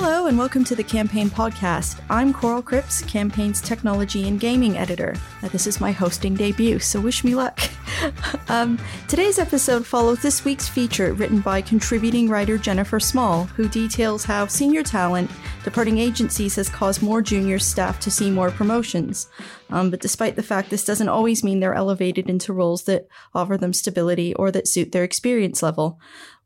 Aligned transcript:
Hello, 0.00 0.28
and 0.28 0.38
welcome 0.38 0.62
to 0.62 0.76
the 0.76 0.84
Campaign 0.84 1.28
Podcast. 1.28 2.00
I'm 2.08 2.32
Coral 2.32 2.62
Cripps, 2.62 3.02
Campaign's 3.02 3.60
technology 3.60 4.28
and 4.28 4.38
gaming 4.38 4.78
editor. 4.78 5.16
Now, 5.42 5.48
this 5.48 5.66
is 5.66 5.80
my 5.80 5.90
hosting 5.90 6.34
debut, 6.34 6.78
so 6.78 7.00
wish 7.00 7.24
me 7.24 7.34
luck. 7.34 7.58
um, 8.48 8.78
today's 9.08 9.40
episode 9.40 9.84
follows 9.84 10.22
this 10.22 10.44
week's 10.44 10.68
feature 10.68 11.14
written 11.14 11.40
by 11.40 11.60
contributing 11.60 12.28
writer 12.28 12.56
Jennifer 12.58 13.00
Small, 13.00 13.46
who 13.46 13.68
details 13.68 14.24
how 14.24 14.46
senior 14.46 14.84
talent 14.84 15.32
departing 15.64 15.98
agencies 15.98 16.54
has 16.54 16.68
caused 16.68 17.02
more 17.02 17.20
junior 17.20 17.58
staff 17.58 17.98
to 17.98 18.10
see 18.10 18.30
more 18.30 18.52
promotions. 18.52 19.28
Um, 19.70 19.90
but 19.90 20.00
despite 20.00 20.36
the 20.36 20.44
fact 20.44 20.70
this 20.70 20.84
doesn't 20.84 21.08
always 21.08 21.42
mean 21.42 21.58
they're 21.58 21.74
elevated 21.74 22.30
into 22.30 22.52
roles 22.52 22.84
that 22.84 23.08
offer 23.34 23.56
them 23.56 23.72
stability 23.72 24.32
or 24.34 24.52
that 24.52 24.68
suit 24.68 24.92
their 24.92 25.02
experience 25.02 25.60
level. 25.60 25.98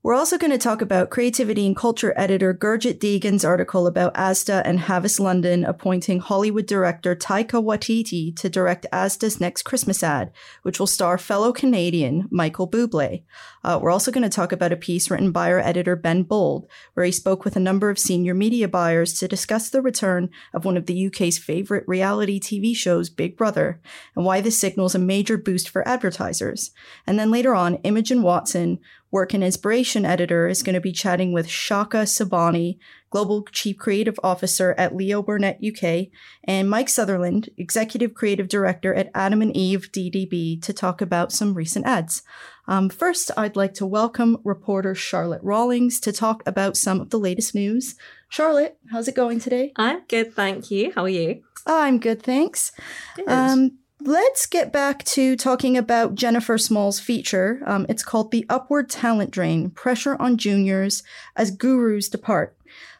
We're 0.05 0.15
also 0.15 0.37
going 0.37 0.51
to 0.51 0.59
talk 0.59 0.83
about 0.83 1.11
creativity 1.11 1.65
and 1.65 1.77
culture 1.77 2.13
editor 2.17 2.53
Gurjit 2.53 2.99
Degun's 2.99 3.45
article 3.45 3.87
about 3.87 4.15
Asda 4.15 4.61
and 4.65 4.81
Havas 4.81 5.21
London 5.21 5.65
appointing 5.65 6.19
Hollywood 6.19 6.67
director 6.67 7.15
Taika 7.15 7.63
Waititi 7.63 8.35
to 8.35 8.51
direct 8.51 8.85
Asda's 8.93 9.39
next 9.39 9.63
Christmas 9.63 10.03
ad, 10.03 10.33
which 10.63 10.81
will 10.81 10.89
star 10.89 11.19
fellow 11.19 11.53
Canadian 11.53 12.27
Michael 12.33 12.69
Bublé. 12.69 13.23
Uh, 13.63 13.79
we're 13.81 13.93
also 13.93 14.11
going 14.11 14.29
to 14.29 14.29
talk 14.29 14.51
about 14.51 14.73
a 14.73 14.77
piece 14.77 15.09
written 15.09 15.31
by 15.31 15.53
our 15.53 15.61
editor 15.61 15.95
Ben 15.95 16.25
Bold, 16.25 16.67
where 16.95 17.07
he 17.07 17.13
spoke 17.13 17.45
with 17.45 17.55
a 17.55 17.61
number 17.61 17.89
of 17.89 17.97
senior 17.97 18.35
media 18.35 18.67
buyers 18.67 19.17
to 19.21 19.29
discuss 19.29 19.71
the 19.71 19.81
return 19.81 20.31
of 20.53 20.65
one 20.65 20.77
of 20.77 20.87
the 20.87 21.07
UK's 21.07 21.39
favorite 21.39 21.85
reality 21.87 22.41
TV 22.41 22.75
shows, 22.75 23.09
Big 23.09 23.37
Brother, 23.37 23.81
and 24.17 24.25
why 24.25 24.41
this 24.41 24.59
signals 24.59 24.97
a 24.97 24.99
major 24.99 25.39
boost 25.39 25.69
for 25.69 25.87
advertisers. 25.87 26.73
And 27.07 27.21
then 27.21 27.31
later 27.31 27.55
on, 27.55 27.77
Imogen 27.85 28.23
Watson 28.23 28.81
work 29.13 29.35
and 29.35 29.45
inspiration 29.45 30.05
editor, 30.05 30.49
is 30.49 30.63
going 30.63 30.75
to 30.75 30.81
be 30.81 30.91
chatting 30.91 31.33
with 31.33 31.47
Chaka 31.47 31.99
Sobhani, 31.99 32.79
Global 33.11 33.45
Chief 33.53 33.77
Creative 33.77 34.19
Officer 34.25 34.75
at 34.79 34.97
Leo 34.97 35.23
Burnett 35.23 35.61
UK, 35.63 36.09
and 36.45 36.69
Mike 36.69 36.89
Sutherland, 36.89 37.51
Executive 37.59 38.15
Creative 38.15 38.49
Director 38.49 38.95
at 38.95 39.11
Adam 39.15 39.43
and 39.43 39.55
Eve 39.55 39.91
DDB, 39.93 40.61
to 40.63 40.73
talk 40.73 41.03
about 41.03 41.31
some 41.31 41.53
recent 41.53 41.87
ads. 41.87 42.23
Um, 42.67 42.89
first, 42.89 43.31
I'd 43.37 43.55
like 43.55 43.75
to 43.75 43.87
welcome 43.87 44.39
reporter 44.45 44.95
Charlotte 44.95 45.43
Rawlings 45.43 46.01
to 46.01 46.13
talk 46.13 46.43
about 46.47 46.77
some 46.77 47.01
of 47.01 47.11
the 47.11 47.19
latest 47.19 47.55
news. 47.55 47.97
Charlotte, 48.31 48.79
how's 48.91 49.09
it 49.09 49.15
going 49.15 49.41
today? 49.41 49.73
I'm 49.77 50.03
good, 50.09 50.35
thank 50.35 50.71
you. 50.71 50.91
How 50.95 51.03
are 51.03 51.09
you? 51.09 51.43
I'm 51.67 51.99
good, 51.99 52.23
thanks. 52.23 52.73
Good. 53.17 53.29
Um, 53.29 53.79
let's 54.05 54.47
get 54.47 54.73
back 54.73 55.05
to 55.05 55.37
talking 55.37 55.77
about 55.77 56.15
Jennifer 56.15 56.59
Small's 56.59 56.99
feature. 56.99 57.63
Um, 57.67 57.87
it's 57.89 58.03
called 58.03 58.31
The 58.31 58.47
Upward 58.49 58.91
Talent 58.91 59.31
Drain 59.31 59.71
Pressure 59.71 60.17
on 60.21 60.37
Juniors 60.37 61.03
as 61.37 61.51
Gurus 61.51 62.09
Depart. 62.09 62.57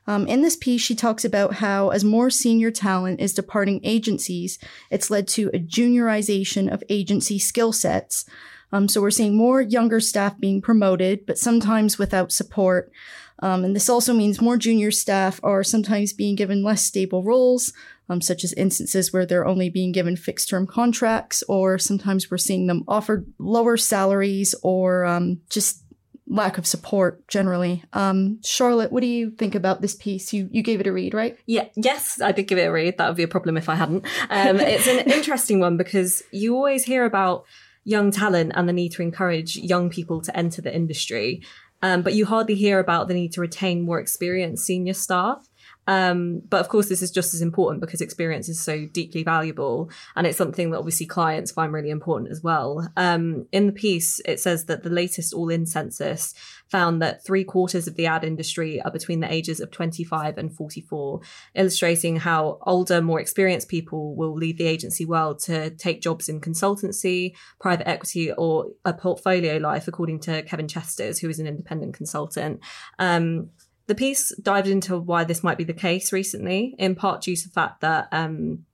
Um, 0.07 0.27
in 0.27 0.43
this 0.43 0.57
piece, 0.57 0.83
she 0.83 0.95
talks 0.95 1.25
about 1.25 1.55
how, 1.55 1.91
as 1.91 2.05
more 2.05 2.31
senior 2.31 2.71
talent 2.71 3.21
is 3.21 3.35
departing 3.35 3.81
agencies, 3.85 4.59
it's 4.91 5.11
led 5.11 5.29
to 5.29 5.49
a 5.55 5.59
juniorization 5.59 6.73
of 6.73 6.83
agency 6.89 7.39
skill 7.39 7.73
sets. 7.73 8.25
Um, 8.73 8.89
so 8.89 9.01
we're 9.01 9.11
seeing 9.11 9.37
more 9.37 9.61
younger 9.61 10.01
staff 10.01 10.39
being 10.39 10.61
promoted, 10.61 11.27
but 11.27 11.39
sometimes 11.39 11.99
without 11.99 12.33
support. 12.33 12.91
Um, 13.41 13.65
and 13.65 13.77
this 13.77 13.89
also 13.89 14.15
means 14.15 14.41
more 14.41 14.57
junior 14.57 14.91
staff 14.91 15.41
are 15.43 15.65
sometimes 15.65 16.13
being 16.13 16.37
given 16.37 16.63
less 16.63 16.85
stable 16.85 17.23
roles, 17.23 17.73
um, 18.13 18.21
such 18.21 18.45
as 18.45 18.53
instances 18.53 19.13
where 19.13 19.27
they're 19.27 19.47
only 19.47 19.71
being 19.71 19.93
given 19.93 20.17
fixed 20.17 20.49
term 20.49 20.67
contracts, 20.67 21.43
or 21.49 21.79
sometimes 21.79 22.31
we're 22.31 22.39
seeing 22.39 22.67
them 22.67 22.85
offered 22.87 23.27
lower 23.39 23.77
salaries 23.77 24.55
or 24.63 25.05
um, 25.05 25.41
just 25.49 25.83
lack 26.29 26.59
of 26.59 26.67
support 26.67 27.27
generally. 27.29 27.83
Um, 27.93 28.41
Charlotte, 28.43 28.93
what 28.93 29.01
do 29.01 29.07
you 29.07 29.31
think 29.31 29.55
about 29.55 29.81
this 29.81 29.95
piece? 29.95 30.33
You 30.33 30.49
you 30.53 30.63
gave 30.63 30.81
it 30.81 30.87
a 30.87 30.93
read, 30.93 31.15
right? 31.15 31.37
Yeah, 31.47 31.69
yes, 31.75 32.21
I 32.21 32.33
did 32.33 32.45
give 32.45 32.59
it 32.59 32.67
a 32.67 32.73
read. 32.73 32.99
That 32.99 33.09
would 33.09 33.17
be 33.17 33.23
a 33.23 33.29
problem 33.29 33.57
if 33.57 33.69
I 33.69 33.75
hadn't. 33.75 34.05
Um, 34.31 34.61
it's 34.61 34.87
an 34.87 35.11
interesting 35.11 35.61
one 35.61 35.77
because 35.77 36.23
you 36.31 36.55
always 36.55 36.85
hear 36.85 37.05
about 37.05 37.45
young 37.85 38.11
talent 38.11 38.53
and 38.55 38.69
the 38.69 38.73
need 38.73 38.93
to 38.93 39.03
encourage 39.03 39.57
young 39.57 39.91
people 39.91 40.21
to 40.23 40.37
enter 40.37 40.63
the 40.63 40.75
industry. 40.75 41.43
Um, 41.85 42.03
but 42.03 42.15
you 42.15 42.27
hardly 42.27 42.55
hear 42.55 42.79
about 42.79 43.09
the 43.09 43.15
need 43.15 43.33
to 43.33 43.41
retain 43.41 43.83
more 43.83 43.99
experienced 43.99 44.65
senior 44.65 44.93
staff. 44.93 45.49
Um, 45.87 46.43
but 46.49 46.61
of 46.61 46.69
course, 46.69 46.89
this 46.89 47.03
is 47.03 47.11
just 47.11 47.35
as 47.35 47.43
important 47.43 47.81
because 47.81 48.01
experience 48.01 48.49
is 48.49 48.61
so 48.61 48.87
deeply 48.87 49.23
valuable. 49.23 49.91
And 50.15 50.27
it's 50.27 50.39
something 50.39 50.71
that 50.71 50.79
obviously 50.79 51.07
clients 51.07 51.51
find 51.51 51.73
really 51.73 51.91
important 51.91 52.31
as 52.31 52.43
well. 52.43 52.89
Um, 52.97 53.47
in 53.53 53.67
the 53.67 53.73
piece, 53.73 54.21
it 54.25 54.41
says 54.41 54.67
that 54.67 54.83
the 54.83 54.91
latest 54.91 55.35
all 55.35 55.49
in 55.49 55.67
census 55.67 56.35
found 56.69 57.03
that 57.03 57.25
three 57.25 57.45
quarters 57.45 57.87
of 57.87 57.97
the 57.97 58.07
ad 58.07 58.25
industry 58.25 58.81
are 58.81 58.91
between 58.91 59.21
the 59.21 59.33
ages 59.33 59.61
of 59.61 59.71
25 59.71 60.39
and 60.39 60.55
44, 60.55 61.21
illustrating 61.55 62.17
how 62.17 62.59
older, 62.63 63.03
more 63.03 63.21
experienced 63.21 63.69
people 63.69 64.17
will 64.17 64.33
leave 64.33 64.57
the 64.57 64.67
agency 64.67 65.05
world 65.05 65.39
to 65.41 65.71
take 65.71 66.01
jobs 66.01 66.29
in 66.29 66.41
consultancy, 66.41 67.35
private 67.61 67.87
equity, 67.87 68.33
or 68.33 68.69
a 68.85 68.95
portfolio 68.95 69.59
life, 69.59 69.87
according 69.87 70.21
to 70.21 70.43
Kevin 70.45 70.67
Chesters, 70.67 71.19
who 71.19 71.29
is 71.29 71.39
an 71.39 71.47
independent 71.47 71.95
consultant. 71.95 72.61
Um, 72.99 73.51
the 73.93 73.97
piece 73.97 74.35
dived 74.41 74.69
into 74.69 74.99
why 74.99 75.23
this 75.23 75.45
might 75.45 75.59
be 75.59 75.65
the 75.65 75.75
case 75.75 76.15
recently, 76.15 76.75
in 76.79 76.95
part 76.95 77.21
due 77.21 77.37
to 77.37 77.47
the 77.47 77.53
fact 77.53 77.83
that 77.83 78.09
um, 78.11 78.65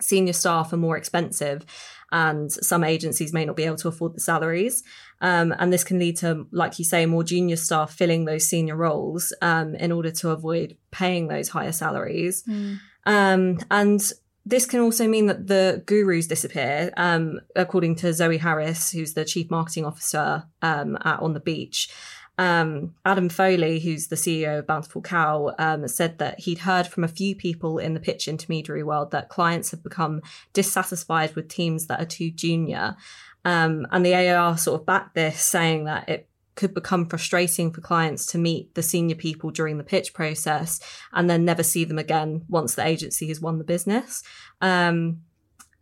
senior 0.00 0.32
staff 0.32 0.72
are 0.72 0.78
more 0.78 0.96
expensive 0.96 1.66
and 2.10 2.50
some 2.50 2.82
agencies 2.82 3.34
may 3.34 3.44
not 3.44 3.56
be 3.56 3.64
able 3.64 3.76
to 3.76 3.88
afford 3.88 4.14
the 4.14 4.20
salaries. 4.20 4.82
Um, 5.20 5.54
and 5.58 5.70
this 5.70 5.84
can 5.84 5.98
lead 5.98 6.16
to, 6.18 6.46
like 6.50 6.78
you 6.78 6.84
say, 6.86 7.04
more 7.04 7.24
junior 7.24 7.56
staff 7.56 7.92
filling 7.92 8.24
those 8.24 8.48
senior 8.48 8.74
roles 8.74 9.34
um, 9.42 9.74
in 9.74 9.92
order 9.92 10.10
to 10.12 10.30
avoid 10.30 10.78
paying 10.90 11.28
those 11.28 11.50
higher 11.50 11.72
salaries. 11.72 12.42
Mm. 12.48 12.78
Um, 13.04 13.58
and 13.70 14.12
this 14.46 14.64
can 14.64 14.80
also 14.80 15.06
mean 15.06 15.26
that 15.26 15.46
the 15.46 15.82
gurus 15.84 16.26
disappear, 16.26 16.90
um, 16.96 17.38
according 17.54 17.96
to 17.96 18.14
Zoe 18.14 18.38
Harris, 18.38 18.92
who's 18.92 19.12
the 19.12 19.26
chief 19.26 19.50
marketing 19.50 19.84
officer 19.84 20.44
um, 20.62 20.96
at 21.04 21.20
On 21.20 21.34
the 21.34 21.40
Beach. 21.40 21.90
Um, 22.36 22.94
Adam 23.04 23.28
Foley, 23.28 23.80
who's 23.80 24.08
the 24.08 24.16
CEO 24.16 24.58
of 24.58 24.66
Bountiful 24.66 25.02
Cow, 25.02 25.54
um, 25.58 25.86
said 25.86 26.18
that 26.18 26.40
he'd 26.40 26.58
heard 26.58 26.86
from 26.86 27.04
a 27.04 27.08
few 27.08 27.36
people 27.36 27.78
in 27.78 27.94
the 27.94 28.00
pitch 28.00 28.26
intermediary 28.26 28.82
world 28.82 29.12
that 29.12 29.28
clients 29.28 29.70
have 29.70 29.82
become 29.82 30.20
dissatisfied 30.52 31.34
with 31.36 31.48
teams 31.48 31.86
that 31.86 32.00
are 32.00 32.06
too 32.06 32.30
junior. 32.30 32.96
Um, 33.44 33.86
and 33.92 34.04
the 34.04 34.14
AAR 34.14 34.58
sort 34.58 34.80
of 34.80 34.86
backed 34.86 35.14
this, 35.14 35.40
saying 35.40 35.84
that 35.84 36.08
it 36.08 36.28
could 36.56 36.74
become 36.74 37.06
frustrating 37.06 37.72
for 37.72 37.80
clients 37.80 38.26
to 38.26 38.38
meet 38.38 38.74
the 38.74 38.82
senior 38.82 39.16
people 39.16 39.50
during 39.50 39.78
the 39.78 39.84
pitch 39.84 40.14
process 40.14 40.80
and 41.12 41.28
then 41.28 41.44
never 41.44 41.62
see 41.62 41.84
them 41.84 41.98
again 41.98 42.44
once 42.48 42.74
the 42.74 42.86
agency 42.86 43.28
has 43.28 43.40
won 43.40 43.58
the 43.58 43.64
business. 43.64 44.22
Um, 44.60 45.22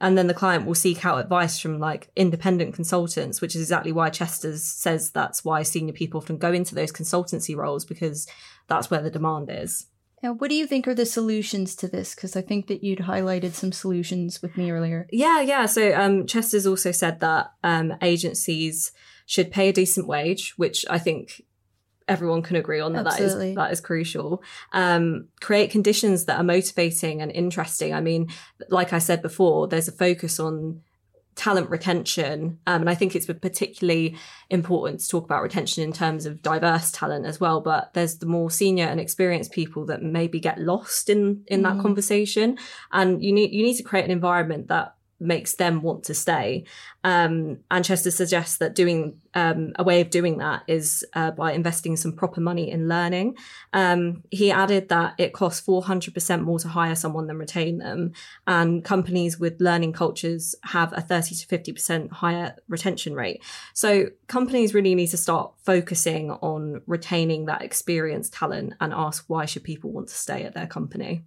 and 0.02 0.18
then 0.18 0.26
the 0.26 0.34
client 0.34 0.66
will 0.66 0.74
seek 0.74 1.06
out 1.06 1.20
advice 1.20 1.60
from 1.60 1.78
like 1.78 2.10
independent 2.16 2.74
consultants, 2.74 3.40
which 3.40 3.54
is 3.54 3.62
exactly 3.62 3.92
why 3.92 4.10
Chesters 4.10 4.64
says 4.64 5.12
that's 5.12 5.44
why 5.44 5.62
senior 5.62 5.92
people 5.92 6.18
often 6.18 6.38
go 6.38 6.52
into 6.52 6.74
those 6.74 6.92
consultancy 6.92 7.56
roles 7.56 7.84
because 7.84 8.26
that's 8.66 8.90
where 8.90 9.00
the 9.00 9.10
demand 9.10 9.48
is. 9.48 9.86
Now, 10.20 10.34
what 10.34 10.50
do 10.50 10.56
you 10.56 10.66
think 10.66 10.88
are 10.88 10.94
the 10.94 11.06
solutions 11.06 11.76
to 11.76 11.88
this? 11.88 12.16
Because 12.16 12.36
I 12.36 12.42
think 12.42 12.66
that 12.66 12.82
you'd 12.82 13.00
highlighted 13.00 13.52
some 13.52 13.70
solutions 13.70 14.42
with 14.42 14.56
me 14.56 14.72
earlier. 14.72 15.06
Yeah, 15.10 15.40
yeah. 15.40 15.66
So 15.66 15.94
um, 15.94 16.26
Chesters 16.26 16.66
also 16.66 16.90
said 16.90 17.20
that 17.20 17.52
um, 17.62 17.94
agencies 18.02 18.90
should 19.26 19.52
pay 19.52 19.68
a 19.68 19.72
decent 19.72 20.08
wage, 20.08 20.54
which 20.56 20.84
I 20.90 20.98
think 20.98 21.42
everyone 22.08 22.42
can 22.42 22.56
agree 22.56 22.80
on 22.80 22.92
that 22.94 23.06
Absolutely. 23.06 23.46
that 23.46 23.50
is 23.50 23.56
that 23.56 23.72
is 23.72 23.80
crucial. 23.80 24.42
Um, 24.72 25.28
create 25.40 25.70
conditions 25.70 26.24
that 26.26 26.38
are 26.38 26.44
motivating 26.44 27.22
and 27.22 27.30
interesting. 27.32 27.94
I 27.94 28.00
mean, 28.00 28.28
like 28.68 28.92
I 28.92 28.98
said 28.98 29.22
before, 29.22 29.68
there's 29.68 29.88
a 29.88 29.92
focus 29.92 30.38
on 30.40 30.82
talent 31.34 31.70
retention, 31.70 32.58
um, 32.66 32.82
and 32.82 32.90
I 32.90 32.94
think 32.94 33.16
it's 33.16 33.24
particularly 33.26 34.16
important 34.50 35.00
to 35.00 35.08
talk 35.08 35.24
about 35.24 35.42
retention 35.42 35.82
in 35.82 35.92
terms 35.92 36.26
of 36.26 36.42
diverse 36.42 36.90
talent 36.92 37.24
as 37.24 37.40
well. 37.40 37.62
But 37.62 37.94
there's 37.94 38.18
the 38.18 38.26
more 38.26 38.50
senior 38.50 38.84
and 38.84 39.00
experienced 39.00 39.52
people 39.52 39.86
that 39.86 40.02
maybe 40.02 40.40
get 40.40 40.58
lost 40.58 41.08
in 41.08 41.44
in 41.46 41.62
that 41.62 41.76
Mm. 41.76 41.82
conversation, 41.82 42.58
and 42.92 43.22
you 43.24 43.32
need 43.32 43.52
you 43.52 43.62
need 43.62 43.76
to 43.76 43.82
create 43.82 44.04
an 44.04 44.10
environment 44.10 44.68
that 44.68 44.94
makes 45.22 45.54
them 45.54 45.82
want 45.82 46.04
to 46.04 46.14
stay. 46.14 46.64
Um, 47.04 47.58
and 47.70 47.84
Chester 47.84 48.10
suggests 48.10 48.58
that 48.58 48.74
doing 48.74 49.20
um, 49.34 49.72
a 49.76 49.84
way 49.84 50.00
of 50.00 50.10
doing 50.10 50.38
that 50.38 50.62
is 50.66 51.04
uh, 51.14 51.30
by 51.30 51.52
investing 51.52 51.96
some 51.96 52.12
proper 52.12 52.40
money 52.40 52.70
in 52.70 52.88
learning. 52.88 53.36
Um, 53.72 54.22
he 54.30 54.50
added 54.50 54.88
that 54.90 55.14
it 55.18 55.32
costs 55.32 55.66
400% 55.66 56.42
more 56.42 56.58
to 56.58 56.68
hire 56.68 56.94
someone 56.94 57.26
than 57.26 57.38
retain 57.38 57.78
them. 57.78 58.12
And 58.46 58.84
companies 58.84 59.38
with 59.38 59.60
learning 59.60 59.94
cultures 59.94 60.54
have 60.64 60.92
a 60.92 61.00
30 61.00 61.34
to 61.36 61.46
50% 61.46 62.10
higher 62.10 62.56
retention 62.68 63.14
rate. 63.14 63.42
So 63.74 64.06
companies 64.26 64.74
really 64.74 64.94
need 64.94 65.08
to 65.08 65.16
start 65.16 65.52
focusing 65.64 66.30
on 66.30 66.82
retaining 66.86 67.46
that 67.46 67.62
experienced 67.62 68.34
talent 68.34 68.74
and 68.80 68.92
ask 68.92 69.24
why 69.28 69.46
should 69.46 69.64
people 69.64 69.90
want 69.90 70.08
to 70.08 70.14
stay 70.14 70.44
at 70.44 70.54
their 70.54 70.66
company? 70.66 71.24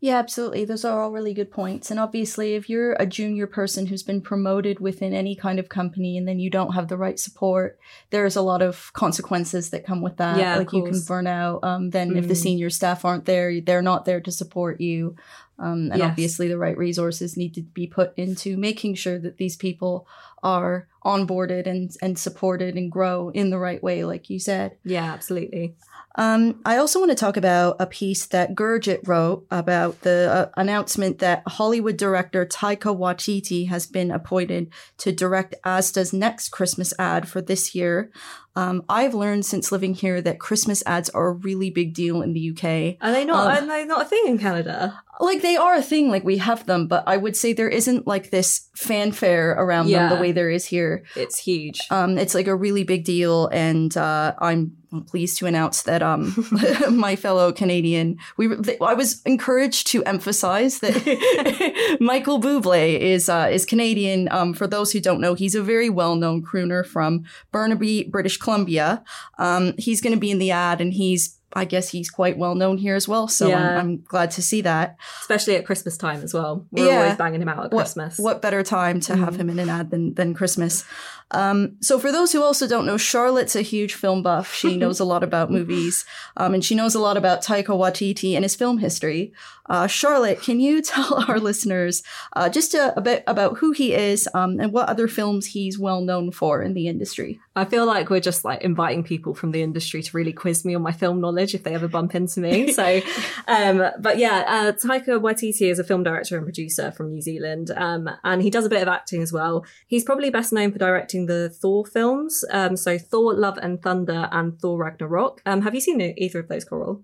Yeah, 0.00 0.18
absolutely. 0.18 0.64
Those 0.64 0.84
are 0.84 1.00
all 1.00 1.12
really 1.12 1.32
good 1.32 1.50
points. 1.52 1.88
And 1.90 2.00
obviously, 2.00 2.54
if 2.54 2.68
you're 2.68 2.94
a 2.94 3.06
junior 3.06 3.46
person 3.46 3.86
who's 3.86 4.02
been 4.02 4.20
promoted 4.20 4.80
within 4.80 5.14
any 5.14 5.36
kind 5.36 5.60
of 5.60 5.68
company 5.68 6.18
and 6.18 6.26
then 6.26 6.40
you 6.40 6.50
don't 6.50 6.74
have 6.74 6.88
the 6.88 6.96
right 6.96 7.18
support, 7.18 7.78
there's 8.10 8.34
a 8.34 8.42
lot 8.42 8.62
of 8.62 8.92
consequences 8.94 9.70
that 9.70 9.86
come 9.86 10.02
with 10.02 10.16
that. 10.16 10.38
Yeah, 10.38 10.56
like 10.56 10.72
you 10.72 10.82
can 10.82 11.00
burn 11.06 11.28
out. 11.28 11.62
Um, 11.62 11.90
then 11.90 12.16
if 12.16 12.26
the 12.26 12.34
Mm. 12.34 12.42
senior 12.42 12.70
staff 12.70 13.04
aren't 13.04 13.26
there, 13.26 13.60
they're 13.60 13.80
not 13.80 14.04
there 14.04 14.20
to 14.20 14.32
support 14.32 14.80
you. 14.80 15.14
Um, 15.60 15.90
and 15.92 15.98
Yes. 15.98 16.10
obviously, 16.10 16.48
the 16.48 16.58
right 16.58 16.76
resources 16.76 17.36
need 17.36 17.54
to 17.54 17.62
be 17.62 17.86
put 17.86 18.12
into 18.16 18.56
making 18.56 18.94
sure 18.96 19.20
that 19.20 19.36
these 19.36 19.54
people 19.54 20.08
are 20.42 20.88
onboarded 21.04 21.66
and, 21.68 21.92
and 22.02 22.18
supported 22.18 22.74
and 22.76 22.90
grow 22.90 23.28
in 23.28 23.50
the 23.50 23.58
right 23.58 23.80
way, 23.82 24.04
like 24.04 24.28
you 24.28 24.40
said. 24.40 24.76
Yeah, 24.84 25.12
absolutely. 25.12 25.76
Um, 26.16 26.60
I 26.64 26.76
also 26.76 26.98
want 26.98 27.10
to 27.10 27.16
talk 27.16 27.36
about 27.36 27.76
a 27.80 27.86
piece 27.86 28.26
that 28.26 28.54
Gurjit 28.54 29.06
wrote 29.06 29.46
about 29.50 30.00
the 30.02 30.30
uh, 30.30 30.60
announcement 30.60 31.18
that 31.20 31.42
Hollywood 31.46 31.96
director 31.96 32.44
Taika 32.44 32.96
Waititi 32.96 33.68
has 33.68 33.86
been 33.86 34.10
appointed 34.10 34.70
to 34.98 35.12
direct 35.12 35.54
Asda's 35.64 36.12
next 36.12 36.50
Christmas 36.50 36.92
ad 36.98 37.28
for 37.28 37.40
this 37.40 37.74
year. 37.74 38.10
Um, 38.54 38.84
I've 38.88 39.14
learned 39.14 39.46
since 39.46 39.72
living 39.72 39.94
here 39.94 40.20
that 40.20 40.38
Christmas 40.38 40.82
ads 40.84 41.08
are 41.10 41.28
a 41.28 41.32
really 41.32 41.70
big 41.70 41.94
deal 41.94 42.20
in 42.20 42.34
the 42.34 42.50
UK. 42.50 42.98
Are 43.00 43.12
they 43.12 43.24
not? 43.24 43.56
Um, 43.56 43.64
are 43.64 43.66
they 43.66 43.86
not 43.86 44.02
a 44.02 44.04
thing 44.04 44.24
in 44.26 44.38
Canada? 44.38 45.02
Like 45.20 45.40
they 45.40 45.56
are 45.56 45.76
a 45.76 45.82
thing, 45.82 46.10
like 46.10 46.24
we 46.24 46.36
have 46.38 46.66
them, 46.66 46.86
but 46.86 47.04
I 47.06 47.16
would 47.16 47.36
say 47.36 47.52
there 47.52 47.68
isn't 47.68 48.06
like 48.06 48.30
this 48.30 48.68
fanfare 48.74 49.52
around 49.52 49.88
them 49.88 50.10
the 50.10 50.20
way 50.20 50.32
there 50.32 50.50
is 50.50 50.66
here. 50.66 51.04
It's 51.16 51.38
huge. 51.38 51.80
Um, 51.90 52.18
it's 52.18 52.34
like 52.34 52.46
a 52.46 52.56
really 52.56 52.84
big 52.84 53.04
deal, 53.04 53.46
and 53.46 53.96
uh, 53.96 54.34
I'm 54.38 54.76
pleased 55.00 55.38
to 55.38 55.46
announce 55.46 55.82
that 55.82 56.02
um, 56.02 56.34
my 56.90 57.16
fellow 57.16 57.52
Canadian, 57.52 58.18
we 58.36 58.48
I 58.80 58.94
was 58.94 59.22
encouraged 59.22 59.86
to 59.88 60.04
emphasize 60.04 60.80
that 60.80 61.96
Michael 62.00 62.40
Bublé 62.40 62.98
is 63.00 63.28
uh, 63.28 63.48
is 63.50 63.64
Canadian. 63.64 64.28
Um, 64.30 64.54
for 64.54 64.66
those 64.66 64.92
who 64.92 65.00
don't 65.00 65.20
know, 65.20 65.34
he's 65.34 65.54
a 65.54 65.62
very 65.62 65.88
well 65.90 66.14
known 66.16 66.42
crooner 66.42 66.84
from 66.86 67.24
Burnaby, 67.52 68.04
British 68.04 68.36
Columbia. 68.36 69.02
Um, 69.38 69.74
he's 69.78 70.00
going 70.00 70.14
to 70.14 70.20
be 70.20 70.30
in 70.30 70.38
the 70.38 70.50
ad, 70.50 70.80
and 70.80 70.92
he's 70.92 71.38
I 71.54 71.66
guess 71.66 71.90
he's 71.90 72.08
quite 72.08 72.38
well 72.38 72.54
known 72.54 72.78
here 72.78 72.96
as 72.96 73.06
well. 73.06 73.28
So 73.28 73.48
Yeah. 73.48 73.72
I'm, 73.72 73.78
I'm 73.78 74.02
glad 74.04 74.30
to 74.32 74.42
see 74.42 74.62
that. 74.62 74.96
Especially 75.20 75.54
at 75.54 75.66
Christmas 75.66 75.98
time 75.98 76.22
as 76.22 76.32
well. 76.32 76.64
We're 76.70 76.86
Yeah. 76.88 77.02
always 77.02 77.16
banging 77.18 77.42
him 77.42 77.48
out 77.50 77.58
at 77.66 77.72
What- 77.72 77.80
Christmas. 77.82 78.18
What 78.18 78.40
better 78.40 78.62
time 78.62 79.00
to 79.00 79.16
have 79.16 79.34
Mhm. 79.34 79.40
him 79.40 79.50
in 79.50 79.58
an 79.58 79.68
ad 79.68 79.90
than, 79.90 80.14
than 80.14 80.32
Christmas? 80.32 80.84
Um, 81.32 81.76
so, 81.80 81.98
for 81.98 82.12
those 82.12 82.32
who 82.32 82.42
also 82.42 82.68
don't 82.68 82.86
know, 82.86 82.96
Charlotte's 82.96 83.56
a 83.56 83.62
huge 83.62 83.94
film 83.94 84.22
buff. 84.22 84.54
She 84.54 84.76
knows 84.82 85.00
a 85.00 85.04
lot 85.04 85.22
about 85.22 85.50
movies, 85.50 86.04
um, 86.36 86.54
and 86.54 86.64
she 86.64 86.74
knows 86.74 86.94
a 86.94 87.00
lot 87.00 87.16
about 87.16 87.42
Taika 87.42 87.68
Waititi 87.68 88.34
and 88.34 88.44
his 88.44 88.54
film 88.54 88.78
history. 88.78 89.32
Uh, 89.66 89.86
Charlotte, 89.86 90.42
can 90.42 90.60
you 90.60 90.82
tell 90.82 91.24
our 91.28 91.38
listeners 91.38 92.02
uh, 92.34 92.48
just 92.48 92.74
a, 92.74 92.96
a 92.96 93.00
bit 93.00 93.24
about 93.26 93.58
who 93.58 93.72
he 93.72 93.94
is 93.94 94.28
um, 94.34 94.60
and 94.60 94.72
what 94.72 94.88
other 94.88 95.08
films 95.08 95.46
he's 95.46 95.78
well 95.78 96.00
known 96.00 96.30
for 96.30 96.62
in 96.62 96.74
the 96.74 96.88
industry? 96.88 97.40
I 97.54 97.64
feel 97.64 97.86
like 97.86 98.10
we're 98.10 98.20
just 98.20 98.44
like 98.44 98.62
inviting 98.62 99.04
people 99.04 99.34
from 99.34 99.52
the 99.52 99.62
industry 99.62 100.02
to 100.02 100.16
really 100.16 100.32
quiz 100.32 100.64
me 100.64 100.74
on 100.74 100.82
my 100.82 100.92
film 100.92 101.20
knowledge 101.20 101.54
if 101.54 101.62
they 101.62 101.74
ever 101.74 101.88
bump 101.88 102.14
into 102.14 102.40
me. 102.40 102.72
So, 102.82 103.02
um, 103.48 103.84
but 103.98 104.18
yeah, 104.18 104.44
uh, 104.46 104.72
Taika 104.72 105.20
Waititi 105.20 105.70
is 105.70 105.78
a 105.78 105.84
film 105.84 106.02
director 106.02 106.36
and 106.36 106.46
producer 106.46 106.90
from 106.90 107.12
New 107.12 107.20
Zealand, 107.20 107.70
um, 107.76 108.08
and 108.24 108.40
he 108.40 108.48
does 108.50 108.64
a 108.64 108.70
bit 108.70 108.80
of 108.80 108.88
acting 108.88 109.20
as 109.20 109.32
well. 109.32 109.64
He's 109.86 110.04
probably 110.04 110.30
best 110.30 110.52
known 110.52 110.72
for 110.72 110.78
directing 110.78 111.21
the 111.26 111.48
Thor 111.48 111.84
films, 111.84 112.44
um, 112.50 112.76
so 112.76 112.98
Thor: 112.98 113.34
Love 113.34 113.58
and 113.62 113.82
Thunder 113.82 114.28
and 114.32 114.58
Thor: 114.60 114.78
Ragnarok. 114.78 115.42
Um, 115.46 115.62
have 115.62 115.74
you 115.74 115.80
seen 115.80 116.00
either 116.00 116.40
of 116.40 116.48
those, 116.48 116.64
Coral? 116.64 117.02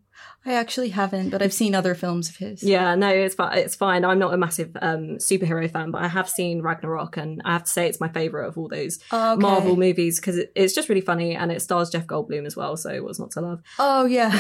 I 0.49 0.55
actually 0.55 0.89
haven't, 0.91 1.31
but 1.31 1.43
I've 1.43 1.53
seen 1.53 1.75
other 1.75 1.95
films 1.95 2.29
of 2.29 2.37
his. 2.37 2.63
Yeah, 2.63 2.95
no, 2.95 3.09
it's 3.11 3.35
fine. 3.35 3.59
It's 3.59 3.75
fine. 3.77 4.05
I'm 4.05 4.19
not 4.19 4.33
a 4.33 4.37
massive 4.37 4.71
um, 4.81 5.19
superhero 5.19 5.71
fan, 5.71 5.91
but 5.91 6.03
I 6.03 6.09
have 6.09 6.29
seen 6.29 6.63
Ragnarok, 6.63 7.17
and 7.17 7.43
I 7.45 7.53
have 7.53 7.65
to 7.65 7.71
say 7.71 7.87
it's 7.89 8.01
my 8.01 8.09
favorite 8.09 8.47
of 8.49 8.57
all 8.57 8.69
those 8.69 8.99
Okay. 9.13 9.41
Marvel 9.41 9.77
movies 9.77 10.19
because 10.19 10.37
it, 10.39 10.53
it's 10.55 10.75
just 10.75 10.89
really 10.89 11.01
funny, 11.03 11.35
and 11.37 11.53
it 11.53 11.61
stars 11.63 11.91
Jeff 11.91 12.07
Goldblum 12.07 12.47
as 12.47 12.57
well. 12.57 12.77
So 12.77 13.03
what's 13.03 13.19
not 13.19 13.31
to 13.33 13.41
love? 13.41 13.63
Oh, 13.79 14.07
yeah. 14.07 14.31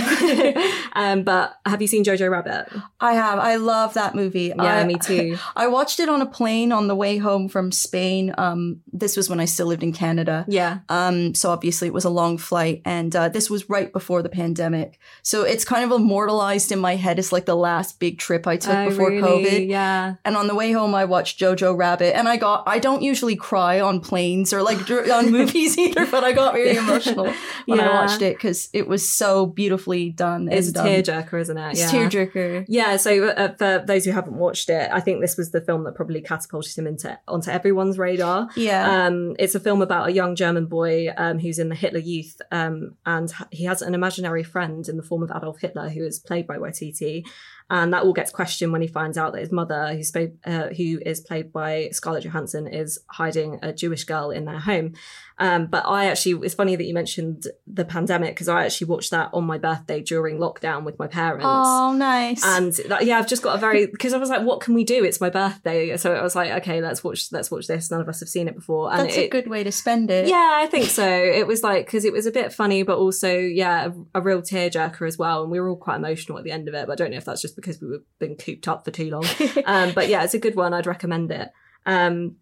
um, 0.95 1.23
but 1.25 1.57
have 1.67 1.83
you 1.83 1.89
seen 1.89 2.05
Jojo 2.05 2.31
Rabbit? 2.31 2.73
I 3.01 3.13
have. 3.15 3.39
I 3.39 3.57
love 3.57 3.95
that 3.95 4.15
movie. 4.15 4.53
Yeah, 4.57 4.63
I, 4.63 4.85
me 4.85 4.97
too. 4.99 5.37
I 5.57 5.67
watched 5.67 6.01
it 6.01 6.09
on 6.09 6.23
a 6.23 6.27
plane 6.27 6.73
on 6.73 6.89
the 6.89 6.95
way 6.97 7.19
home 7.19 7.49
from 7.49 7.71
Spain. 7.73 8.35
Um, 8.39 8.81
this 8.93 9.17
was 9.17 9.29
when 9.29 9.41
I 9.41 9.45
still 9.45 9.67
lived 9.67 9.83
in 9.83 9.93
Canada. 9.93 10.45
Yeah, 10.49 10.79
Um, 10.89 11.35
so 11.35 11.51
obviously 11.51 11.89
it 11.89 11.95
was 11.95 12.05
a 12.05 12.11
long 12.11 12.39
flight, 12.39 12.83
and 12.85 13.15
uh, 13.15 13.29
this 13.29 13.51
was 13.51 13.69
right 13.69 13.93
before 13.93 14.23
the 14.23 14.29
pandemic. 14.29 14.99
So 15.23 15.43
it's 15.43 15.65
kind 15.65 15.85
of 15.85 15.98
immortalized 15.99 16.73
in 16.73 16.79
my 16.79 16.97
head 16.97 17.19
as 17.19 17.33
like 17.33 17.47
the 17.47 17.57
last 17.57 17.99
big 18.01 18.19
trip 18.19 18.47
I 18.47 18.57
took 18.57 18.75
Oh, 18.75 18.89
before 18.89 19.11
really? 19.11 19.45
COVID. 19.45 19.69
Yeah, 19.69 20.15
And 20.25 20.37
on 20.37 20.47
the 20.47 20.55
way 20.55 20.73
home, 20.73 20.95
I 20.95 21.05
watched 21.05 21.39
Jojo 21.41 21.77
Rabbit, 21.77 22.17
and 22.17 22.29
I 22.29 22.37
got. 22.37 22.65
I 22.67 22.79
don't 22.79 23.03
usually 23.03 23.37
cry 23.37 23.81
on 23.81 24.01
planes 24.01 24.53
or 24.53 24.63
like 24.63 24.79
on 24.91 25.31
movies 25.39 25.77
either, 25.79 26.07
but 26.07 26.25
I 26.25 26.33
got 26.33 26.55
very 26.55 26.77
emotional 26.77 27.33
when 27.67 27.81
I 27.81 27.89
watched 27.89 28.23
it 28.23 28.37
because 28.37 28.69
it 28.73 28.89
was 28.89 29.09
so 29.09 29.47
beautifully 29.47 30.11
done. 30.11 30.49
it's 30.51 30.69
a 30.69 30.73
tearjerker, 30.73 31.41
isn't 31.41 31.59
it? 31.59 31.71
It's 31.73 31.81
yeah. 31.81 31.91
tearjerker. 31.91 32.65
Yeah, 32.69 32.97
so 32.97 33.29
uh, 33.29 33.55
for 33.55 33.85
those 33.87 34.05
who 34.05 34.13
haven't 34.13 34.37
watched 34.37 34.71
it, 34.71 34.91
I 34.93 35.01
think 35.01 35.21
this 35.21 35.37
was 35.37 35.51
the 35.51 35.61
film 35.61 35.85
that 35.85 35.95
probably 35.95 36.21
catapulted 36.21 36.77
him 36.77 36.87
into 36.87 37.19
onto 37.27 37.51
everyone's 37.51 37.99
radar. 37.99 38.49
Yeah. 38.57 39.07
Um, 39.07 39.37
it's 39.39 39.55
a 39.55 39.61
film 39.61 39.83
about 39.83 40.09
a 40.09 40.13
young 40.13 40.37
German 40.37 40.67
boy 40.67 41.13
um, 41.17 41.39
who's 41.39 41.59
in 41.59 41.69
the 41.69 41.75
Hitler 41.75 42.01
Youth, 42.01 42.41
um, 42.51 42.97
and 43.05 43.33
he 43.51 43.65
has 43.65 43.83
an 43.83 43.95
imaginary 43.95 44.43
friend 44.43 44.89
in 44.89 44.97
the 44.97 45.03
form 45.03 45.23
of 45.23 45.31
Adolf 45.35 45.61
Hitler, 45.61 45.78
who 45.87 46.05
is 46.05 46.19
played 46.19 46.47
by 46.47 46.57
Waititi. 46.57 47.25
And 47.71 47.93
that 47.93 48.03
all 48.03 48.15
gets 48.15 48.31
questioned 48.31 48.73
when 48.73 48.81
he 48.81 48.89
finds 48.89 49.19
out 49.19 49.35
that 49.35 49.41
his 49.41 49.53
mother, 49.53 50.01
uh, 50.47 50.69
who 50.69 51.01
is 51.05 51.21
played 51.21 51.53
by 51.53 51.91
Scarlett 51.93 52.25
Johansson, 52.25 52.67
is 52.67 52.99
hiding 53.11 53.59
a 53.63 53.75
Jewish 53.75 54.05
girl 54.05 54.31
in 54.31 54.47
their 54.47 54.59
home. 54.59 54.95
Um, 55.41 55.67
but 55.67 55.85
I 55.87 56.07
actually, 56.07 56.45
it's 56.45 56.55
funny 56.55 56.75
that 56.75 56.85
you 56.85 56.93
mentioned 56.93 57.47
the 57.67 57.85
pandemic 57.85 58.35
because 58.35 58.49
I 58.49 58.65
actually 58.65 58.89
watched 58.89 59.13
that 59.13 59.31
on 59.33 59.45
my 59.45 59.57
birthday 59.57 60.01
during 60.03 60.39
lockdown 60.39 60.85
with 60.85 60.99
my 60.99 61.07
parents. 61.07 61.45
oh, 61.47 61.93
nice. 61.93 62.45
And 62.45 62.73
that, 62.89 63.07
yeah, 63.07 63.19
I've 63.19 63.29
just 63.29 63.43
got 63.43 63.55
a 63.55 63.59
very 63.59 63.87
because 63.87 64.13
I 64.13 64.19
was 64.19 64.31
like, 64.31 64.43
what 64.43 64.61
can 64.61 64.75
we 64.75 64.85
do? 64.85 65.05
It's 65.05 65.21
my 65.21 65.31
birthday, 65.31 65.97
so 65.97 66.13
I 66.15 66.23
was 66.23 66.35
like, 66.35 66.51
okay, 66.63 66.81
let's 66.81 67.05
watch 67.05 67.31
let's 67.31 67.51
watch 67.51 67.69
this. 67.69 67.91
None 67.91 68.01
of 68.01 68.09
us 68.09 68.21
have 68.21 68.29
seen 68.29 68.49
it 68.49 68.57
before, 68.57 68.91
and 68.91 69.03
That's 69.03 69.17
it, 69.17 69.27
a 69.27 69.29
good 69.29 69.49
way 69.49 69.63
to 69.63 69.71
spend 69.71 70.11
it. 70.11 70.27
yeah, 70.27 70.55
I 70.57 70.67
think 70.67 70.87
so. 70.87 71.09
It 71.09 71.47
was 71.47 71.63
like 71.63 71.87
because 71.87 72.05
it 72.05 72.13
was 72.13 72.27
a 72.27 72.33
bit 72.33 72.53
funny, 72.53 72.83
but 72.83 72.99
also 72.99 73.37
yeah, 73.39 73.91
a, 74.15 74.19
a 74.19 74.21
real 74.21 74.43
tearjerker 74.43 75.07
as 75.07 75.17
well. 75.19 75.43
And 75.43 75.53
we 75.53 75.61
were 75.61 75.69
all 75.69 75.77
quite 75.77 75.97
emotional 75.97 76.39
at 76.39 76.45
the 76.45 76.51
end 76.51 76.69
of 76.69 76.75
it. 76.75 76.87
But 76.87 76.93
I 76.93 76.97
don't 76.97 77.13
know 77.13 77.17
if 77.17 77.25
that's 77.25 77.43
just 77.43 77.55
because 77.57 77.81
we 77.81 77.89
were 77.89 78.03
been 78.19 78.37
cooped 78.37 78.67
up 78.67 78.85
for 78.85 78.91
too 78.91 79.11
long. 79.11 79.25
um, 79.67 79.93
but 79.93 80.09
yeah, 80.09 80.25
it's 80.25 80.35
a 80.35 80.39
good 80.39 80.57
one. 80.57 80.75
I'd 80.75 80.87
recommend 80.87 81.31
it. 81.31 81.51
Um, 81.87 82.37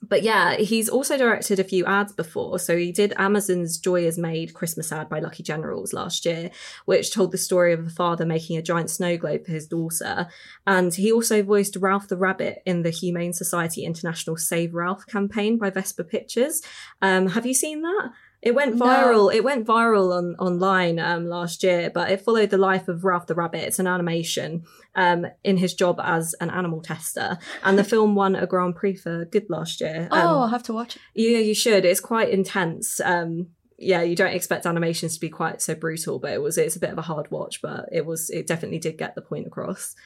but 0.00 0.22
yeah, 0.22 0.56
he's 0.56 0.88
also 0.88 1.18
directed 1.18 1.58
a 1.58 1.64
few 1.64 1.84
ads 1.84 2.12
before. 2.12 2.58
So 2.58 2.76
he 2.76 2.92
did 2.92 3.12
Amazon's 3.16 3.78
Joy 3.78 4.06
is 4.06 4.16
Made 4.16 4.54
Christmas 4.54 4.92
ad 4.92 5.08
by 5.08 5.18
Lucky 5.18 5.42
Generals 5.42 5.92
last 5.92 6.24
year, 6.24 6.50
which 6.84 7.12
told 7.12 7.32
the 7.32 7.38
story 7.38 7.72
of 7.72 7.86
a 7.86 7.90
father 7.90 8.24
making 8.24 8.56
a 8.56 8.62
giant 8.62 8.90
snow 8.90 9.16
globe 9.16 9.44
for 9.44 9.52
his 9.52 9.66
daughter. 9.66 10.28
And 10.66 10.94
he 10.94 11.10
also 11.10 11.42
voiced 11.42 11.76
Ralph 11.76 12.08
the 12.08 12.16
Rabbit 12.16 12.62
in 12.64 12.82
the 12.82 12.90
Humane 12.90 13.32
Society 13.32 13.84
International 13.84 14.36
Save 14.36 14.74
Ralph 14.74 15.06
campaign 15.06 15.58
by 15.58 15.70
Vespa 15.70 16.04
Pictures. 16.04 16.62
Um, 17.02 17.28
have 17.28 17.44
you 17.44 17.54
seen 17.54 17.82
that? 17.82 18.10
It 18.40 18.54
went 18.54 18.76
No. 18.76 18.86
viral. 18.86 19.34
It 19.34 19.42
went 19.42 19.66
viral 19.66 20.16
on 20.16 20.36
online 20.38 20.98
um, 21.00 21.26
last 21.26 21.62
year, 21.64 21.90
but 21.92 22.10
it 22.10 22.20
followed 22.20 22.50
the 22.50 22.58
life 22.58 22.86
of 22.86 23.02
Ralph 23.04 23.26
the 23.26 23.34
Rabbit. 23.34 23.64
It's 23.66 23.80
an 23.80 23.88
animation 23.88 24.62
um, 24.94 25.26
in 25.42 25.56
his 25.56 25.74
job 25.74 25.98
as 26.02 26.34
an 26.40 26.48
animal 26.50 26.80
tester, 26.80 27.38
and 27.64 27.76
the 27.76 27.82
film 27.84 28.14
won 28.14 28.36
a 28.36 28.46
Grand 28.46 28.76
Prix 28.76 28.94
for 28.96 29.24
Good 29.24 29.46
last 29.50 29.80
year. 29.80 30.06
Um, 30.12 30.20
oh, 30.22 30.40
I'll 30.42 30.48
have 30.48 30.62
to 30.64 30.72
watch 30.72 30.96
it. 30.96 31.02
yeah, 31.14 31.38
you 31.38 31.54
should. 31.54 31.84
It's 31.84 32.00
quite 32.00 32.28
intense. 32.30 33.00
Um, 33.00 33.48
yeah, 33.76 34.02
you 34.02 34.14
don't 34.16 34.34
expect 34.34 34.66
animations 34.66 35.14
to 35.14 35.20
be 35.20 35.28
quite 35.28 35.60
so 35.60 35.74
brutal, 35.74 36.18
but 36.20 36.32
it 36.32 36.40
was. 36.40 36.56
It's 36.58 36.76
a 36.76 36.80
bit 36.80 36.90
of 36.90 36.98
a 36.98 37.02
hard 37.02 37.30
watch, 37.32 37.60
but 37.60 37.86
it 37.90 38.06
was. 38.06 38.30
It 38.30 38.46
definitely 38.46 38.78
did 38.78 38.98
get 38.98 39.14
the 39.16 39.22
point 39.22 39.46
across. 39.48 39.96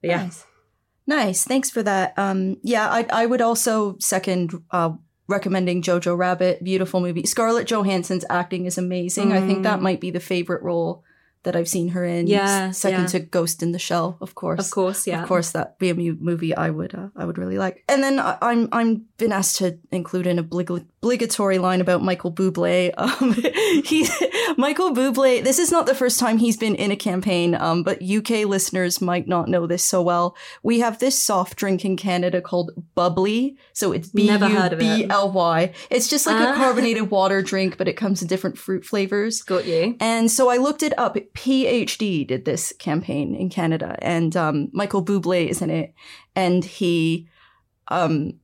But 0.00 0.10
yeah, 0.10 0.22
Nice. 0.24 0.44
Nice. 1.08 1.44
Thanks 1.44 1.70
for 1.70 1.84
that. 1.84 2.14
Um, 2.16 2.56
yeah, 2.64 2.90
I, 2.90 3.06
I 3.12 3.26
would 3.26 3.40
also 3.40 3.96
second 4.00 4.52
uh, 4.72 4.90
recommending 5.28 5.82
Jojo 5.82 6.16
Rabbit. 6.16 6.62
Beautiful 6.62 7.00
movie. 7.00 7.26
Scarlett 7.26 7.66
Johansson's 7.68 8.24
acting 8.30 8.66
is 8.66 8.78
amazing. 8.78 9.32
I 9.32 9.40
think 9.46 9.62
that 9.64 9.78
Mm. 9.80 9.82
might 9.82 10.00
be 10.00 10.10
the 10.10 10.20
favorite 10.20 10.62
role 10.62 11.02
that 11.42 11.54
I've 11.54 11.68
seen 11.68 11.88
her 11.90 12.04
in. 12.04 12.26
Yeah, 12.26 12.72
Second 12.72 13.02
yeah. 13.02 13.06
to 13.06 13.18
Ghost 13.20 13.62
in 13.62 13.70
the 13.70 13.78
Shell, 13.78 14.18
of 14.20 14.34
course. 14.34 14.58
of 14.58 14.70
course, 14.72 15.06
yeah. 15.06 15.22
Of 15.22 15.28
course, 15.28 15.52
that 15.52 15.78
be 15.78 15.90
a 15.90 15.94
movie 15.94 16.54
I 16.56 16.70
would 16.70 16.92
uh, 16.94 17.08
I 17.14 17.24
would 17.24 17.38
really 17.38 17.56
like. 17.58 17.84
And 17.88 18.02
then 18.02 18.18
I, 18.18 18.36
I'm 18.42 18.68
I'm 18.72 19.04
been 19.18 19.32
asked 19.32 19.56
to 19.58 19.78
include 19.90 20.26
an 20.26 20.38
oblig- 20.38 20.86
obligatory 21.02 21.58
line 21.58 21.80
about 21.80 22.02
Michael 22.02 22.32
Bublé. 22.32 22.92
Um, 23.06 23.32
he, 23.84 24.06
Michael 24.56 24.90
Bublé. 24.92 25.42
This 25.42 25.58
is 25.58 25.70
not 25.70 25.86
the 25.86 25.94
first 25.94 26.18
time 26.18 26.38
he's 26.38 26.56
been 26.56 26.74
in 26.74 26.90
a 26.90 26.96
campaign, 26.96 27.54
um, 27.54 27.82
but 27.82 28.02
UK 28.02 28.44
listeners 28.46 29.00
might 29.00 29.26
not 29.28 29.48
know 29.48 29.66
this 29.66 29.84
so 29.84 30.02
well. 30.02 30.36
We 30.62 30.80
have 30.80 30.98
this 30.98 31.20
soft 31.22 31.56
drink 31.56 31.84
in 31.84 31.96
Canada 31.96 32.40
called 32.40 32.72
Bubbly. 32.94 33.56
So 33.72 33.92
it's 33.92 34.08
B 34.08 34.30
U 34.30 34.38
heard 34.38 34.72
of 34.72 34.80
it. 34.80 34.82
B 34.82 35.06
L 35.08 35.30
Y. 35.32 35.72
It's 35.90 36.08
just 36.08 36.26
like 36.26 36.40
a 36.40 36.50
Ah. 36.50 36.54
carbonated 36.56 37.10
water 37.10 37.42
drink, 37.42 37.76
but 37.78 37.88
it 37.88 37.94
comes 37.96 38.22
in 38.22 38.28
different 38.28 38.58
fruit 38.58 38.84
flavors. 38.84 39.42
Got 39.42 39.66
you. 39.66 39.96
And 40.00 40.30
so 40.30 40.48
I 40.50 40.56
looked 40.56 40.82
it 40.82 40.96
up. 40.98 41.16
PhD 41.34 42.26
did 42.26 42.44
this 42.44 42.72
campaign 42.78 43.34
in 43.34 43.48
Canada, 43.50 43.96
and 44.02 44.36
um, 44.36 44.68
Michael 44.72 45.04
Bublé 45.04 45.48
is 45.48 45.62
in 45.62 45.70
it, 45.70 45.94
and 46.34 46.64
he, 46.64 47.28
um, 47.88 48.34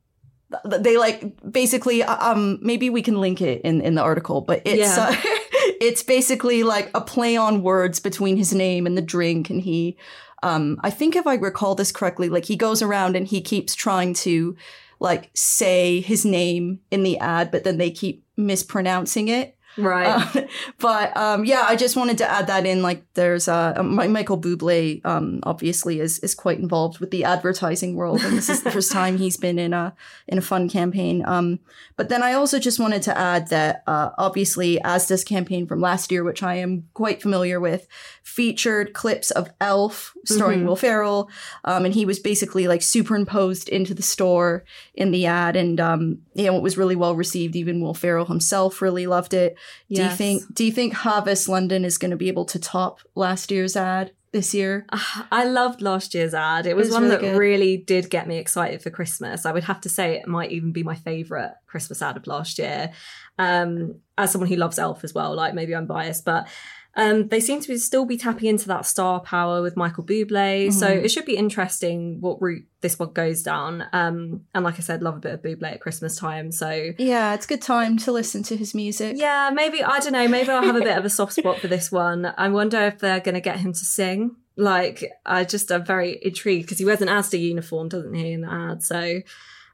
they 0.65 0.97
like 0.99 1.25
basically, 1.51 2.03
uh, 2.03 2.33
um, 2.33 2.59
maybe 2.63 2.91
we 2.91 3.03
can 3.03 3.21
link 3.21 3.41
it 3.41 3.61
in 3.63 3.81
in 3.81 3.95
the 3.95 4.03
article, 4.03 4.41
but 4.41 4.63
it's 4.65 4.97
Yeah. 4.97 5.09
uh, 5.11 5.17
it's 5.81 6.03
basically 6.03 6.63
like 6.63 6.91
a 6.95 7.01
play 7.01 7.37
on 7.37 7.63
words 7.63 8.01
between 8.01 8.37
his 8.37 8.53
name 8.55 8.87
and 8.87 8.97
the 8.97 9.03
drink, 9.03 9.51
and 9.51 9.61
he, 9.61 9.97
um, 10.43 10.79
I 10.83 10.91
think 10.91 11.17
if 11.17 11.27
I 11.27 11.35
recall 11.35 11.75
this 11.75 11.93
correctly, 11.93 12.29
like 12.29 12.45
he 12.45 12.57
goes 12.57 12.83
around 12.83 13.17
and 13.17 13.27
he 13.27 13.41
keeps 13.41 13.75
trying 13.75 14.15
to 14.15 14.57
like 15.01 15.31
say 15.35 16.01
his 16.01 16.25
name 16.25 16.81
in 16.91 17.03
the 17.03 17.19
ad, 17.19 17.51
but 17.51 17.65
then 17.65 17.79
they 17.79 17.91
keep 17.91 18.25
mispronouncing 18.37 19.29
it. 19.29 19.57
Right. 19.77 20.07
Uh, 20.37 20.47
but 20.79 21.17
um, 21.17 21.45
yeah, 21.45 21.65
I 21.67 21.77
just 21.77 21.97
wanted 21.97 22.19
to 22.19 22.31
add 22.31 22.47
that 22.49 22.67
in. 22.67 22.83
Like, 22.83 23.05
there's 23.15 23.49
uh, 23.49 23.83
Michael 23.83 24.41
Bublé, 24.41 25.05
um, 25.05 25.41
obviously 25.45 26.01
is 26.01 26.19
is 26.21 26.35
quite 26.35 26.59
involved 26.59 26.99
with 26.99 27.11
the 27.11 27.25
advertising 27.25 27.95
world, 27.95 28.21
and 28.23 28.37
this 28.37 28.49
is 28.49 28.63
the 28.63 28.71
first 28.71 28.93
time 28.93 29.19
he's 29.19 29.37
been 29.37 29.59
in 29.59 29.73
a 29.73 29.95
in 30.29 30.39
a 30.39 30.43
fun 30.43 30.69
campaign. 30.69 31.23
Um, 31.27 31.61
but 31.97 32.09
then 32.09 32.23
I 32.23 32.33
also 32.35 32.59
just 32.59 32.79
wanted 32.79 33.03
to 33.03 33.17
add 33.17 33.49
that 33.49 33.83
uh, 33.87 34.11
obviously 34.19 34.79
this 35.09 35.25
campaign 35.25 35.67
from 35.67 35.81
last 35.81 36.11
year, 36.13 36.25
which 36.25 36.43
I 36.43 36.57
am 36.57 36.85
quite 36.95 37.23
familiar 37.23 37.61
with, 37.61 37.87
featured 38.23 38.93
clips 38.93 39.31
of 39.31 39.51
Elf 39.61 40.15
starring 40.25 40.61
Mhm. 40.61 40.67
Will 40.67 40.77
Ferrell, 40.77 41.31
um, 41.65 41.85
and 41.85 41.95
he 41.95 42.07
was 42.07 42.19
basically 42.19 42.69
like 42.69 42.83
superimposed 42.83 43.69
into 43.69 43.95
the 43.95 44.03
store 44.03 44.65
in 44.95 45.11
the 45.11 45.27
ad, 45.27 45.57
and 45.57 45.81
um, 45.81 46.19
you 46.35 46.47
know 46.47 46.57
it 46.57 46.63
was 46.63 46.79
really 46.79 46.97
well 46.97 47.15
received. 47.15 47.57
Even 47.57 47.81
Will 47.81 47.95
Ferrell 47.95 48.27
himself 48.27 48.81
really 48.83 49.07
loved 49.07 49.35
it. 49.35 49.57
Do 49.91 50.03
you 50.03 50.11
think 50.11 50.55
do 50.55 50.65
you 50.65 50.73
think 50.73 50.95
Havas 50.95 51.49
London 51.49 51.85
is 51.85 51.99
going 51.99 52.11
to 52.11 52.17
be 52.17 52.29
able 52.29 52.45
to 52.47 52.59
top 52.59 53.01
last 53.15 53.51
year's 53.51 53.77
ad 53.77 54.13
this 54.33 54.55
year? 54.55 54.87
Ah, 54.91 55.29
I 55.31 55.45
loved 55.45 55.83
last 55.83 56.15
year's 56.15 56.35
ad. 56.35 56.67
It 56.67 56.75
was, 56.75 56.89
was 56.89 56.95
one 56.95 57.03
really 57.05 57.15
that 57.15 57.21
good. 57.21 57.39
really 57.39 57.77
did 57.77 58.11
get 58.11 58.27
me 58.27 58.39
excited 58.39 58.83
for 58.83 58.91
Christmas. 58.91 59.47
I 59.47 59.53
would 59.53 59.65
have 59.65 59.81
to 59.83 59.89
say 59.89 60.17
it 60.17 60.27
might 60.27 60.53
even 60.53 60.73
be 60.73 60.83
my 60.83 60.95
favourite 60.95 61.53
Christmas 61.67 62.03
ad 62.03 62.17
of 62.17 62.27
last 62.27 62.59
year. 62.59 62.93
Um, 63.39 63.97
as 64.19 64.33
someone 64.33 64.49
who 64.49 64.57
loves 64.57 64.79
Elf 64.79 65.05
as 65.05 65.15
well, 65.15 65.35
like 65.35 65.55
maybe 65.55 65.75
I'm 65.75 65.87
biased, 65.87 66.25
but 66.25 66.49
um, 66.95 67.29
they 67.29 67.41
seem 67.41 67.61
to 67.61 67.69
be, 67.69 67.79
still 67.79 68.05
be 68.05 68.17
tapping 68.19 68.49
into 68.49 68.69
that 68.69 68.85
star 68.87 69.21
power 69.21 69.63
with 69.63 69.77
Michael 69.77 70.05
Bublé. 70.05 70.73
So 70.73 70.87
Mhm. 70.89 71.05
it 71.05 71.11
should 71.11 71.25
be 71.25 71.37
interesting 71.37 72.21
what 72.21 72.41
route 72.43 72.65
this 72.83 72.99
one 72.99 73.13
goes 73.13 73.43
down. 73.43 73.85
Um, 73.93 74.43
and 74.55 74.63
like 74.65 74.77
I 74.77 74.81
said, 74.83 75.03
love 75.03 75.17
a 75.17 75.21
bit 75.21 75.35
of 75.35 75.43
Bublé 75.43 75.73
at 75.73 75.81
Christmas 75.81 76.17
time. 76.17 76.53
So 76.53 76.91
Yeah, 76.99 77.33
it's 77.35 77.47
a 77.47 77.49
good 77.49 77.63
time 77.63 77.97
to 77.99 78.13
listen 78.13 78.43
to 78.45 78.57
his 78.57 78.75
music. 78.75 79.17
yeah, 79.19 79.51
maybe 79.55 79.83
I 79.83 80.01
don't 80.01 80.13
know. 80.13 80.29
Maybe 80.29 80.51
I'll 80.51 80.63
have 80.63 80.77
a 80.77 80.81
bit 80.81 80.99
of 80.99 81.05
a 81.05 81.11
soft 81.11 81.33
spot 81.35 81.59
for 81.61 81.69
this 81.69 81.91
one. 81.91 82.27
I 82.37 82.49
wonder 82.49 82.79
if 82.83 82.99
they're 82.99 83.21
going 83.21 83.37
to 83.37 83.41
get 83.41 83.59
him 83.61 83.73
to 83.73 83.85
sing. 83.85 84.37
Like, 84.57 85.11
I 85.25 85.45
just 85.45 85.73
am 85.73 85.85
very 85.87 86.19
intrigued 86.23 86.67
because 86.67 86.79
he 86.79 86.85
wears 86.85 87.01
an 87.01 87.09
Asda 87.09 87.41
uniform, 87.41 87.89
doesn't 87.89 88.13
he, 88.13 88.33
in 88.33 88.43
the 88.43 88.53
ad? 88.53 88.83
So, 88.83 89.21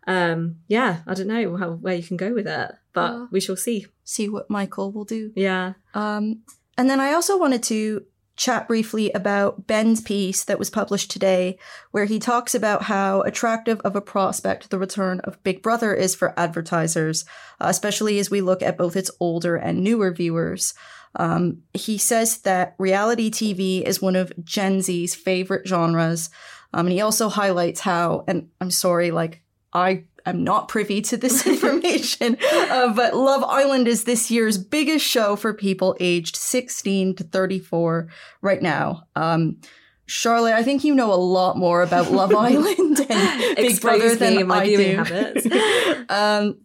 um, 0.07 0.57
yeah, 0.69 0.99
I 1.07 1.15
don't 1.15 1.27
know 1.27 1.57
how, 1.57 1.73
where 1.73 1.95
you 1.97 2.03
can 2.03 2.17
go 2.17 2.33
with 2.33 2.47
it, 2.47 2.71
but 2.93 3.11
Uh. 3.13 3.27
we 3.33 3.41
shall 3.41 3.57
see. 3.57 3.87
See 4.05 4.29
what 4.29 4.49
Michael 4.49 4.93
will 4.93 5.05
do. 5.05 5.33
Yeah, 5.35 5.73
Um, 5.95 6.43
and 6.79 6.89
then 6.89 7.01
I 7.01 7.13
also 7.13 7.37
wanted 7.37 7.63
to 7.65 8.07
chat 8.37 8.69
briefly 8.69 9.11
about 9.13 9.67
Ben's 9.67 10.01
piece 10.01 10.45
that 10.45 10.61
was 10.61 10.71
published 10.71 11.11
today, 11.11 11.59
where 11.91 12.05
he 12.05 12.21
talks 12.21 12.55
about 12.55 12.85
how 12.85 13.21
attractive 13.23 13.81
of 13.81 13.97
a 13.97 14.01
prospect 14.01 14.71
the 14.71 14.79
return 14.79 15.21
of 15.25 15.43
Big 15.43 15.61
Brother 15.61 15.93
is 15.93 16.15
for 16.15 16.39
advertisers, 16.39 17.25
uh, 17.61 17.67
especially 17.69 18.21
as 18.21 18.31
we 18.31 18.41
look 18.41 18.63
at 18.63 18.79
both 18.79 18.97
its 18.97 19.11
older 19.19 19.57
and 19.57 19.83
newer 19.83 20.13
viewers. 20.13 20.73
Um, 21.17 21.63
he 21.75 21.99
says 21.99 22.39
that 22.43 22.77
reality 22.79 23.29
TV 23.29 23.83
is 23.83 24.01
one 24.01 24.15
of 24.15 24.33
Gen 24.45 24.83
Z's 24.83 25.17
favorite 25.17 25.67
genres. 25.67 26.31
Um, 26.73 26.87
and 26.87 26.93
he 26.93 27.01
also 27.01 27.29
highlights 27.29 27.81
how, 27.81 28.25
and 28.29 28.51
I'm 28.61 28.71
sorry, 28.71 29.11
like, 29.11 29.43
I 29.73 30.05
am 30.31 30.45
not 30.45 30.69
privy 30.69 31.01
to 31.03 31.17
this 31.17 31.47
information, 31.47 32.37
uh, 32.53 32.93
but 32.93 33.15
Love 33.15 33.45
Island 33.45 33.89
is 33.89 34.05
this 34.05 34.31
year's 34.31 34.59
biggest 34.59 35.05
show 35.05 35.37
for 35.37 35.53
people 35.53 35.97
aged 36.01 36.37
16 36.37 37.17
to 37.17 37.25
34 37.25 38.09
right 38.43 38.63
now. 38.63 39.05
Um, 39.17 39.59
Charlotte, 40.07 40.55
I 40.55 40.63
think 40.63 40.85
you 40.85 40.95
know 40.95 41.13
a 41.13 41.17
lot 41.17 41.59
more 41.59 41.83
about 41.83 42.11
Love 42.11 42.35
Island 42.35 43.07
and 43.11 43.57
Big 43.57 43.81
Brother 43.81 44.15
than 44.15 44.51
I 44.51 44.65
do. 44.67 46.05
um, 46.09 46.59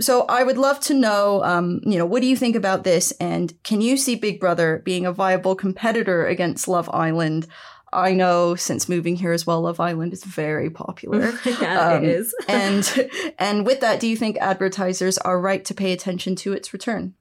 so 0.00 0.24
I 0.28 0.42
would 0.42 0.58
love 0.58 0.80
to 0.80 0.94
know, 0.94 1.44
um, 1.44 1.80
you 1.84 1.96
know, 1.96 2.04
what 2.04 2.22
do 2.22 2.28
you 2.28 2.36
think 2.36 2.56
about 2.56 2.82
this? 2.82 3.12
And 3.12 3.54
can 3.62 3.80
you 3.80 3.96
see 3.96 4.16
Big 4.16 4.40
Brother 4.40 4.82
being 4.84 5.06
a 5.06 5.12
viable 5.12 5.54
competitor 5.54 6.26
against 6.26 6.66
Love 6.66 6.90
Island? 6.92 7.46
I 7.92 8.14
know 8.14 8.54
since 8.54 8.88
moving 8.88 9.16
here 9.16 9.32
as 9.32 9.46
well, 9.46 9.62
Love 9.62 9.80
Island 9.80 10.12
is 10.12 10.24
very 10.24 10.70
popular. 10.70 11.32
yeah, 11.44 11.94
Um, 11.94 12.04
it 12.04 12.08
is. 12.08 12.34
and 12.48 13.10
and 13.38 13.66
with 13.66 13.80
that, 13.80 14.00
do 14.00 14.08
you 14.08 14.16
think 14.16 14.38
advertisers 14.38 15.18
are 15.18 15.40
right 15.40 15.64
to 15.64 15.74
pay 15.74 15.92
attention 15.92 16.36
to 16.36 16.52
its 16.52 16.72
return? 16.72 17.14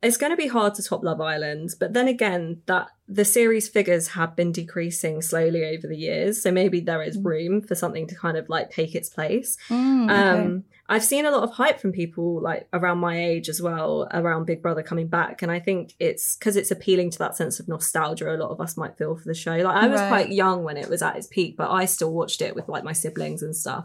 it's 0.00 0.16
going 0.16 0.30
to 0.30 0.36
be 0.36 0.46
hard 0.46 0.74
to 0.76 0.82
top 0.82 1.02
Love 1.02 1.20
Island, 1.20 1.70
but 1.80 1.92
then 1.92 2.06
again, 2.06 2.62
that 2.66 2.86
the 3.08 3.24
series 3.24 3.68
figures 3.68 4.08
have 4.08 4.36
been 4.36 4.52
decreasing 4.52 5.20
slowly 5.22 5.64
over 5.64 5.88
the 5.88 5.96
years, 5.96 6.40
so 6.40 6.52
maybe 6.52 6.78
there 6.78 7.02
is 7.02 7.18
room 7.18 7.62
for 7.62 7.74
something 7.74 8.06
to 8.06 8.14
kind 8.14 8.36
of 8.36 8.48
like 8.48 8.70
take 8.70 8.94
its 8.94 9.08
place. 9.08 9.56
Mm, 9.68 10.04
okay. 10.04 10.44
Um, 10.44 10.64
I've 10.90 11.04
seen 11.04 11.26
a 11.26 11.30
lot 11.30 11.42
of 11.42 11.50
hype 11.52 11.80
from 11.80 11.92
people 11.92 12.40
like 12.40 12.66
around 12.72 12.98
my 12.98 13.22
age 13.22 13.48
as 13.50 13.60
well 13.60 14.08
around 14.12 14.46
Big 14.46 14.62
Brother 14.62 14.82
coming 14.82 15.08
back, 15.08 15.42
and 15.42 15.52
I 15.52 15.60
think 15.60 15.92
it's 16.00 16.36
because 16.36 16.56
it's 16.56 16.70
appealing 16.70 17.10
to 17.10 17.18
that 17.18 17.36
sense 17.36 17.60
of 17.60 17.68
nostalgia. 17.68 18.34
A 18.34 18.36
lot 18.38 18.50
of 18.50 18.60
us 18.60 18.76
might 18.76 18.96
feel 18.96 19.14
for 19.16 19.24
the 19.26 19.34
show. 19.34 19.54
Like 19.56 19.76
I 19.84 19.86
was 19.88 20.00
Right. 20.00 20.08
quite 20.08 20.28
young 20.32 20.64
when 20.64 20.76
it 20.78 20.88
was 20.88 21.02
at 21.02 21.16
its 21.16 21.26
peak, 21.26 21.56
but 21.58 21.70
I 21.70 21.84
still 21.84 22.12
watched 22.12 22.40
it 22.40 22.54
with 22.54 22.68
like 22.68 22.84
my 22.84 22.92
siblings 22.94 23.42
and 23.42 23.54
stuff. 23.54 23.84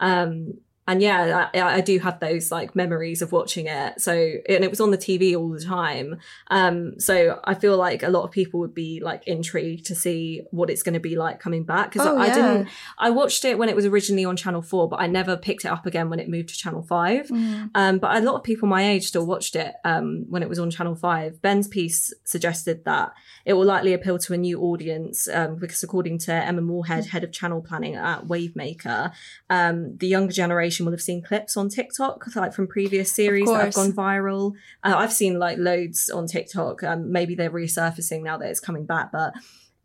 Um, 0.00 0.58
and 0.86 1.00
yeah, 1.00 1.48
I, 1.54 1.60
I 1.76 1.80
do 1.80 1.98
have 1.98 2.20
those 2.20 2.50
like 2.50 2.76
memories 2.76 3.22
of 3.22 3.32
watching 3.32 3.66
it. 3.66 4.00
So 4.00 4.12
and 4.12 4.64
it 4.64 4.70
was 4.70 4.80
on 4.80 4.90
the 4.90 4.98
TV 4.98 5.34
all 5.34 5.48
the 5.48 5.60
time. 5.64 6.18
Um, 6.48 7.00
so 7.00 7.40
I 7.44 7.54
feel 7.54 7.76
like 7.76 8.02
a 8.02 8.08
lot 8.10 8.24
of 8.24 8.30
people 8.30 8.60
would 8.60 8.74
be 8.74 9.00
like 9.02 9.26
intrigued 9.26 9.86
to 9.86 9.94
see 9.94 10.42
what 10.50 10.68
it's 10.68 10.82
going 10.82 10.92
to 10.94 11.00
be 11.00 11.16
like 11.16 11.40
coming 11.40 11.64
back 11.64 11.92
because 11.92 12.06
Oh, 12.06 12.18
I 12.18 12.26
yeah. 12.26 12.34
didn't 12.34 12.68
I 12.98 13.10
watched 13.10 13.44
it 13.46 13.56
when 13.58 13.68
it 13.70 13.76
was 13.76 13.86
originally 13.86 14.26
on 14.26 14.36
Channel 14.36 14.60
4, 14.60 14.88
but 14.90 15.00
I 15.00 15.06
never 15.06 15.36
picked 15.36 15.64
it 15.64 15.68
up 15.68 15.86
again 15.86 16.10
when 16.10 16.20
it 16.20 16.28
moved 16.28 16.50
to 16.50 16.54
Channel 16.56 16.82
5. 16.82 17.28
Mm. 17.28 17.70
Um, 17.74 17.98
but 17.98 18.16
a 18.16 18.20
lot 18.20 18.34
of 18.34 18.42
people 18.42 18.68
my 18.68 18.84
age 18.86 19.06
still 19.06 19.26
watched 19.26 19.56
it 19.56 19.74
um, 19.84 20.26
when 20.28 20.42
it 20.42 20.48
was 20.50 20.58
on 20.58 20.70
Channel 20.70 20.96
5. 20.96 21.40
Ben's 21.40 21.66
piece 21.68 22.12
suggested 22.24 22.84
that 22.84 23.12
it 23.46 23.54
will 23.54 23.64
likely 23.64 23.94
appeal 23.94 24.18
to 24.18 24.34
a 24.34 24.36
new 24.36 24.60
audience 24.60 25.28
um, 25.28 25.56
because, 25.56 25.82
according 25.82 26.18
to 26.18 26.32
Emma 26.32 26.60
Moorhead, 26.60 27.06
head 27.06 27.24
of 27.24 27.32
channel 27.32 27.60
planning 27.62 27.94
at 27.94 28.26
Wavemaker, 28.26 29.12
um, 29.50 29.96
the 29.98 30.08
younger 30.08 30.32
generation 30.32 30.73
will 30.82 30.92
have 30.92 31.00
seen 31.00 31.22
clips 31.22 31.56
on 31.56 31.68
TikTok, 31.68 32.34
like 32.34 32.52
from 32.52 32.66
previous 32.66 33.12
series 33.12 33.48
that 33.48 33.64
have 33.64 33.74
gone 33.74 33.92
viral. 33.92 34.52
Uh, 34.82 34.94
I've 34.96 35.12
seen 35.12 35.38
like 35.38 35.58
loads 35.58 36.10
on 36.10 36.26
TikTok. 36.26 36.82
Um, 36.82 37.12
maybe 37.12 37.34
they're 37.34 37.50
resurfacing 37.50 38.22
now 38.22 38.38
that 38.38 38.48
it's 38.50 38.60
coming 38.60 38.86
back, 38.86 39.12
but 39.12 39.34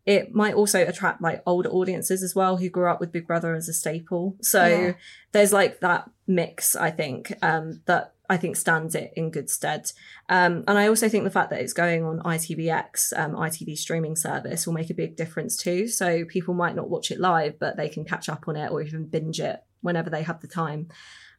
it 0.05 0.33
might 0.33 0.55
also 0.55 0.87
attract 0.87 1.21
like 1.21 1.43
older 1.45 1.69
audiences 1.69 2.23
as 2.23 2.33
well 2.33 2.57
who 2.57 2.69
grew 2.69 2.89
up 2.89 2.99
with 2.99 3.11
Big 3.11 3.27
Brother 3.27 3.53
as 3.53 3.69
a 3.69 3.73
staple. 3.73 4.35
So 4.41 4.65
Yeah. 4.65 4.93
there's 5.33 5.53
like 5.53 5.81
that 5.81 6.09
mix, 6.25 6.75
I 6.75 6.89
think, 6.89 7.33
um, 7.43 7.81
that 7.85 8.13
I 8.31 8.37
think 8.37 8.55
stands 8.55 8.93
it 8.95 9.11
in 9.15 9.31
good 9.31 9.49
stead. 9.49 9.91
Um, 10.29 10.63
and 10.67 10.77
I 10.77 10.87
also 10.87 11.09
think 11.09 11.23
the 11.23 11.31
fact 11.31 11.49
that 11.49 11.61
it's 11.61 11.73
going 11.73 12.03
on 12.03 12.19
ITVX, 12.19 13.11
um, 13.17 13.35
ITV 13.35 13.75
streaming 13.75 14.15
service, 14.15 14.67
will 14.67 14.73
make 14.73 14.89
a 14.91 14.93
big 14.93 15.15
difference 15.15 15.57
too. 15.57 15.87
So 15.87 16.25
people 16.25 16.53
might 16.53 16.75
not 16.75 16.89
watch 16.89 17.09
it 17.11 17.19
live, 17.19 17.59
but 17.59 17.75
they 17.75 17.89
can 17.89 18.05
catch 18.05 18.29
up 18.29 18.47
on 18.47 18.55
it 18.55 18.71
or 18.71 18.81
even 18.81 19.05
binge 19.05 19.39
it 19.39 19.61
whenever 19.81 20.09
they 20.09 20.23
have 20.23 20.41
the 20.41 20.47
time. 20.47 20.87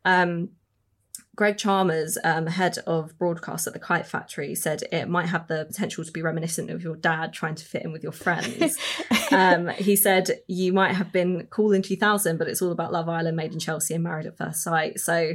Um, 0.04 0.50
Greg 1.36 1.56
Chalmers, 1.56 2.18
um, 2.22 2.46
head 2.46 2.78
of 2.86 3.16
broadcast 3.18 3.66
at 3.66 3.72
the 3.72 3.78
Kite 3.78 4.06
Factory, 4.06 4.54
said 4.54 4.82
it 4.92 5.08
might 5.08 5.26
have 5.26 5.46
the 5.46 5.64
potential 5.64 6.04
to 6.04 6.12
be 6.12 6.22
reminiscent 6.22 6.70
of 6.70 6.82
your 6.82 6.96
dad 6.96 7.32
trying 7.32 7.54
to 7.54 7.64
fit 7.64 7.82
in 7.82 7.92
with 7.92 8.02
your 8.02 8.12
friends. 8.12 8.76
um, 9.30 9.68
he 9.68 9.96
said 9.96 10.30
you 10.48 10.72
might 10.72 10.94
have 10.94 11.12
been 11.12 11.46
cool 11.50 11.72
in 11.72 11.82
2000, 11.82 12.36
but 12.36 12.48
it's 12.48 12.60
all 12.60 12.72
about 12.72 12.92
Love 12.92 13.08
Island, 13.08 13.36
Made 13.36 13.52
in 13.52 13.58
Chelsea, 13.58 13.94
and 13.94 14.04
Married 14.04 14.26
at 14.26 14.36
First 14.36 14.62
Sight. 14.62 15.00
So 15.00 15.34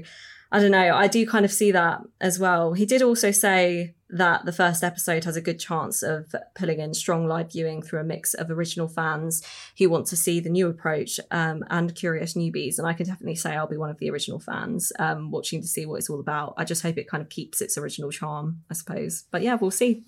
I 0.52 0.60
don't 0.60 0.72
know. 0.72 0.96
I 0.96 1.08
do 1.08 1.26
kind 1.26 1.46
of 1.46 1.52
see 1.52 1.72
that 1.72 2.02
as 2.22 2.40
well. 2.40 2.74
He 2.74 2.86
did 2.86 3.02
also 3.02 3.32
say 3.32 3.96
that 4.16 4.46
the 4.46 4.54
first 4.54 4.82
episode 4.82 5.26
has 5.26 5.36
a 5.36 5.42
good 5.42 5.60
chance 5.60 6.02
of 6.02 6.34
pulling 6.56 6.80
in 6.80 6.94
strong 6.94 7.28
live 7.28 7.52
viewing 7.52 7.82
through 7.82 8.00
a 8.00 8.04
mix 8.04 8.34
of 8.34 8.50
original 8.50 8.88
fans 8.88 9.44
who 9.78 9.90
want 9.90 10.08
to 10.08 10.16
see 10.16 10.40
the 10.40 10.50
new 10.50 10.70
approach 10.70 11.20
um, 11.32 11.66
and 11.70 11.94
curious 11.96 12.34
newbies. 12.34 12.78
And 12.78 12.88
I 12.88 12.94
can 12.94 13.06
definitely 13.06 13.36
say 13.36 13.54
I'll 13.54 13.68
be 13.68 13.76
one 13.76 13.90
of 13.90 13.98
the 14.00 14.10
original 14.10 14.40
fans 14.40 14.94
um, 15.00 15.32
watching 15.32 15.62
to 15.62 15.68
see 15.68 15.86
what 15.86 15.98
it's 15.98 16.10
all 16.10 16.22
about. 16.22 16.54
I 16.56 16.64
just 16.64 16.82
hope 16.82 16.98
it 16.98 17.10
kind 17.10 17.22
of 17.22 17.30
keeps 17.30 17.60
its 17.60 17.78
original 17.78 18.10
charm, 18.10 18.62
I 18.72 18.74
suppose. 18.74 19.26
But 19.32 19.42
yeah, 19.42 19.56
we'll 19.56 19.70
see. 19.70 20.06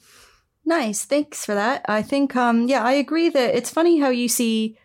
Nice. 0.63 1.03
Thanks 1.03 1.43
for 1.43 1.53
that. 1.53 1.83
I 1.89 2.01
think, 2.01 2.33
um, 2.35 2.69
yeah, 2.69 2.83
I 2.83 2.93
agree 2.93 3.27
that 3.27 3.55
it's 3.55 3.69
funny 3.69 3.99
how 3.99 4.09
you 4.09 4.29
see 4.29 4.77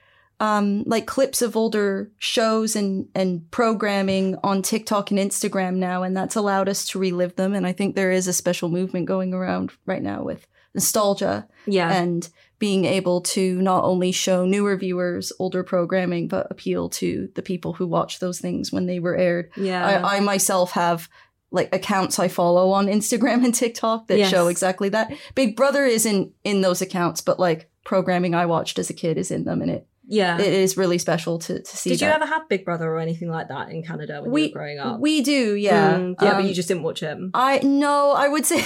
um, 0.42 0.82
like 0.86 1.06
clips 1.06 1.40
of 1.40 1.56
older 1.56 2.10
shows 2.18 2.74
and, 2.74 3.08
and 3.14 3.48
programming 3.52 4.36
on 4.42 4.60
TikTok 4.60 5.12
and 5.12 5.20
Instagram 5.20 5.76
now, 5.76 6.02
and 6.02 6.16
that's 6.16 6.34
allowed 6.34 6.68
us 6.68 6.84
to 6.88 6.98
relive 6.98 7.36
them. 7.36 7.54
And 7.54 7.64
I 7.64 7.70
think 7.70 7.94
there 7.94 8.10
is 8.10 8.26
a 8.26 8.32
special 8.32 8.68
movement 8.68 9.06
going 9.06 9.32
around 9.32 9.70
right 9.86 10.02
now 10.02 10.24
with 10.24 10.48
nostalgia. 10.74 11.46
Yeah. 11.64 11.92
And 11.92 12.28
being 12.58 12.84
able 12.86 13.20
to 13.20 13.62
not 13.62 13.84
only 13.84 14.10
show 14.10 14.44
newer 14.44 14.76
viewers 14.76 15.32
older 15.38 15.62
programming, 15.62 16.26
but 16.26 16.48
appeal 16.50 16.88
to 16.88 17.28
the 17.36 17.42
people 17.42 17.74
who 17.74 17.86
watch 17.86 18.18
those 18.18 18.40
things 18.40 18.72
when 18.72 18.86
they 18.86 18.98
were 18.98 19.16
aired. 19.16 19.50
Yeah. 19.56 20.02
I, 20.04 20.16
I 20.16 20.20
myself 20.20 20.72
have 20.72 21.08
like 21.52 21.72
accounts 21.72 22.18
I 22.18 22.26
follow 22.26 22.70
on 22.70 22.86
Instagram 22.86 23.44
and 23.44 23.54
TikTok 23.54 24.08
that 24.08 24.18
Yes. 24.18 24.30
show 24.30 24.48
exactly 24.48 24.88
that. 24.88 25.12
Big 25.36 25.54
Brother 25.54 25.84
isn't 25.84 26.32
in 26.42 26.62
those 26.62 26.82
accounts, 26.82 27.20
but 27.20 27.38
like 27.38 27.70
programming 27.84 28.34
I 28.34 28.46
watched 28.46 28.80
as 28.80 28.90
a 28.90 28.94
kid 28.94 29.18
is 29.18 29.30
in 29.30 29.44
them 29.44 29.62
and 29.62 29.70
it 29.70 29.86
yeah. 30.12 30.38
it 30.38 30.52
is 30.52 30.76
really 30.76 30.98
special 30.98 31.38
to, 31.38 31.62
to 31.62 31.76
see 31.76 31.90
Did 31.90 32.02
you 32.02 32.08
ever 32.08 32.26
have 32.26 32.48
Big 32.48 32.64
Brother 32.64 32.88
or 32.88 32.98
anything 32.98 33.30
like 33.30 33.48
that 33.48 33.70
in 33.70 33.82
Canada 33.82 34.20
when 34.22 34.34
you 34.34 34.48
were 34.48 34.52
growing 34.52 34.78
up? 34.78 35.00
we 35.00 35.22
do 35.22 35.54
yeah 35.54 35.98
Mm, 35.98 36.14
yeah, 36.20 36.32
but 36.32 36.40
Um, 36.40 36.46
you 36.46 36.54
just 36.54 36.68
didn't 36.68 36.82
watch 36.82 37.02
it. 37.02 37.18
I 37.34 37.60
no 37.62 38.12
I 38.12 38.28
would 38.28 38.46
say 38.46 38.64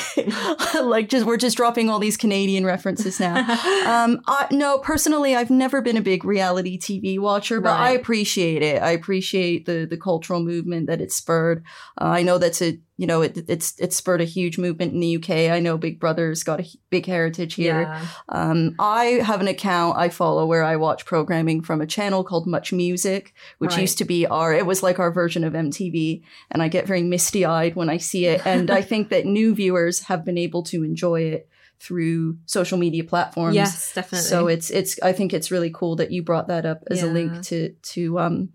like 0.82 1.08
just 1.08 1.24
we're 1.24 1.36
just 1.36 1.56
dropping 1.56 1.88
all 1.88 1.98
these 1.98 2.16
Canadian 2.16 2.64
references 2.66 3.20
now 3.20 3.36
um 3.86 4.20
I 4.26 4.46
no 4.50 4.78
personally 4.78 5.34
I've 5.36 5.50
never 5.50 5.80
been 5.80 5.96
a 5.96 6.02
big 6.02 6.24
reality 6.24 6.78
TV 6.78 7.18
watcher 7.18 7.60
but 7.60 7.78
I 7.78 7.90
appreciate 7.90 8.62
it 8.62 8.82
I 8.82 8.90
appreciate 8.90 9.66
the 9.66 9.86
the 9.88 9.96
cultural 9.96 10.40
movement 10.40 10.86
that 10.88 11.00
it 11.00 11.12
spurred 11.12 11.64
uh, 12.00 12.06
I 12.06 12.22
know 12.22 12.38
that's 12.38 12.60
a 12.60 12.78
you 12.96 13.06
know 13.06 13.22
it 13.22 13.38
it's 13.48 13.78
it 13.78 13.92
spurred 13.92 14.20
a 14.20 14.24
huge 14.24 14.58
movement 14.58 14.92
in 14.92 15.00
the 15.00 15.16
UK 15.16 15.30
I 15.50 15.60
know 15.60 15.76
Big 15.76 16.00
Brother's 16.00 16.42
got 16.42 16.60
a 16.60 16.66
big 16.90 17.06
heritage 17.06 17.54
here 17.54 17.82
yeah. 17.82 18.06
Um, 18.28 18.74
I 18.78 19.04
have 19.22 19.40
an 19.40 19.48
account 19.48 19.98
I 19.98 20.08
follow 20.08 20.46
where 20.46 20.64
I 20.64 20.76
watch 20.76 21.04
programming 21.04 21.62
from 21.62 21.80
a 21.80 21.86
channel 21.86 22.24
called 22.24 22.46
Much 22.46 22.72
Music, 22.72 23.34
which 23.58 23.72
Right. 23.72 23.80
used 23.82 23.98
to 23.98 24.04
be 24.04 24.26
our, 24.26 24.52
it 24.52 24.66
was 24.66 24.82
like 24.82 24.98
our 24.98 25.10
version 25.10 25.44
of 25.44 25.52
MTV. 25.52 26.22
And 26.50 26.62
I 26.62 26.68
get 26.68 26.86
very 26.86 27.02
misty 27.02 27.44
eyed 27.44 27.76
when 27.76 27.88
I 27.88 27.98
see 27.98 28.26
it. 28.26 28.46
And 28.46 28.70
I 28.70 28.82
think 28.82 29.10
that 29.10 29.26
new 29.26 29.54
viewers 29.54 30.00
have 30.04 30.24
been 30.24 30.38
able 30.38 30.62
to 30.64 30.82
enjoy 30.82 31.22
it 31.22 31.48
through 31.78 32.38
social 32.46 32.78
media 32.78 33.04
platforms. 33.04 33.54
Yes, 33.54 33.92
definitely. 33.94 34.28
So 34.28 34.48
it's, 34.48 34.70
it's, 34.70 35.00
I 35.02 35.12
think 35.12 35.34
it's 35.34 35.50
really 35.50 35.70
cool 35.70 35.96
that 35.96 36.10
you 36.10 36.22
brought 36.22 36.48
that 36.48 36.64
up 36.64 36.82
as 36.90 37.02
a 37.02 37.06
link 37.06 37.42
to, 37.44 37.70
to, 37.72 38.18
um, 38.18 38.48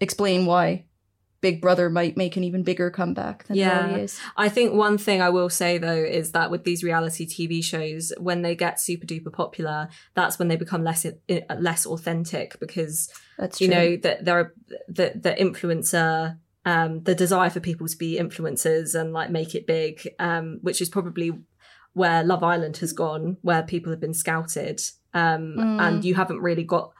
explain 0.00 0.46
why 0.46 0.84
Big 1.42 1.60
Brother 1.60 1.90
might 1.90 2.16
make 2.16 2.36
an 2.38 2.44
even 2.44 2.62
bigger 2.62 2.88
comeback 2.90 3.44
than 3.48 3.56
Yeah. 3.56 3.96
is. 3.96 4.18
I 4.36 4.48
think 4.48 4.72
one 4.72 4.96
thing 4.96 5.20
I 5.20 5.28
will 5.28 5.50
say 5.50 5.76
though 5.76 6.02
is 6.20 6.32
that 6.32 6.50
with 6.50 6.64
these 6.64 6.82
reality 6.82 7.26
TV 7.26 7.62
shows, 7.62 8.12
when 8.18 8.40
they 8.42 8.54
get 8.56 8.80
super 8.80 9.04
duper 9.06 9.32
popular, 9.32 9.88
that's 10.14 10.38
when 10.38 10.48
they 10.48 10.56
become 10.56 10.82
less 10.84 11.04
less 11.58 11.84
authentic 11.84 12.58
because 12.60 13.10
That's 13.38 13.60
you 13.60 13.66
true. 13.66 13.76
know 13.76 13.96
that 13.98 14.24
there 14.24 14.38
are 14.38 14.54
the 14.88 15.12
the 15.14 15.34
influencer 15.38 16.38
um 16.64 17.02
the 17.02 17.14
desire 17.14 17.50
for 17.50 17.58
people 17.60 17.88
to 17.88 17.96
be 17.96 18.18
influencers 18.20 18.94
and 18.98 19.12
like 19.12 19.30
make 19.30 19.54
it 19.56 19.66
big 19.66 20.08
um 20.20 20.58
which 20.62 20.80
is 20.80 20.88
probably 20.88 21.32
where 21.92 22.22
love 22.22 22.44
island 22.44 22.76
has 22.76 22.92
gone 22.92 23.36
where 23.42 23.64
people 23.64 23.90
have 23.90 23.98
been 24.00 24.14
scouted 24.14 24.80
um 25.12 25.56
Mm. 25.58 25.80
and 25.80 26.04
you 26.04 26.14
haven't 26.14 26.38
really 26.40 26.62
got 26.62 26.92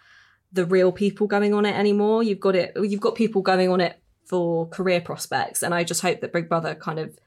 the 0.52 0.66
real 0.66 0.90
people 0.90 1.28
going 1.28 1.54
on 1.54 1.64
it 1.64 1.76
anymore 1.76 2.24
you've 2.24 2.40
got 2.40 2.56
it 2.56 2.72
you've 2.76 3.00
got 3.00 3.14
people 3.14 3.40
going 3.40 3.70
on 3.70 3.80
it 3.80 4.01
for 4.24 4.68
career 4.68 5.00
prospects 5.00 5.62
and 5.62 5.74
i 5.74 5.84
just 5.84 6.02
hope 6.02 6.20
that 6.20 6.32
big 6.32 6.48
brother 6.48 6.74
kind 6.74 6.98
of 6.98 7.18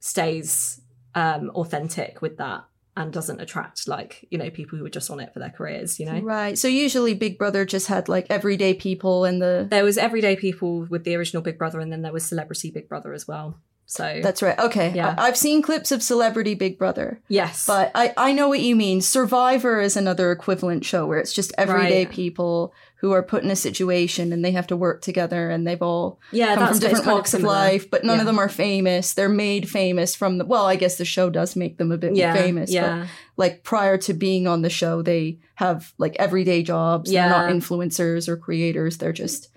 stays 0.00 0.80
um 1.14 1.50
authentic 1.54 2.20
with 2.22 2.36
that 2.36 2.64
and 2.96 3.12
doesn't 3.12 3.40
attract 3.40 3.86
like 3.86 4.26
you 4.30 4.38
know 4.38 4.50
people 4.50 4.78
who 4.78 4.84
are 4.84 4.90
just 4.90 5.10
on 5.10 5.20
it 5.20 5.32
for 5.32 5.38
their 5.38 5.50
careers 5.50 6.00
you 6.00 6.06
know 6.06 6.18
Right. 6.20 6.58
So 6.58 6.66
usually 6.66 7.14
Big 7.14 7.38
Brother 7.38 7.64
just 7.64 7.86
had 7.86 8.08
like 8.08 8.26
everyday 8.30 8.74
people 8.74 9.24
and 9.24 9.40
the 9.40 9.66
there 9.68 9.84
was 9.84 9.98
everyday 9.98 10.34
people 10.34 10.86
with 10.86 11.04
the 11.04 11.14
original 11.14 11.42
Big 11.42 11.58
Brother, 11.58 11.78
and 11.78 11.92
then 11.92 12.02
there 12.02 12.12
was 12.12 12.24
Celebrity 12.24 12.70
Big 12.70 12.88
Brother 12.88 13.12
as 13.12 13.28
well. 13.28 13.60
So 13.88 14.20
That's 14.22 14.42
right. 14.42 14.58
Okay. 14.58 14.92
Yeah. 14.94 15.14
I- 15.16 15.28
I've 15.28 15.36
seen 15.36 15.62
clips 15.62 15.92
of 15.92 16.02
Celebrity 16.02 16.54
Big 16.54 16.76
Brother, 16.76 17.20
yes, 17.28 17.66
but 17.66 17.92
I, 17.94 18.12
I 18.16 18.32
know 18.32 18.48
what 18.48 18.58
you 18.60 18.74
mean. 18.74 19.00
Survivor 19.00 19.80
is 19.80 19.96
another 19.96 20.32
equivalent 20.32 20.84
show 20.84 21.06
where 21.06 21.18
it's 21.20 21.32
just 21.32 21.52
everyday 21.56 22.04
Right. 22.04 22.10
people 22.10 22.74
who 23.00 23.12
are 23.12 23.22
put 23.22 23.44
in 23.44 23.50
a 23.50 23.56
situation 23.56 24.32
and 24.32 24.44
they 24.44 24.50
have 24.52 24.66
to 24.68 24.76
work 24.76 25.02
together 25.02 25.50
and 25.50 25.64
they've 25.66 25.82
all 25.82 26.18
yeah, 26.32 26.56
come 26.56 26.68
from 26.68 26.78
different 26.80 27.06
walks 27.06 27.32
of, 27.34 27.42
life, 27.42 27.88
but 27.90 28.02
none 28.04 28.16
Yeah. 28.16 28.22
of 28.22 28.26
them 28.26 28.38
are 28.40 28.48
famous. 28.48 29.14
They're 29.14 29.28
made 29.28 29.68
famous 29.68 30.16
from 30.16 30.38
the, 30.38 30.44
well, 30.44 30.66
I 30.66 30.74
guess 30.76 30.96
the 30.96 31.04
show 31.04 31.30
does 31.30 31.54
make 31.54 31.78
them 31.78 31.92
a 31.92 31.98
bit 31.98 32.16
Yeah, 32.16 32.34
famous, 32.34 32.70
but 32.70 32.74
yeah, 32.74 33.06
like 33.36 33.62
prior 33.62 33.98
to 33.98 34.14
being 34.14 34.48
on 34.48 34.62
the 34.62 34.70
show, 34.70 35.02
they 35.02 35.38
have 35.56 35.92
like 35.98 36.16
everyday 36.18 36.62
jobs. 36.64 37.12
They're 37.12 37.28
not 37.28 37.50
influencers 37.52 38.26
or 38.28 38.36
creators. 38.36 38.98
They're 38.98 39.12
just 39.12 39.48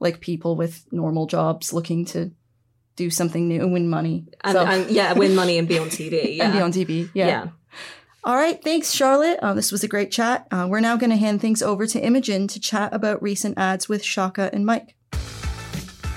like 0.00 0.20
people 0.20 0.56
with 0.56 0.86
normal 0.90 1.26
jobs 1.26 1.72
looking 1.72 2.04
to 2.06 2.32
do 2.96 3.10
something 3.10 3.46
new 3.48 3.60
and 3.62 3.72
win 3.72 3.88
money. 3.88 4.24
and, 4.42 4.52
So- 4.54 4.64
and 4.64 4.90
yeah, 4.90 5.12
win 5.12 5.34
money 5.34 5.58
and 5.58 5.68
be 5.68 5.78
on 5.78 5.88
TV. 5.88 6.36
Yeah, 6.36 6.44
and 6.46 6.52
be 6.52 6.60
on 6.60 6.72
TV. 6.72 7.10
Yeah. 7.14 7.26
yeah. 7.26 7.46
All 8.24 8.34
right. 8.34 8.60
Thanks, 8.62 8.90
Charlotte. 8.90 9.38
Uh, 9.40 9.54
this 9.54 9.70
was 9.70 9.84
a 9.84 9.88
great 9.88 10.10
chat. 10.10 10.48
Uh, 10.50 10.66
we're 10.68 10.80
now 10.80 10.96
going 10.96 11.10
to 11.10 11.16
hand 11.16 11.40
things 11.40 11.62
over 11.62 11.86
to 11.86 12.00
Imogen 12.00 12.48
to 12.48 12.58
chat 12.58 12.92
about 12.92 13.22
recent 13.22 13.56
ads 13.56 13.88
with 13.88 14.02
Chaka 14.02 14.50
and 14.52 14.66
Mike. 14.66 14.96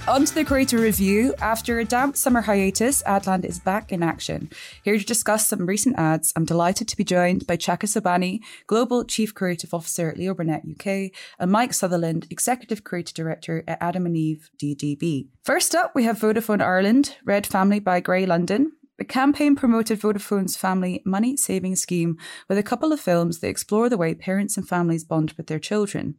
On 0.09 0.25
to 0.25 0.33
the 0.33 0.43
creator 0.43 0.79
review. 0.79 1.35
After 1.39 1.77
a 1.77 1.85
damp 1.85 2.17
summer 2.17 2.41
hiatus, 2.41 3.03
Adland 3.03 3.45
is 3.45 3.59
back 3.59 3.91
in 3.91 4.01
action. 4.01 4.49
Here 4.83 4.97
to 4.97 5.05
discuss 5.05 5.47
some 5.47 5.67
recent 5.67 5.99
ads, 5.99 6.33
I'm 6.35 6.45
delighted 6.45 6.87
to 6.87 6.97
be 6.97 7.03
joined 7.03 7.45
by 7.45 7.57
Chaka 7.57 7.85
Sobhani, 7.85 8.39
Global 8.65 9.03
Chief 9.03 9.35
Creative 9.35 9.71
Officer 9.71 10.09
at 10.09 10.17
Leo 10.17 10.33
Burnett 10.33 10.63
UK, 10.67 11.11
and 11.37 11.51
Mike 11.51 11.75
Sutherland, 11.75 12.25
Executive 12.31 12.83
Creative 12.83 13.13
Director 13.13 13.63
at 13.67 13.77
Adam 13.79 14.07
and 14.07 14.17
Eve 14.17 14.49
DDB. 14.57 15.27
First 15.43 15.75
up, 15.75 15.91
we 15.93 16.05
have 16.05 16.17
Vodafone 16.17 16.63
Ireland, 16.63 17.17
Red 17.23 17.45
Family 17.45 17.79
by 17.79 17.99
Grey 17.99 18.25
London. 18.25 18.71
The 18.97 19.05
campaign 19.05 19.55
promoted 19.55 20.01
Vodafone's 20.01 20.57
family 20.57 21.03
money 21.05 21.37
saving 21.37 21.75
scheme 21.75 22.17
with 22.47 22.57
a 22.57 22.63
couple 22.63 22.91
of 22.91 22.99
films 22.99 23.41
that 23.41 23.49
explore 23.49 23.89
the 23.89 23.97
way 23.97 24.15
parents 24.15 24.57
and 24.57 24.67
families 24.67 25.03
bond 25.03 25.33
with 25.37 25.45
their 25.45 25.59
children. 25.59 26.15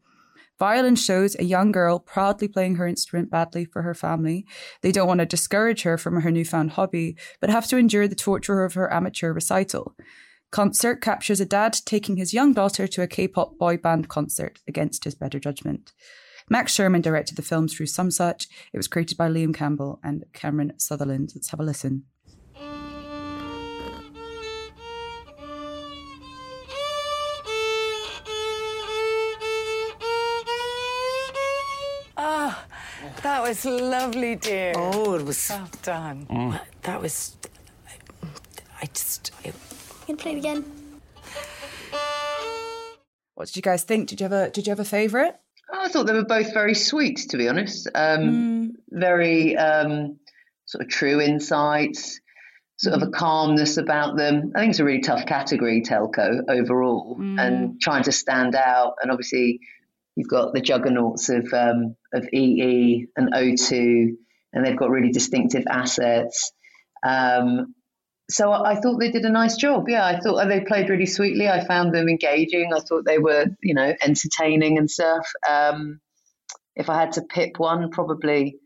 Violence 0.60 1.02
shows 1.02 1.34
a 1.34 1.44
young 1.44 1.72
girl 1.72 1.98
proudly 1.98 2.46
playing 2.46 2.76
her 2.76 2.86
instrument 2.86 3.30
badly 3.30 3.64
for 3.64 3.80
her 3.80 3.94
family. 3.94 4.46
They 4.82 4.92
don't 4.92 5.08
want 5.08 5.20
to 5.20 5.26
discourage 5.26 5.82
her 5.82 5.96
from 5.96 6.20
her 6.20 6.30
newfound 6.30 6.72
hobby, 6.72 7.16
but 7.40 7.48
have 7.48 7.66
to 7.68 7.78
endure 7.78 8.06
the 8.06 8.14
torture 8.14 8.62
of 8.62 8.74
her 8.74 8.92
amateur 8.92 9.32
recital. 9.32 9.96
Concert 10.52 11.00
captures 11.00 11.40
a 11.40 11.46
dad 11.46 11.78
taking 11.86 12.18
his 12.18 12.34
young 12.34 12.52
daughter 12.52 12.86
to 12.86 13.02
a 13.02 13.06
K 13.06 13.26
pop 13.26 13.56
boy 13.56 13.78
band 13.78 14.08
concert 14.08 14.60
against 14.68 15.04
his 15.04 15.14
better 15.14 15.40
judgment. 15.40 15.92
Max 16.50 16.74
Sherman 16.74 17.00
directed 17.00 17.36
the 17.36 17.42
film 17.42 17.66
through 17.66 17.86
Somesuch. 17.86 18.46
It 18.72 18.76
was 18.76 18.88
created 18.88 19.16
by 19.16 19.30
Liam 19.30 19.54
Campbell 19.54 19.98
and 20.04 20.24
Cameron 20.34 20.74
Sutherland. 20.76 21.32
Let's 21.34 21.50
have 21.50 21.60
a 21.60 21.64
listen. 21.64 22.04
Was 33.50 33.64
lovely, 33.64 34.36
dear. 34.36 34.72
Oh, 34.76 35.14
it 35.14 35.24
was. 35.24 35.48
Well 35.50 35.68
done. 35.82 36.60
That 36.82 37.02
was. 37.02 37.36
I 38.80 38.86
just. 38.86 39.32
It, 39.42 39.54
can 40.06 40.16
play 40.16 40.34
it 40.34 40.38
again. 40.38 40.64
What 43.34 43.46
did 43.46 43.56
you 43.56 43.62
guys 43.62 43.82
think? 43.82 44.08
Did 44.08 44.20
you 44.20 44.24
have 44.24 44.32
a 44.32 44.50
Did 44.50 44.66
you 44.66 44.70
have 44.70 44.78
a 44.78 44.84
favourite? 44.84 45.34
I 45.72 45.88
thought 45.88 46.06
they 46.06 46.12
were 46.12 46.24
both 46.24 46.54
very 46.54 46.74
sweet, 46.74 47.16
to 47.30 47.36
be 47.36 47.48
honest. 47.48 47.88
Um, 47.92 48.76
Very 48.88 49.56
um, 49.56 50.18
sort 50.66 50.84
of 50.84 50.88
true 50.88 51.20
insights, 51.20 52.20
sort 52.76 52.94
of 52.94 53.02
a 53.02 53.10
calmness 53.10 53.78
about 53.78 54.16
them. 54.16 54.52
I 54.54 54.60
think 54.60 54.70
it's 54.70 54.80
a 54.80 54.84
really 54.84 55.00
tough 55.00 55.26
category, 55.26 55.82
telco 55.82 56.42
overall, 56.48 57.16
and 57.18 57.80
trying 57.80 58.04
to 58.04 58.12
stand 58.12 58.54
out. 58.54 58.94
And 59.02 59.10
obviously, 59.10 59.60
you've 60.16 60.28
got 60.28 60.52
the 60.52 60.60
juggernauts 60.60 61.28
of 61.28 61.52
um, 61.52 61.96
of 62.12 62.26
EE 62.32 63.06
and 63.16 63.32
O2, 63.32 64.08
and 64.52 64.64
they've 64.64 64.78
got 64.78 64.90
really 64.90 65.12
distinctive 65.12 65.64
assets. 65.68 66.52
Um, 67.06 67.74
so 68.30 68.50
I, 68.50 68.72
I 68.72 68.74
thought 68.76 68.98
they 68.98 69.10
did 69.10 69.24
a 69.24 69.30
nice 69.30 69.56
job. 69.56 69.88
Yeah, 69.88 70.04
I 70.04 70.20
thought 70.20 70.46
they 70.46 70.60
played 70.60 70.88
really 70.88 71.06
sweetly. 71.06 71.48
I 71.48 71.64
found 71.64 71.94
them 71.94 72.08
engaging. 72.08 72.72
I 72.74 72.80
thought 72.80 73.04
they 73.04 73.18
were, 73.18 73.46
you 73.62 73.74
know, 73.74 73.92
entertaining 74.02 74.78
and 74.78 74.90
stuff. 74.90 75.26
Um, 75.48 76.00
if 76.76 76.88
I 76.88 76.98
had 77.00 77.12
to 77.12 77.22
pick 77.22 77.58
one, 77.58 77.90
probably 77.90 78.56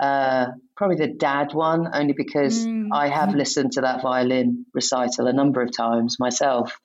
uh, 0.00 0.46
probably 0.76 0.96
the 0.96 1.14
dad 1.14 1.52
one, 1.52 1.88
only 1.92 2.14
because 2.14 2.66
mm. 2.66 2.88
I 2.92 3.08
have 3.08 3.34
listened 3.34 3.72
to 3.72 3.82
that 3.82 4.02
violin 4.02 4.66
recital 4.74 5.26
a 5.26 5.32
number 5.32 5.62
of 5.62 5.70
times 5.76 6.16
myself, 6.18 6.76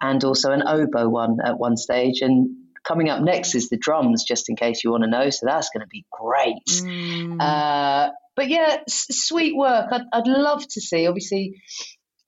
and 0.00 0.22
also 0.24 0.52
an 0.52 0.62
oboe 0.66 1.08
one 1.08 1.38
at 1.44 1.58
one 1.58 1.76
stage. 1.76 2.22
And 2.22 2.56
coming 2.86 3.08
up 3.08 3.22
next 3.22 3.54
is 3.54 3.68
the 3.68 3.76
drums, 3.76 4.24
just 4.24 4.48
in 4.48 4.56
case 4.56 4.82
you 4.84 4.90
want 4.90 5.04
to 5.04 5.10
know. 5.10 5.30
So 5.30 5.46
that's 5.46 5.70
going 5.70 5.82
to 5.82 5.88
be 5.88 6.04
great. 6.10 6.66
Mm. 6.66 7.40
Uh, 7.40 8.10
but 8.34 8.48
yeah, 8.48 8.78
s- 8.88 9.06
sweet 9.10 9.56
work. 9.56 9.88
I'd, 9.90 10.02
I'd, 10.12 10.26
love 10.26 10.66
to 10.66 10.80
see. 10.80 11.06
Obviously, 11.06 11.60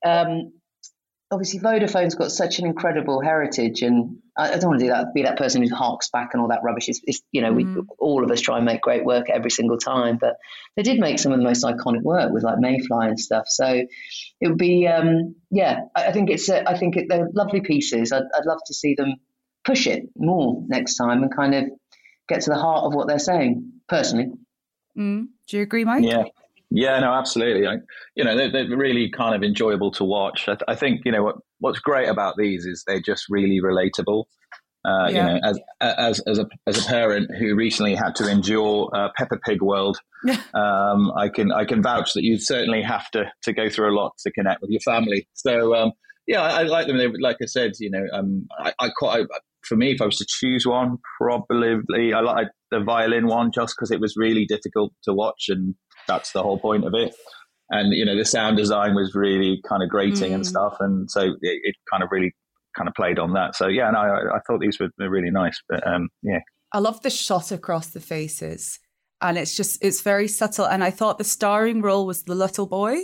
um, 0.05 0.53
obviously 1.31 1.59
Vodafone's 1.59 2.15
got 2.15 2.31
such 2.31 2.59
an 2.59 2.65
incredible 2.65 3.21
heritage, 3.21 3.81
and 3.81 4.17
I, 4.37 4.53
I, 4.53 4.57
don't 4.57 4.69
want 4.69 4.79
to 4.79 4.85
do 4.85 4.91
that. 4.91 5.13
Be 5.13 5.23
that 5.23 5.37
person 5.37 5.63
who 5.63 5.73
harks 5.73 6.09
back 6.09 6.29
and 6.33 6.41
all 6.41 6.49
that 6.49 6.61
rubbish. 6.63 6.87
It's, 6.87 7.01
it's 7.05 7.21
you 7.31 7.41
know, 7.41 7.51
mm. 7.51 7.75
we 7.75 7.81
all 7.99 8.23
of 8.23 8.31
us 8.31 8.41
try 8.41 8.57
and 8.57 8.65
make 8.65 8.81
great 8.81 9.03
work 9.03 9.29
every 9.29 9.51
single 9.51 9.77
time, 9.77 10.17
but 10.19 10.35
they 10.75 10.83
did 10.83 10.99
make 10.99 11.19
some 11.19 11.31
of 11.31 11.39
the 11.39 11.43
most 11.43 11.63
iconic 11.63 12.03
work 12.03 12.31
with 12.31 12.43
like 12.43 12.59
Mayfly 12.59 13.07
and 13.07 13.19
stuff. 13.19 13.45
So 13.47 13.65
it 13.67 14.47
would 14.47 14.57
be, 14.57 14.87
um, 14.87 15.35
yeah, 15.49 15.81
I, 15.95 16.07
I, 16.07 16.11
think 16.11 16.29
it's, 16.29 16.49
a, 16.49 16.69
I 16.69 16.77
think 16.77 16.97
it, 16.97 17.07
they're 17.09 17.29
lovely 17.33 17.61
pieces. 17.61 18.11
I'd, 18.11 18.23
I'd 18.37 18.45
love 18.45 18.59
to 18.67 18.73
see 18.73 18.95
them 18.95 19.15
push 19.65 19.87
it 19.87 20.03
more 20.15 20.63
next 20.67 20.95
time 20.95 21.23
and 21.23 21.35
kind 21.35 21.55
of 21.55 21.65
get 22.27 22.41
to 22.41 22.49
the 22.49 22.57
heart 22.57 22.85
of 22.85 22.93
what 22.93 23.07
they're 23.07 23.19
saying. 23.19 23.71
Personally, 23.87 24.31
mm. 24.97 25.27
do 25.47 25.57
you 25.57 25.63
agree, 25.63 25.83
Mike? 25.83 26.03
Yeah. 26.03 26.23
Yeah, 26.71 26.99
no, 26.99 27.13
absolutely. 27.13 27.67
I, 27.67 27.75
you 28.15 28.23
know, 28.23 28.35
they're, 28.35 28.51
they're, 28.51 28.77
really 28.77 29.09
kind 29.09 29.35
of 29.35 29.43
enjoyable 29.43 29.91
to 29.91 30.03
watch. 30.03 30.49
I, 30.49 30.57
I, 30.67 30.75
think 30.75 31.01
you 31.05 31.11
know 31.11 31.23
what 31.23 31.35
what's 31.59 31.79
great 31.79 32.09
about 32.09 32.35
these 32.37 32.65
is 32.65 32.83
they're 32.85 32.99
just 32.99 33.25
really 33.29 33.61
relatable. 33.61 34.25
Uh, 34.83 35.07
yeah. 35.07 35.09
You 35.09 35.33
know, 35.33 35.39
as 35.43 35.59
as 35.79 36.19
as 36.21 36.39
a 36.39 36.47
as 36.67 36.83
a 36.83 36.87
parent 36.87 37.29
who 37.37 37.55
recently 37.55 37.95
had 37.95 38.15
to 38.15 38.29
endure 38.29 38.89
uh, 38.93 39.09
Peppa 39.15 39.37
Pig 39.45 39.61
World, 39.61 39.99
um, 40.53 41.11
I 41.15 41.29
can 41.33 41.51
I 41.51 41.65
can 41.65 41.81
vouch 41.81 42.13
that 42.13 42.23
you 42.23 42.37
certainly 42.37 42.81
have 42.81 43.09
to 43.11 43.31
to 43.43 43.53
go 43.53 43.69
through 43.69 43.93
a 43.93 43.95
lot 43.95 44.13
to 44.19 44.31
connect 44.31 44.61
with 44.61 44.71
your 44.71 44.81
family. 44.81 45.27
So 45.33 45.75
um, 45.75 45.91
yeah, 46.27 46.41
I, 46.41 46.61
I, 46.61 46.63
like 46.63 46.87
them. 46.87 46.97
They, 46.97 47.07
like 47.19 47.37
I 47.41 47.45
said, 47.45 47.73
you 47.79 47.89
know, 47.91 48.05
um, 48.11 48.47
I, 48.59 48.73
I 48.79 48.89
quite 48.95 49.21
I, 49.21 49.37
for 49.67 49.75
me, 49.75 49.91
if 49.91 50.01
I 50.01 50.05
was 50.05 50.17
to 50.17 50.25
choose 50.27 50.65
one, 50.65 50.97
probably 51.19 52.13
I 52.13 52.21
like 52.21 52.47
the 52.71 52.79
violin 52.79 53.27
one 53.27 53.51
just 53.53 53.75
because 53.75 53.91
it 53.91 53.99
was 53.99 54.15
really 54.17 54.45
difficult 54.45 54.93
to 55.03 55.13
watch, 55.13 55.45
and 55.49 55.75
that's 56.07 56.31
the 56.31 56.43
whole 56.43 56.59
point 56.59 56.85
of 56.85 56.93
it. 56.93 57.15
And 57.69 57.93
you 57.93 58.05
know, 58.05 58.15
the 58.15 58.25
sound 58.25 58.57
design 58.57 58.95
was 58.95 59.15
really 59.15 59.61
kind 59.67 59.81
of 59.81 59.89
grating 59.89 60.31
mm. 60.31 60.35
and 60.35 60.47
stuff, 60.47 60.77
and 60.79 61.09
so 61.09 61.21
it, 61.21 61.37
it, 61.41 61.75
kind 61.91 62.03
of 62.03 62.09
really 62.11 62.33
kind 62.77 62.87
of 62.87 62.93
played 62.93 63.17
on 63.17 63.33
that. 63.33 63.55
So 63.55 63.67
yeah, 63.67 63.89
no, 63.91 63.99
I, 63.99 64.35
I 64.35 64.39
thought 64.45 64.59
these 64.59 64.79
were 64.79 64.89
really 64.97 65.31
nice. 65.31 65.59
But 65.67 65.85
um, 65.87 66.09
yeah, 66.21 66.39
I 66.71 66.79
love 66.79 67.01
the 67.01 67.09
shot 67.09 67.51
across 67.51 67.87
the 67.87 67.99
faces, 67.99 68.79
and 69.21 69.37
it's 69.37 69.55
just 69.55 69.83
it's 69.83 70.01
very 70.01 70.27
subtle. 70.27 70.65
And 70.65 70.83
I 70.83 70.91
thought 70.91 71.17
the 71.17 71.23
starring 71.23 71.81
role 71.81 72.05
was 72.05 72.23
the 72.23 72.35
little 72.35 72.67
boy. 72.67 72.97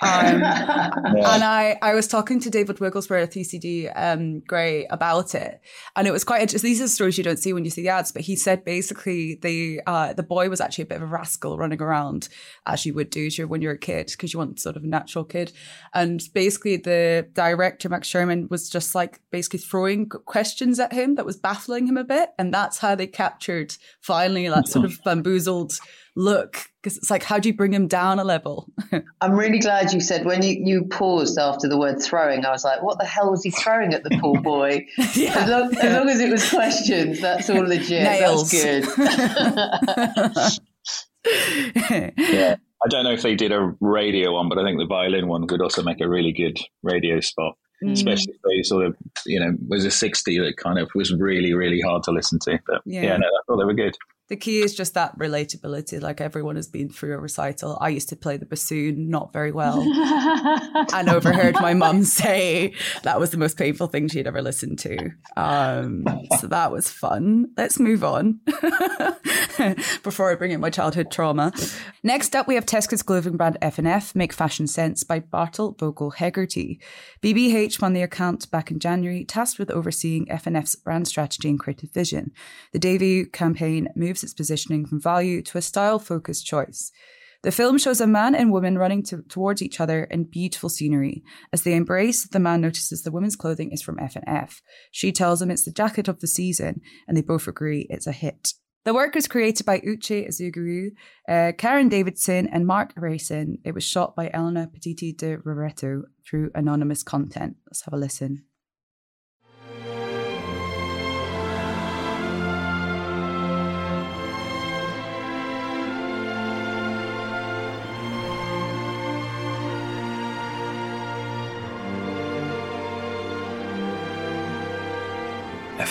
Um, 0.00 0.40
yeah. 0.40 0.90
And 1.06 1.44
I, 1.44 1.78
I 1.80 1.94
was 1.94 2.08
talking 2.08 2.40
to 2.40 2.50
David 2.50 2.80
Wigglesworth 2.80 3.22
at 3.22 3.30
TCD 3.30 3.92
um, 3.94 4.40
Grey 4.40 4.86
about 4.86 5.34
it, 5.34 5.60
and 5.94 6.08
it 6.08 6.10
was 6.10 6.24
quite 6.24 6.42
interesting. 6.42 6.68
These 6.68 6.82
are 6.82 6.88
stories 6.88 7.16
you 7.16 7.24
don't 7.24 7.38
see 7.38 7.52
when 7.52 7.64
you 7.64 7.70
see 7.70 7.82
the 7.82 7.90
ads, 7.90 8.10
but 8.10 8.22
he 8.22 8.34
said 8.34 8.64
basically 8.64 9.36
the 9.36 9.80
uh, 9.86 10.12
the 10.12 10.22
boy 10.22 10.48
was 10.48 10.60
actually 10.60 10.82
a 10.82 10.86
bit 10.86 10.96
of 10.96 11.02
a 11.02 11.06
rascal 11.06 11.56
running 11.56 11.80
around 11.80 12.28
as 12.66 12.84
you 12.84 12.94
would 12.94 13.10
do 13.10 13.30
when 13.46 13.62
you're 13.62 13.72
a 13.72 13.78
kid 13.78 14.08
because 14.10 14.32
you 14.32 14.38
want 14.38 14.60
sort 14.60 14.76
of 14.76 14.84
a 14.84 14.88
natural 14.88 15.24
kid, 15.24 15.52
and 15.94 16.22
basically 16.34 16.76
the 16.76 17.28
director 17.32 17.88
Max 17.88 18.08
Sherman 18.08 18.48
was 18.50 18.68
just 18.68 18.94
like 18.94 19.20
basically 19.30 19.60
throwing 19.60 20.08
questions 20.08 20.80
at 20.80 20.92
him 20.92 21.14
that 21.14 21.26
was 21.26 21.36
baffling 21.36 21.86
him 21.86 21.96
a 21.96 22.04
bit, 22.04 22.30
and 22.38 22.52
that's 22.52 22.78
how 22.78 22.94
they 22.94 23.06
captured 23.06 23.76
finally 24.00 24.48
that 24.48 24.68
sort 24.68 24.84
of 24.84 24.98
bamboozled 25.04 25.78
look 26.16 26.58
because 26.80 26.96
it's 26.96 27.10
like 27.10 27.22
how 27.22 27.38
do 27.38 27.48
you 27.48 27.54
bring 27.54 27.72
him 27.72 27.88
down 27.88 28.18
a 28.18 28.24
level? 28.24 28.68
I'm 29.20 29.32
really 29.32 29.58
glad 29.58 29.92
you 29.92 30.00
said 30.00 30.24
when 30.24 30.42
you, 30.42 30.60
you 30.64 30.84
paused 30.84 31.38
after 31.38 31.68
the 31.68 31.78
word 31.78 32.00
throwing 32.00 32.44
i 32.44 32.50
was 32.50 32.64
like 32.64 32.82
what 32.82 32.98
the 32.98 33.04
hell 33.04 33.30
was 33.30 33.42
he 33.42 33.50
throwing 33.50 33.94
at 33.94 34.04
the 34.04 34.18
poor 34.20 34.40
boy? 34.40 34.86
Yeah. 35.14 35.38
as, 35.38 35.50
long, 35.50 35.76
as, 35.76 35.96
long, 35.96 36.08
as 36.08 36.20
it 36.20 36.30
was 36.30 36.48
questions 36.50 37.20
that's 37.20 37.50
all 37.50 37.62
legit. 37.62 38.02
Nails. 38.02 38.50
that's 38.50 38.94
good. 41.24 42.12
Yeah. 42.16 42.56
I 42.84 42.88
don't 42.88 43.04
know 43.04 43.12
if 43.12 43.22
they 43.22 43.34
did 43.34 43.52
a 43.52 43.74
radio 43.80 44.34
one 44.34 44.48
but 44.48 44.58
i 44.58 44.64
think 44.64 44.78
the 44.78 44.86
violin 44.86 45.26
one 45.26 45.46
could 45.46 45.62
also 45.62 45.82
make 45.82 46.00
a 46.00 46.08
really 46.08 46.32
good 46.32 46.58
radio 46.82 47.20
spot 47.20 47.56
mm. 47.82 47.92
especially 47.92 48.34
if 48.34 48.42
they 48.42 48.62
sort 48.62 48.84
of 48.84 48.96
you 49.24 49.40
know 49.40 49.56
was 49.68 49.84
a 49.84 49.90
60 49.90 50.38
that 50.38 50.56
kind 50.58 50.78
of 50.78 50.90
was 50.94 51.14
really 51.14 51.54
really 51.54 51.80
hard 51.80 52.02
to 52.04 52.10
listen 52.10 52.38
to 52.40 52.58
but 52.66 52.82
yeah, 52.84 53.02
yeah 53.02 53.16
no 53.16 53.26
i 53.26 53.40
thought 53.46 53.58
they 53.58 53.64
were 53.64 53.74
good 53.74 53.96
the 54.28 54.36
key 54.36 54.60
is 54.60 54.74
just 54.74 54.94
that 54.94 55.16
relatability. 55.18 56.00
Like 56.00 56.20
everyone 56.20 56.56
has 56.56 56.66
been 56.66 56.88
through 56.88 57.14
a 57.14 57.18
recital. 57.18 57.76
I 57.80 57.90
used 57.90 58.08
to 58.08 58.16
play 58.16 58.38
the 58.38 58.46
bassoon 58.46 59.10
not 59.10 59.32
very 59.34 59.52
well 59.52 59.82
and 60.94 61.10
overheard 61.10 61.54
my 61.56 61.74
mum 61.74 62.04
say 62.04 62.72
that 63.02 63.20
was 63.20 63.30
the 63.30 63.36
most 63.36 63.58
painful 63.58 63.88
thing 63.88 64.08
she'd 64.08 64.26
ever 64.26 64.40
listened 64.40 64.78
to. 64.80 65.10
Um, 65.36 66.06
so 66.38 66.46
that 66.46 66.72
was 66.72 66.88
fun. 66.88 67.48
Let's 67.56 67.78
move 67.78 68.02
on 68.02 68.40
before 70.02 70.30
I 70.30 70.36
bring 70.36 70.52
in 70.52 70.60
my 70.60 70.70
childhood 70.70 71.10
trauma. 71.10 71.52
Next 72.02 72.34
up, 72.34 72.48
we 72.48 72.54
have 72.54 72.64
Tesco's 72.64 73.02
clothing 73.02 73.36
brand 73.36 73.58
F&F 73.60 74.14
Make 74.14 74.32
Fashion 74.32 74.66
Sense 74.66 75.04
by 75.04 75.20
Bartle 75.20 75.72
Bogle 75.72 76.12
Hegarty. 76.12 76.80
BBH 77.22 77.80
won 77.82 77.92
the 77.92 78.02
account 78.02 78.50
back 78.50 78.70
in 78.70 78.78
January, 78.78 79.24
tasked 79.24 79.58
with 79.58 79.70
overseeing 79.70 80.30
F&F's 80.30 80.76
brand 80.76 81.06
strategy 81.08 81.50
and 81.50 81.58
creative 81.58 81.90
vision. 81.90 82.32
The 82.72 82.78
debut 82.78 83.26
campaign 83.26 83.88
moved 83.94 84.13
moves 84.14 84.22
its 84.22 84.32
positioning 84.32 84.86
from 84.86 85.00
value 85.00 85.42
to 85.42 85.58
a 85.58 85.62
style 85.62 85.98
focused 85.98 86.46
choice. 86.46 86.92
The 87.42 87.50
film 87.50 87.78
shows 87.78 88.00
a 88.00 88.06
man 88.06 88.34
and 88.36 88.52
woman 88.52 88.78
running 88.78 89.02
to, 89.04 89.22
towards 89.22 89.60
each 89.60 89.80
other 89.80 90.04
in 90.04 90.30
beautiful 90.30 90.70
scenery. 90.70 91.24
As 91.52 91.62
they 91.62 91.74
embrace, 91.74 92.26
the 92.28 92.38
man 92.38 92.60
notices 92.60 93.02
the 93.02 93.10
woman's 93.10 93.36
clothing 93.36 93.72
is 93.72 93.82
from 93.82 93.98
F&F. 93.98 94.62
She 94.92 95.10
tells 95.10 95.42
him 95.42 95.50
it's 95.50 95.64
the 95.64 95.72
jacket 95.72 96.06
of 96.06 96.20
the 96.20 96.28
season, 96.28 96.80
and 97.08 97.16
they 97.16 97.22
both 97.22 97.48
agree 97.48 97.88
it's 97.90 98.06
a 98.06 98.12
hit. 98.12 98.54
The 98.84 98.94
work 98.94 99.16
was 99.16 99.26
created 99.26 99.66
by 99.66 99.80
Uche 99.80 100.28
Ezugwu, 100.28 100.90
uh, 101.28 101.52
Karen 101.58 101.88
Davidson, 101.88 102.46
and 102.46 102.66
Mark 102.66 102.94
Rayson. 102.96 103.58
It 103.64 103.74
was 103.74 103.82
shot 103.84 104.14
by 104.14 104.30
Elena 104.32 104.70
Petiti 104.72 105.16
de 105.16 105.38
Roretto 105.38 106.02
through 106.24 106.50
anonymous 106.54 107.02
content. 107.02 107.56
Let's 107.66 107.82
have 107.84 107.94
a 107.94 107.98
listen. 107.98 108.44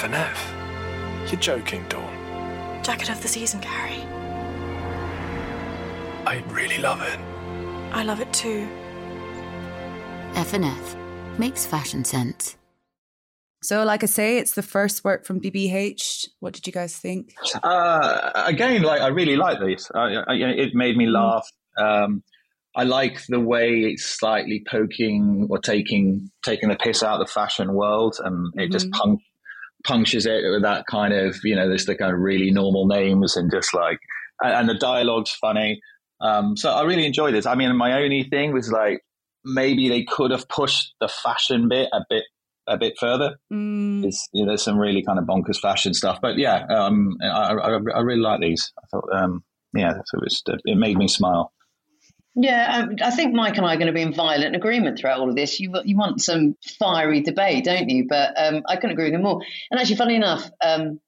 F&F? 0.04 1.32
You're 1.32 1.40
joking, 1.40 1.86
Dawn. 1.88 2.84
Jacket 2.84 3.10
of 3.10 3.22
the 3.22 3.28
season, 3.30 3.62
Gary. 3.62 4.02
I 6.26 6.44
really 6.50 6.78
love 6.80 7.02
it. 7.02 7.18
I 7.94 8.04
love 8.04 8.20
it 8.20 8.32
too. 8.34 8.68
F&F 10.36 10.98
makes 11.40 11.66
fashion 11.66 12.04
sense. 12.04 12.58
So, 13.62 13.86
like 13.86 14.04
I 14.04 14.08
say, 14.08 14.40
it's 14.40 14.56
the 14.56 14.62
first 14.62 15.06
work 15.06 15.26
from 15.26 15.40
BBH. 15.40 16.28
What 16.42 16.54
did 16.54 16.68
you 16.68 16.74
guys 16.74 16.98
think? 16.98 17.34
Uh, 17.64 18.32
again, 18.36 18.82
like 18.82 19.00
I 19.00 19.08
really 19.08 19.38
like 19.38 19.62
these. 19.66 19.90
I, 19.96 20.16
I, 20.28 20.34
it 20.34 20.76
made 20.76 20.98
me 20.98 21.06
mm. 21.06 21.14
laugh. 21.14 21.48
Um, 21.78 22.24
I 22.76 22.84
like 22.84 23.22
the 23.30 23.40
way 23.40 23.70
it's 23.94 24.04
slightly 24.04 24.66
poking 24.70 25.48
or 25.50 25.60
taking 25.60 26.30
taking 26.44 26.68
the 26.68 26.76
piss 26.76 27.04
out 27.04 27.22
of 27.22 27.28
the 27.28 27.32
fashion 27.32 27.72
world, 27.74 28.16
and 28.22 28.52
it 28.56 28.64
mm-hmm. 28.64 28.72
just 28.74 28.92
punk, 28.92 29.22
punctures 29.84 30.26
it 30.26 30.44
with 30.50 30.62
that 30.62 30.86
kind 30.88 31.14
of, 31.14 31.38
you 31.44 31.56
know, 31.56 31.68
there's 31.68 31.86
the 31.86 31.96
kind 31.96 32.14
of 32.14 32.20
really 32.20 32.52
normal 32.52 32.88
names 32.88 33.36
and 33.36 33.52
just 33.52 33.74
like, 33.74 34.00
and, 34.42 34.54
and 34.54 34.70
the 34.70 34.76
dialogue's 34.76 35.32
funny. 35.32 35.80
Um, 36.22 36.56
so 36.56 36.72
I 36.72 36.84
really 36.84 37.06
enjoy 37.06 37.32
this. 37.32 37.46
I 37.46 37.56
mean, 37.56 37.76
my 37.76 38.02
only 38.02 38.24
thing 38.24 38.54
was 38.54 38.72
like, 38.72 39.02
maybe 39.44 39.90
they 39.90 40.04
could 40.04 40.32
have 40.32 40.48
pushed 40.48 40.94
the 41.02 41.08
fashion 41.08 41.68
bit 41.68 41.90
a 41.92 42.02
bit 42.10 42.24
a 42.68 42.78
bit 42.78 42.94
further. 42.98 43.36
Mm. 43.52 44.10
You 44.32 44.44
know, 44.44 44.52
there's 44.52 44.64
some 44.64 44.78
really 44.78 45.04
kind 45.04 45.20
of 45.20 45.26
bonkers 45.26 45.60
fashion 45.60 45.94
stuff, 45.94 46.20
but 46.22 46.38
yeah, 46.38 46.66
um, 46.70 47.18
I, 47.22 47.54
I, 47.54 47.70
I, 47.72 48.00
really 48.00 48.22
like 48.22 48.40
these. 48.40 48.72
I 48.80 48.86
thought, 48.90 49.10
um, 49.14 49.44
yeah, 49.76 49.92
so 49.94 50.18
it, 50.18 50.24
was, 50.24 50.42
it 50.64 50.78
made 50.78 50.98
me 50.98 51.10
smile. 51.10 51.52
Yeah, 52.36 52.78
um, 52.78 52.96
I 53.04 53.12
think 53.12 53.36
Mike 53.36 53.58
and 53.58 53.66
I 53.66 53.74
are 53.74 53.78
going 53.78 53.88
to 53.88 53.94
be 53.94 54.02
in 54.02 54.14
violent 54.14 54.56
agreement 54.56 54.98
throughout 54.98 55.20
all 55.20 55.30
of 55.30 55.36
this. 55.36 55.60
You 55.60 55.72
you 55.86 55.96
want 55.96 56.22
some 56.22 56.56
fiery 56.80 57.22
debate, 57.22 57.66
don't 57.66 57.90
you? 57.90 58.08
But 58.10 58.34
um, 58.38 58.64
I 58.68 58.76
couldn't 58.76 58.92
agree 58.92 59.06
with 59.06 59.14
you 59.14 59.20
more. 59.20 59.42
And 59.70 59.80
actually, 59.80 59.98
funny 59.98 60.16
enough, 60.16 60.50
um, 60.64 61.00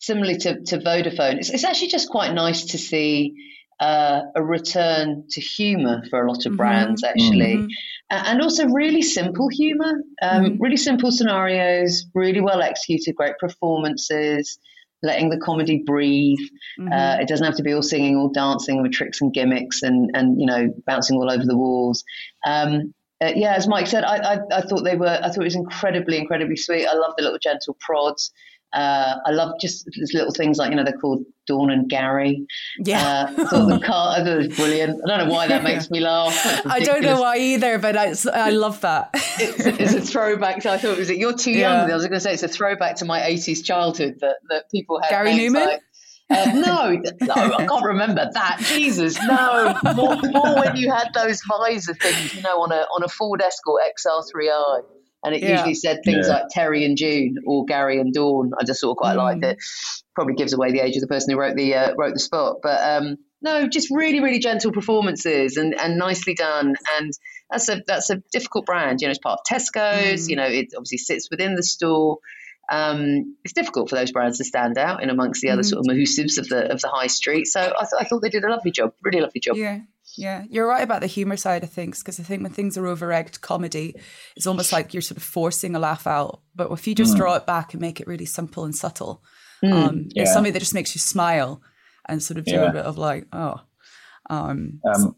similarly 0.00 0.36
to, 0.38 0.60
to 0.60 0.78
Vodafone, 0.78 1.38
it's, 1.38 1.48
it's, 1.48 1.64
actually 1.64 1.88
just 1.88 2.10
quite 2.10 2.34
nice 2.34 2.66
to 2.66 2.78
see 2.78 3.34
uh, 3.80 4.20
a 4.36 4.42
return 4.42 5.24
to 5.30 5.40
humour 5.40 6.02
for 6.10 6.22
a 6.22 6.28
lot 6.30 6.44
of 6.44 6.52
mm-hmm. 6.52 6.56
brands, 6.56 7.02
actually, 7.02 7.56
mm-hmm. 7.56 7.68
and 8.10 8.42
also 8.42 8.66
really 8.66 9.00
simple 9.00 9.48
humour, 9.48 10.02
um, 10.20 10.44
mm-hmm. 10.44 10.62
really 10.62 10.76
simple 10.76 11.10
scenarios, 11.10 12.04
really 12.14 12.42
well 12.42 12.60
executed, 12.60 13.16
great 13.16 13.38
performances 13.38 14.58
letting 15.04 15.28
the 15.28 15.38
comedy 15.38 15.82
breathe. 15.84 16.38
Mm-hmm. 16.78 16.92
Uh, 16.92 17.16
it 17.20 17.28
doesn't 17.28 17.46
have 17.46 17.56
to 17.56 17.62
be 17.62 17.72
all 17.72 17.82
singing, 17.82 18.16
all 18.16 18.30
dancing 18.30 18.82
with 18.82 18.92
tricks 18.92 19.20
and 19.20 19.32
gimmicks 19.32 19.82
and, 19.82 20.10
and 20.14 20.40
you 20.40 20.46
know, 20.46 20.68
bouncing 20.86 21.16
all 21.16 21.30
over 21.30 21.44
the 21.44 21.56
walls. 21.56 22.02
Um, 22.46 22.94
uh, 23.22 23.32
yeah, 23.36 23.54
as 23.54 23.68
Mike 23.68 23.86
said, 23.86 24.04
I, 24.04 24.16
I, 24.16 24.38
I, 24.52 24.60
thought 24.62 24.82
they 24.82 24.96
were, 24.96 25.18
I 25.22 25.28
thought 25.28 25.42
it 25.42 25.44
was 25.44 25.54
incredibly, 25.54 26.18
incredibly 26.18 26.56
sweet. 26.56 26.86
I 26.86 26.94
love 26.94 27.14
the 27.16 27.22
little 27.22 27.38
gentle 27.38 27.76
prods. 27.80 28.32
Uh, 28.74 29.18
I 29.24 29.30
love 29.30 29.52
just 29.60 29.86
these 29.86 30.12
little 30.14 30.32
things 30.32 30.58
like, 30.58 30.70
you 30.70 30.76
know, 30.76 30.84
they're 30.84 30.98
called 30.98 31.24
Dawn 31.46 31.70
and 31.70 31.88
Gary. 31.88 32.44
Yeah. 32.78 33.26
Uh, 33.28 33.42
I 33.42 33.44
thought 33.44 33.68
the 33.68 33.86
car, 33.86 34.16
I 34.16 34.28
it 34.28 34.36
was 34.36 34.48
brilliant. 34.56 35.00
I 35.04 35.16
don't 35.16 35.28
know 35.28 35.32
why 35.32 35.46
that 35.46 35.62
makes 35.62 35.90
me 35.90 36.00
laugh. 36.00 36.34
I 36.66 36.80
don't 36.80 37.02
know 37.02 37.20
why 37.20 37.38
either, 37.38 37.78
but 37.78 37.96
I, 37.96 38.14
I 38.32 38.50
love 38.50 38.80
that. 38.80 39.10
it's, 39.14 39.64
it's, 39.64 39.94
a 39.94 40.00
throwback 40.00 40.62
to, 40.62 40.70
I 40.70 40.78
thought 40.78 40.92
it 40.94 40.98
was, 40.98 41.10
you're 41.10 41.36
too 41.36 41.52
young. 41.52 41.88
Yeah. 41.88 41.94
I 41.94 41.96
was 41.96 42.04
going 42.04 42.14
to 42.14 42.20
say 42.20 42.32
it's 42.32 42.42
a 42.42 42.48
throwback 42.48 42.96
to 42.96 43.04
my 43.04 43.20
80s 43.20 43.62
childhood 43.62 44.16
that, 44.20 44.36
that 44.50 44.70
people 44.70 45.00
had. 45.00 45.10
Gary 45.10 45.32
Numan? 45.32 45.66
Like, 45.66 45.80
uh, 46.30 46.52
no, 46.54 46.90
no, 47.20 47.34
I 47.34 47.66
can't 47.66 47.84
remember 47.84 48.28
that. 48.32 48.58
Jesus, 48.60 49.18
no. 49.22 49.78
More, 49.94 50.16
more 50.22 50.56
when 50.56 50.76
you 50.76 50.90
had 50.90 51.10
those 51.14 51.42
visor 51.42 51.94
things, 51.94 52.34
you 52.34 52.42
know, 52.42 52.62
on 52.62 52.72
a 52.72 52.86
on 52.94 53.04
a 53.04 53.08
Ford 53.08 53.42
Escort 53.42 53.82
XR3i 54.04 54.82
and 55.24 55.34
it 55.34 55.42
yeah. 55.42 55.52
usually 55.52 55.74
said 55.74 56.00
things 56.04 56.28
yeah. 56.28 56.34
like 56.34 56.44
Terry 56.50 56.84
and 56.84 56.96
June 56.96 57.36
or 57.46 57.64
Gary 57.64 57.98
and 57.98 58.12
Dawn. 58.12 58.52
I 58.58 58.64
just 58.64 58.80
sort 58.80 58.92
of 58.92 58.96
quite 58.98 59.14
mm. 59.14 59.18
liked 59.18 59.44
it. 59.44 59.58
Probably 60.14 60.34
gives 60.34 60.52
away 60.52 60.70
the 60.70 60.80
age 60.80 60.96
of 60.96 61.00
the 61.00 61.08
person 61.08 61.32
who 61.32 61.40
wrote 61.40 61.56
the 61.56 61.74
uh, 61.74 61.94
wrote 61.96 62.12
the 62.12 62.20
spot, 62.20 62.58
but 62.62 62.80
um, 62.82 63.16
no, 63.42 63.66
just 63.66 63.88
really 63.90 64.20
really 64.20 64.38
gentle 64.38 64.72
performances 64.72 65.56
and, 65.56 65.74
and 65.78 65.98
nicely 65.98 66.34
done. 66.34 66.74
And 66.98 67.12
that's 67.50 67.68
a 67.68 67.82
that's 67.86 68.10
a 68.10 68.22
difficult 68.32 68.66
brand. 68.66 69.00
You 69.00 69.08
know, 69.08 69.10
it's 69.10 69.18
part 69.18 69.40
of 69.40 69.56
Tesco's. 69.56 70.26
Mm. 70.26 70.30
You 70.30 70.36
know, 70.36 70.46
it 70.46 70.68
obviously 70.76 70.98
sits 70.98 71.28
within 71.30 71.54
the 71.54 71.62
store. 71.62 72.18
Um, 72.70 73.36
it's 73.44 73.52
difficult 73.52 73.90
for 73.90 73.96
those 73.96 74.10
brands 74.10 74.38
to 74.38 74.44
stand 74.44 74.78
out 74.78 75.02
in 75.02 75.10
amongst 75.10 75.42
the 75.42 75.50
other 75.50 75.62
mm. 75.62 75.66
sort 75.68 75.80
of 75.80 75.94
mahusibs 75.94 76.38
of 76.38 76.48
the 76.48 76.72
of 76.72 76.80
the 76.80 76.88
high 76.88 77.08
street. 77.08 77.46
So 77.46 77.60
I, 77.60 77.64
th- 77.64 78.00
I 78.00 78.04
thought 78.04 78.22
they 78.22 78.30
did 78.30 78.44
a 78.44 78.50
lovely 78.50 78.70
job, 78.70 78.94
really 79.02 79.20
lovely 79.20 79.40
job. 79.40 79.56
Yeah, 79.56 79.80
yeah, 80.16 80.44
you're 80.48 80.68
right 80.68 80.82
about 80.82 81.00
the 81.00 81.06
humor 81.06 81.36
side 81.36 81.64
of 81.64 81.70
things 81.70 82.00
because 82.00 82.20
I 82.20 82.22
think 82.22 82.42
when 82.42 82.52
things 82.52 82.76
are 82.76 82.86
over 82.86 83.12
egged 83.12 83.40
comedy, 83.40 83.94
it's 84.36 84.46
almost 84.46 84.72
like 84.72 84.94
you're 84.94 85.00
sort 85.00 85.16
of 85.16 85.22
forcing 85.22 85.74
a 85.74 85.78
laugh 85.78 86.06
out. 86.06 86.40
But 86.54 86.70
if 86.70 86.86
you 86.86 86.94
just 86.94 87.14
mm. 87.14 87.18
draw 87.18 87.34
it 87.34 87.46
back 87.46 87.74
and 87.74 87.80
make 87.80 88.00
it 88.00 88.06
really 88.06 88.26
simple 88.26 88.64
and 88.64 88.74
subtle, 88.74 89.22
mm. 89.64 89.72
um, 89.72 90.08
yeah. 90.10 90.22
it's 90.22 90.32
something 90.32 90.52
that 90.52 90.60
just 90.60 90.74
makes 90.74 90.94
you 90.94 91.00
smile 91.00 91.62
and 92.08 92.22
sort 92.22 92.38
of 92.38 92.44
do 92.44 92.52
yeah. 92.52 92.70
a 92.70 92.72
bit 92.72 92.84
of 92.84 92.98
like, 92.98 93.26
oh. 93.32 93.60
Um, 94.30 94.80
um, 94.94 95.14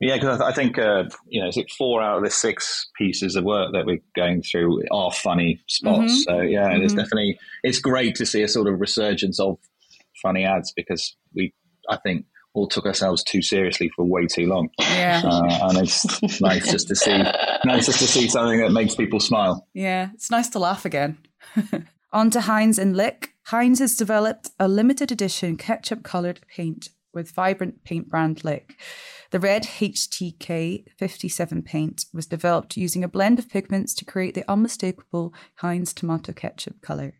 yeah, 0.00 0.16
because 0.16 0.40
I, 0.40 0.48
I, 0.48 0.52
think 0.52 0.78
uh, 0.78 1.04
you 1.28 1.40
know, 1.40 1.48
is 1.48 1.56
it 1.56 1.70
four 1.70 2.02
out 2.02 2.18
of 2.18 2.24
the 2.24 2.30
six 2.30 2.90
pieces 2.98 3.36
of 3.36 3.44
work 3.44 3.72
that 3.72 3.86
we're 3.86 4.02
going 4.16 4.42
through 4.42 4.82
are 4.90 5.12
funny 5.12 5.60
spots. 5.68 6.12
Mm-hmm. 6.12 6.16
So 6.16 6.40
yeah, 6.40 6.68
mm-hmm. 6.68 6.82
it's 6.82 6.94
definitely 6.94 7.38
it's 7.62 7.78
great 7.78 8.16
to 8.16 8.26
see 8.26 8.42
a 8.42 8.48
sort 8.48 8.66
of 8.66 8.80
resurgence 8.80 9.38
of 9.38 9.58
funny 10.20 10.44
ads 10.44 10.72
because 10.74 11.16
we, 11.34 11.54
I 11.88 11.98
think, 11.98 12.26
all 12.54 12.68
took 12.68 12.86
ourselves 12.86 13.22
too 13.24 13.42
seriously 13.42 13.90
for 13.94 14.04
way 14.04 14.26
too 14.26 14.46
long. 14.46 14.68
Yeah, 14.78 15.22
uh, 15.24 15.68
and 15.68 15.78
it's 15.78 16.40
nice 16.40 16.70
just 16.70 16.88
to 16.88 16.96
see, 16.96 17.16
nice 17.64 17.86
just 17.86 17.98
to 18.00 18.06
see 18.06 18.28
something 18.28 18.60
that 18.60 18.72
makes 18.72 18.94
people 18.94 19.20
smile. 19.20 19.66
Yeah, 19.74 20.10
it's 20.14 20.30
nice 20.30 20.48
to 20.50 20.58
laugh 20.58 20.84
again. 20.84 21.18
On 22.12 22.30
to 22.30 22.42
Heinz 22.42 22.78
and 22.78 22.96
Lick. 22.96 23.30
Heinz 23.46 23.78
has 23.78 23.96
developed 23.96 24.50
a 24.58 24.68
limited 24.68 25.10
edition 25.10 25.56
ketchup 25.56 26.02
coloured 26.02 26.40
paint 26.46 26.90
with 27.14 27.32
vibrant 27.32 27.84
paint 27.84 28.08
brand 28.08 28.44
Lick. 28.44 28.78
The 29.30 29.40
red 29.40 29.64
HTK 29.64 30.84
57 30.98 31.62
paint 31.62 32.04
was 32.12 32.26
developed 32.26 32.76
using 32.76 33.02
a 33.02 33.08
blend 33.08 33.38
of 33.38 33.48
pigments 33.48 33.94
to 33.94 34.04
create 34.04 34.34
the 34.34 34.50
unmistakable 34.50 35.32
Heinz 35.56 35.94
tomato 35.94 36.32
ketchup 36.32 36.82
colour. 36.82 37.14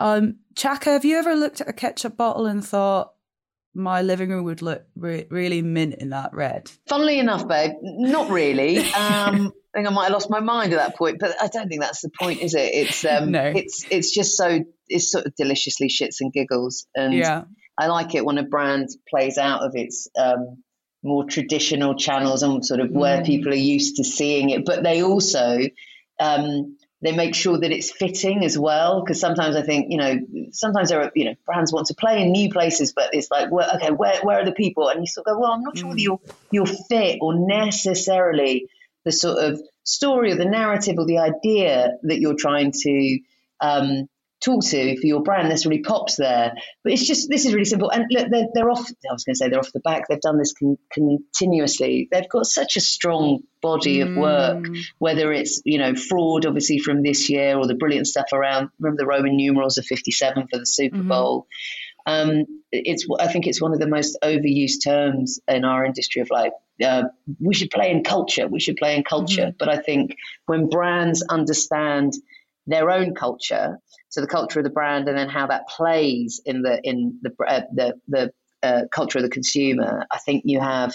Um, 0.00 0.38
Chaka, 0.56 0.90
have 0.90 1.04
you 1.04 1.16
ever 1.16 1.36
looked 1.36 1.60
at 1.60 1.68
a 1.68 1.72
ketchup 1.72 2.16
bottle 2.16 2.46
and 2.46 2.64
thought, 2.64 3.13
my 3.74 4.02
living 4.02 4.30
room 4.30 4.44
would 4.44 4.62
look 4.62 4.84
re- 4.96 5.26
really 5.30 5.62
mint 5.62 5.94
in 5.94 6.10
that 6.10 6.32
red. 6.32 6.70
Funnily 6.88 7.18
enough, 7.18 7.46
babe, 7.46 7.72
not 7.82 8.30
really. 8.30 8.78
Um, 8.78 9.52
I 9.74 9.78
think 9.78 9.88
I 9.88 9.90
might 9.90 10.04
have 10.04 10.12
lost 10.12 10.30
my 10.30 10.40
mind 10.40 10.72
at 10.72 10.76
that 10.76 10.96
point, 10.96 11.18
but 11.18 11.34
I 11.42 11.48
don't 11.48 11.68
think 11.68 11.80
that's 11.80 12.02
the 12.02 12.10
point, 12.10 12.40
is 12.40 12.54
it? 12.54 12.72
It's 12.72 13.04
um, 13.04 13.32
no. 13.32 13.44
it's 13.44 13.84
it's 13.90 14.12
just 14.12 14.36
so 14.36 14.60
it's 14.88 15.10
sort 15.10 15.26
of 15.26 15.34
deliciously 15.34 15.88
shits 15.88 16.16
and 16.20 16.32
giggles, 16.32 16.86
and 16.94 17.12
yeah. 17.12 17.44
I 17.76 17.88
like 17.88 18.14
it 18.14 18.24
when 18.24 18.38
a 18.38 18.44
brand 18.44 18.88
plays 19.08 19.36
out 19.36 19.62
of 19.62 19.72
its 19.74 20.08
um, 20.16 20.62
more 21.02 21.24
traditional 21.24 21.96
channels 21.96 22.42
and 22.42 22.64
sort 22.64 22.80
of 22.80 22.90
where 22.90 23.20
mm. 23.20 23.26
people 23.26 23.52
are 23.52 23.56
used 23.56 23.96
to 23.96 24.04
seeing 24.04 24.50
it, 24.50 24.64
but 24.64 24.84
they 24.84 25.02
also 25.02 25.58
um, 26.20 26.76
they 27.04 27.12
make 27.12 27.34
sure 27.34 27.58
that 27.58 27.70
it's 27.70 27.92
fitting 27.92 28.42
as 28.44 28.58
well. 28.58 29.02
Because 29.02 29.20
sometimes 29.20 29.56
I 29.56 29.62
think, 29.62 29.92
you 29.92 29.98
know, 29.98 30.18
sometimes 30.52 30.88
there 30.88 31.02
are, 31.02 31.12
you 31.14 31.26
know, 31.26 31.34
brands 31.44 31.70
want 31.70 31.88
to 31.88 31.94
play 31.94 32.22
in 32.22 32.32
new 32.32 32.50
places, 32.50 32.94
but 32.94 33.10
it's 33.12 33.30
like, 33.30 33.52
well, 33.52 33.76
okay, 33.76 33.90
where, 33.90 34.18
where 34.22 34.40
are 34.40 34.44
the 34.44 34.52
people? 34.52 34.88
And 34.88 35.00
you 35.00 35.06
sort 35.06 35.26
of 35.26 35.34
go, 35.34 35.40
well, 35.40 35.52
I'm 35.52 35.62
not 35.62 35.76
sure 35.76 35.88
whether 35.88 36.00
mm. 36.00 36.02
you're, 36.02 36.20
you're 36.50 36.66
fit 36.66 37.18
or 37.20 37.34
necessarily 37.34 38.68
the 39.04 39.12
sort 39.12 39.38
of 39.38 39.60
story 39.84 40.32
or 40.32 40.36
the 40.36 40.46
narrative 40.46 40.96
or 40.98 41.04
the 41.04 41.18
idea 41.18 41.90
that 42.04 42.20
you're 42.20 42.36
trying 42.36 42.72
to 42.72 43.18
um, 43.60 44.08
talk 44.44 44.62
to 44.64 45.00
for 45.00 45.06
your 45.06 45.22
brand 45.22 45.50
This 45.50 45.66
really 45.66 45.82
pops 45.82 46.16
there. 46.16 46.52
But 46.82 46.92
it's 46.92 47.06
just 47.06 47.28
this 47.28 47.44
is 47.44 47.52
really 47.52 47.64
simple. 47.64 47.90
And 47.90 48.04
look, 48.10 48.28
they're, 48.30 48.46
they're 48.54 48.70
off. 48.70 48.86
I 49.08 49.12
was 49.12 49.24
going 49.24 49.34
to 49.34 49.38
say 49.38 49.48
they're 49.48 49.58
off 49.58 49.72
the 49.72 49.80
back. 49.80 50.04
They've 50.08 50.20
done 50.20 50.38
this 50.38 50.52
con- 50.52 50.78
continuously. 50.92 52.08
They've 52.10 52.28
got 52.28 52.46
such 52.46 52.76
a 52.76 52.80
strong 52.80 53.40
body 53.62 54.00
of 54.00 54.14
work. 54.16 54.64
Mm. 54.64 54.82
Whether 54.98 55.32
it's 55.32 55.62
you 55.64 55.78
know 55.78 55.94
fraud, 55.94 56.46
obviously 56.46 56.78
from 56.78 57.02
this 57.02 57.30
year, 57.30 57.56
or 57.56 57.66
the 57.66 57.74
brilliant 57.74 58.06
stuff 58.06 58.26
around. 58.32 58.70
Remember 58.78 59.02
the 59.02 59.06
Roman 59.06 59.36
numerals 59.36 59.78
of 59.78 59.86
fifty 59.86 60.10
seven 60.10 60.46
for 60.50 60.58
the 60.58 60.66
Super 60.66 60.98
mm-hmm. 60.98 61.08
Bowl. 61.08 61.46
Um, 62.06 62.44
it's 62.70 63.06
I 63.18 63.28
think 63.28 63.46
it's 63.46 63.62
one 63.62 63.72
of 63.72 63.80
the 63.80 63.88
most 63.88 64.18
overused 64.22 64.84
terms 64.84 65.40
in 65.48 65.64
our 65.64 65.84
industry 65.84 66.20
of 66.20 66.28
like 66.30 66.52
uh, 66.84 67.04
we 67.40 67.54
should 67.54 67.70
play 67.70 67.90
in 67.90 68.02
culture. 68.04 68.46
We 68.46 68.60
should 68.60 68.76
play 68.76 68.96
in 68.96 69.04
culture. 69.04 69.46
Mm-hmm. 69.46 69.56
But 69.58 69.68
I 69.68 69.78
think 69.78 70.16
when 70.46 70.68
brands 70.68 71.22
understand 71.22 72.12
their 72.66 72.90
own 72.90 73.14
culture, 73.14 73.78
so 74.14 74.20
the 74.20 74.28
culture 74.28 74.60
of 74.60 74.64
the 74.64 74.70
brand, 74.70 75.08
and 75.08 75.18
then 75.18 75.28
how 75.28 75.48
that 75.48 75.66
plays 75.66 76.40
in 76.44 76.62
the 76.62 76.80
in 76.84 77.18
the 77.20 77.32
uh, 77.44 77.62
the, 77.74 77.94
the 78.06 78.32
uh, 78.62 78.82
culture 78.92 79.18
of 79.18 79.24
the 79.24 79.28
consumer. 79.28 80.06
I 80.08 80.18
think 80.18 80.44
you 80.46 80.60
have 80.60 80.94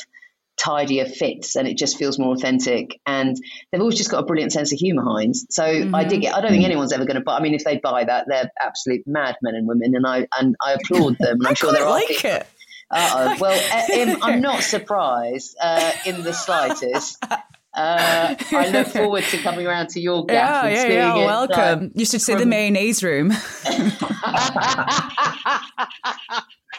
tidier 0.56 1.06
fits 1.06 1.58
and 1.58 1.68
it 1.68 1.78
just 1.78 1.98
feels 1.98 2.18
more 2.18 2.34
authentic 2.34 3.00
and 3.06 3.36
they've 3.72 3.80
always 3.80 3.98
just 3.98 4.12
got 4.12 4.20
a 4.20 4.26
brilliant 4.26 4.52
sense 4.52 4.74
of 4.74 4.78
humor 4.78 5.02
Heinz 5.02 5.46
so 5.50 5.64
mm-hmm. 5.64 5.96
I 5.96 6.04
dig 6.04 6.26
it 6.26 6.34
I 6.34 6.42
don't 6.42 6.52
think 6.52 6.66
anyone's 6.66 6.92
ever 6.92 7.06
going 7.06 7.16
to 7.16 7.22
buy 7.22 7.38
I 7.38 7.40
mean 7.40 7.54
if 7.54 7.64
they 7.64 7.78
buy 7.78 8.04
that 8.04 8.26
they're 8.28 8.52
absolute 8.62 9.08
mad 9.08 9.38
men 9.42 9.56
and 9.56 9.66
women 9.66 9.96
and 9.96 10.06
I 10.06 10.28
and 10.38 10.58
I 10.62 10.74
applaud 10.74 11.18
them 11.18 11.38
and 11.38 11.48
I'm 11.48 11.56
sure 11.56 11.72
they're 11.72 11.90
like 11.90 12.26
it 12.26 12.46
uh-oh. 12.92 13.38
Well, 13.40 14.18
I'm 14.22 14.42
not 14.42 14.64
surprised 14.64 15.56
uh, 15.62 15.92
in 16.06 16.24
the 16.24 16.34
slightest. 16.34 17.24
Uh, 17.74 18.36
I 18.52 18.70
look 18.70 18.88
forward 18.88 19.24
to 19.26 19.38
coming 19.38 19.68
around 19.68 19.90
to 19.90 20.00
your 20.00 20.26
gaff. 20.26 20.66
Yeah, 20.66 20.88
yeah, 20.88 21.16
yeah. 21.16 21.26
Welcome. 21.26 21.92
you 21.94 22.06
should 22.06 22.22
see 22.22 22.34
from... 22.34 22.42
the 22.42 22.48
mayonnaise 22.48 23.04
room. 23.04 23.32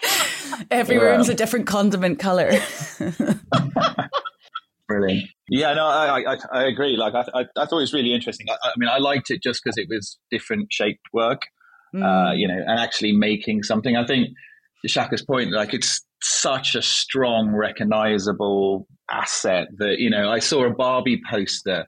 Every 0.71 0.97
yeah. 0.97 1.03
room's 1.03 1.29
a 1.29 1.35
different 1.35 1.67
condiment 1.67 2.19
color. 2.19 2.53
Brilliant. 4.89 5.29
Yeah, 5.49 5.75
no, 5.75 5.87
I, 5.87 6.35
I, 6.35 6.37
I 6.53 6.65
agree. 6.65 6.97
Like, 6.97 7.15
I, 7.15 7.25
I, 7.35 7.45
I, 7.57 7.67
thought 7.67 7.79
it 7.79 7.83
was 7.83 7.93
really 7.93 8.13
interesting. 8.13 8.47
I, 8.51 8.57
I 8.65 8.73
mean, 8.77 8.89
I 8.89 8.99
liked 8.99 9.31
it 9.31 9.43
just 9.43 9.63
because 9.63 9.79
it 9.79 9.87
was 9.89 10.19
different 10.31 10.73
shaped 10.73 11.07
work, 11.13 11.43
mm. 11.95 12.03
uh, 12.03 12.33
you 12.33 12.49
know, 12.49 12.59
and 12.67 12.81
actually 12.81 13.13
making 13.13 13.63
something. 13.63 13.97
I 13.97 14.05
think 14.05 14.31
Chaka's 14.87 15.23
point, 15.23 15.53
like, 15.53 15.75
it's 15.75 16.01
such 16.23 16.75
a 16.75 16.83
strong, 16.83 17.55
recognizable 17.55 18.87
asset 19.11 19.69
that, 19.79 19.99
you 19.99 20.11
know, 20.11 20.31
I 20.31 20.39
saw 20.39 20.67
a 20.67 20.71
Barbie 20.71 21.21
poster 21.29 21.87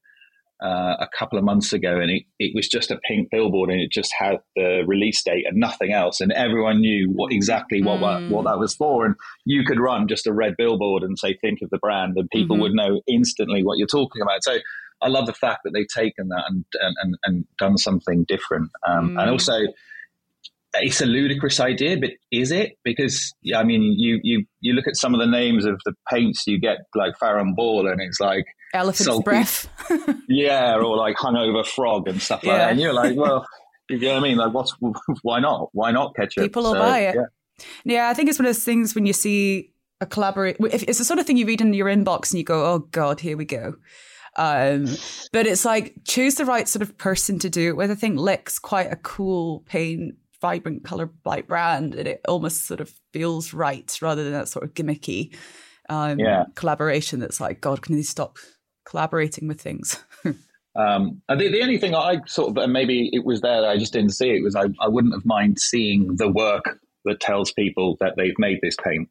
uh, 0.63 0.97
a 1.01 1.09
couple 1.19 1.39
of 1.39 1.45
months 1.45 1.73
ago 1.73 1.99
and 1.99 2.11
it, 2.11 2.23
it 2.39 2.53
was 2.55 2.69
just 2.69 2.91
a 2.91 3.01
pink 3.09 3.31
billboard 3.31 3.69
and 3.69 3.81
it 3.81 3.91
just 3.91 4.13
had 4.17 4.37
the 4.55 4.85
release 4.87 5.23
date 5.25 5.45
and 5.47 5.59
nothing 5.59 5.93
else. 5.93 6.21
And 6.21 6.31
everyone 6.33 6.81
knew 6.81 7.11
what 7.13 7.33
exactly 7.33 7.83
what, 7.83 7.99
mm. 7.99 8.01
what, 8.01 8.31
what, 8.31 8.51
that 8.51 8.59
was 8.59 8.75
for. 8.75 9.05
And 9.05 9.17
you 9.45 9.65
could 9.65 9.81
run 9.81 10.07
just 10.07 10.27
a 10.27 10.33
red 10.33 10.55
billboard 10.57 11.03
and 11.03 11.19
say, 11.19 11.37
think 11.41 11.61
of 11.63 11.71
the 11.71 11.79
brand 11.79 12.15
and 12.17 12.31
people 12.31 12.57
mm-hmm. 12.57 12.63
would 12.63 12.75
know 12.75 13.01
instantly 13.09 13.65
what 13.65 13.79
you're 13.79 13.89
talking 13.89 14.23
about. 14.23 14.45
So 14.45 14.59
I 15.03 15.09
love 15.09 15.27
the 15.27 15.33
fact 15.33 15.63
that 15.65 15.73
they've 15.75 15.87
taken 15.89 16.29
that 16.29 16.45
and, 16.49 16.65
and, 16.81 17.17
and 17.25 17.45
done 17.59 17.77
something 17.77 18.25
different. 18.29 18.71
Um, 18.87 19.11
mm. 19.11 19.21
And 19.21 19.31
also, 19.31 19.59
it's 20.75 21.01
a 21.01 21.07
ludicrous 21.07 21.61
idea, 21.61 21.97
but 21.99 22.11
is 22.31 22.51
it? 22.51 22.79
Because 22.85 23.35
I 23.55 23.65
mean, 23.65 23.83
you 23.83 24.21
you 24.23 24.45
you 24.61 24.73
look 24.73 24.87
at 24.87 24.97
some 24.97 25.15
of 25.15 25.21
the 25.21 25.27
names 25.27 25.65
of 25.65 25.81
the 25.85 25.95
paints 26.11 26.47
you 26.47 26.59
get, 26.59 26.79
like 26.95 27.17
Farrow 27.19 27.45
Ball, 27.55 27.89
and 27.89 28.01
it's 28.01 28.21
like 28.21 28.45
elephant's 28.73 29.05
salty, 29.05 29.25
breath, 29.25 29.69
yeah, 30.29 30.77
or 30.77 30.97
like 30.97 31.17
hungover 31.17 31.67
frog 31.67 32.09
and 32.09 32.23
stuff 32.23 32.43
yeah. 32.43 32.51
like 32.51 32.59
that. 32.61 32.71
And 32.71 32.81
you're 32.81 32.93
like, 32.93 33.17
well, 33.17 33.47
you 33.91 33.99
know 33.99 34.15
what 34.15 34.25
I 34.25 34.29
mean? 34.29 34.39
Like, 34.39 34.55
what's 34.55 34.75
why 35.23 35.41
not? 35.41 35.69
Why 35.73 35.93
not 35.93 36.15
ketchup? 36.17 36.45
People 36.45 36.63
will 36.63 36.73
so, 36.73 36.79
buy 36.79 37.01
it. 37.01 37.17
Yeah. 37.17 37.65
yeah, 37.85 38.09
I 38.09 38.15
think 38.15 38.31
it's 38.31 38.39
one 38.39 38.47
of 38.47 38.55
those 38.55 38.65
things 38.65 38.95
when 38.95 39.05
you 39.05 39.13
see 39.13 39.73
a 40.01 40.07
collaborate. 40.07 40.57
It's 40.61 40.99
the 40.99 41.05
sort 41.05 41.19
of 41.19 41.27
thing 41.27 41.37
you 41.37 41.47
read 41.47 41.61
in 41.61 41.75
your 41.75 41.89
inbox 41.89 42.31
and 42.31 42.39
you 42.39 42.45
go, 42.45 42.65
"Oh 42.65 42.79
God, 42.91 43.21
here 43.21 43.37
we 43.37 43.45
go." 43.45 43.75
Um, 44.35 44.87
but 45.31 45.47
it's 45.47 45.67
like 45.67 45.95
choose 46.05 46.37
the 46.37 46.47
right 46.47 46.67
sort 46.67 46.81
of 46.81 46.97
person 46.97 47.39
to 47.41 47.51
do 47.51 47.69
it 47.69 47.77
with. 47.77 47.91
I 47.91 47.95
think 47.95 48.19
Lick's 48.19 48.59
quite 48.59 48.91
a 48.91 48.97
cool 48.97 49.61
paint 49.67 50.15
vibrant 50.43 50.85
color 50.85 51.09
light 51.25 51.47
brand 51.47 51.95
and 51.95 52.07
it 52.07 52.21
almost 52.29 52.67
sort 52.67 52.81
of 52.81 52.93
feels 53.13 53.55
right 53.55 53.97
rather 54.03 54.25
than 54.25 54.33
that 54.33 54.49
sort 54.49 54.65
of 54.65 54.75
gimmicky 54.75 55.33
um, 55.89 56.19
yeah. 56.19 56.45
collaboration 56.55 57.21
that's 57.21 57.41
like, 57.41 57.61
God, 57.61 57.81
can 57.81 57.95
they 57.95 58.03
stop 58.03 58.39
collaborating 58.85 59.49
with 59.49 59.61
things? 59.61 60.03
um, 60.77 61.23
the, 61.29 61.49
the 61.49 61.63
only 61.63 61.79
thing 61.79 61.95
I 61.95 62.21
sort 62.27 62.59
of, 62.59 62.69
maybe 62.69 63.09
it 63.13 63.25
was 63.25 63.41
there, 63.41 63.67
I 63.67 63.79
just 63.79 63.93
didn't 63.93 64.11
see 64.11 64.31
it, 64.31 64.43
was 64.43 64.57
I, 64.57 64.65
I 64.81 64.89
wouldn't 64.89 65.15
have 65.15 65.25
mind 65.25 65.61
seeing 65.61 66.17
the 66.17 66.29
work 66.29 66.79
that 67.05 67.21
tells 67.21 67.53
people 67.53 67.97
that 68.01 68.15
they've 68.17 68.39
made 68.39 68.59
this 68.63 68.77
paint. 68.83 69.09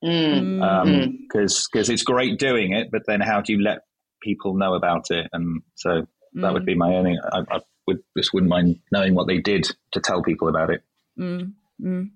Because 0.00 0.40
mm. 0.40 0.62
um, 0.62 1.18
because 1.28 1.68
mm. 1.74 1.90
it's 1.90 2.02
great 2.02 2.38
doing 2.38 2.72
it, 2.72 2.88
but 2.90 3.02
then 3.06 3.20
how 3.20 3.42
do 3.42 3.52
you 3.52 3.62
let 3.62 3.80
people 4.22 4.54
know 4.54 4.72
about 4.72 5.10
it? 5.10 5.28
And 5.34 5.60
so 5.74 6.06
that 6.34 6.50
mm. 6.50 6.52
would 6.54 6.64
be 6.64 6.74
my 6.74 6.94
only. 6.94 7.18
I, 7.32 7.40
I, 7.50 7.60
would 7.90 8.02
just 8.16 8.32
wouldn't 8.32 8.50
mind 8.50 8.78
knowing 8.92 9.14
what 9.14 9.26
they 9.26 9.38
did 9.38 9.70
to 9.92 10.00
tell 10.00 10.22
people 10.22 10.48
about 10.48 10.70
it. 10.70 10.82
Mm. 11.18 11.52
mm. 11.82 12.10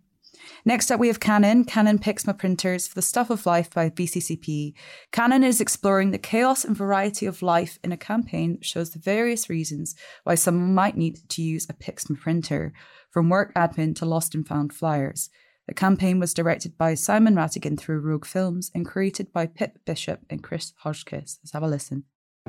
Next 0.65 0.91
up, 0.91 0.99
we 0.99 1.09
have 1.09 1.21
Canon. 1.21 1.65
Canon 1.65 1.99
Pixma 1.99 2.37
printers 2.37 2.89
for 2.89 2.95
the 2.95 3.03
Stuff 3.03 3.31
of 3.31 3.47
Life 3.47 3.73
by 3.73 3.91
VCCP. 3.91 4.75
Canon 5.13 5.45
is 5.45 5.61
exploring 5.61 6.11
the 6.11 6.19
chaos 6.19 6.65
and 6.65 6.77
variety 6.77 7.27
of 7.27 7.43
life 7.43 7.79
in 7.85 7.93
a 7.93 7.97
campaign 7.97 8.55
that 8.55 8.65
shows 8.65 8.91
the 8.91 8.99
various 8.99 9.49
reasons 9.49 9.95
why 10.25 10.35
someone 10.35 10.75
might 10.75 10.97
need 10.97 11.19
to 11.31 11.43
use 11.43 11.67
a 11.69 11.75
Pixma 11.75 12.19
printer, 12.19 12.73
from 13.11 13.29
work 13.29 13.55
admin 13.55 13.95
to 13.95 14.05
lost 14.05 14.35
and 14.35 14.47
found 14.47 14.73
flyers. 14.73 15.31
The 15.69 15.75
campaign 15.75 16.19
was 16.19 16.35
directed 16.35 16.77
by 16.77 16.95
Simon 16.95 17.37
Rattigan 17.37 17.79
through 17.79 18.01
Rogue 18.01 18.27
Films 18.27 18.71
and 18.75 18.85
created 18.85 19.33
by 19.33 19.47
Pip 19.47 19.79
Bishop 19.87 20.21
and 20.29 20.43
Chris 20.43 20.73
Hodgkiss. 20.85 21.39
Let's 21.41 21.53
have 21.53 21.63
a 21.63 21.69
listen. 21.69 22.05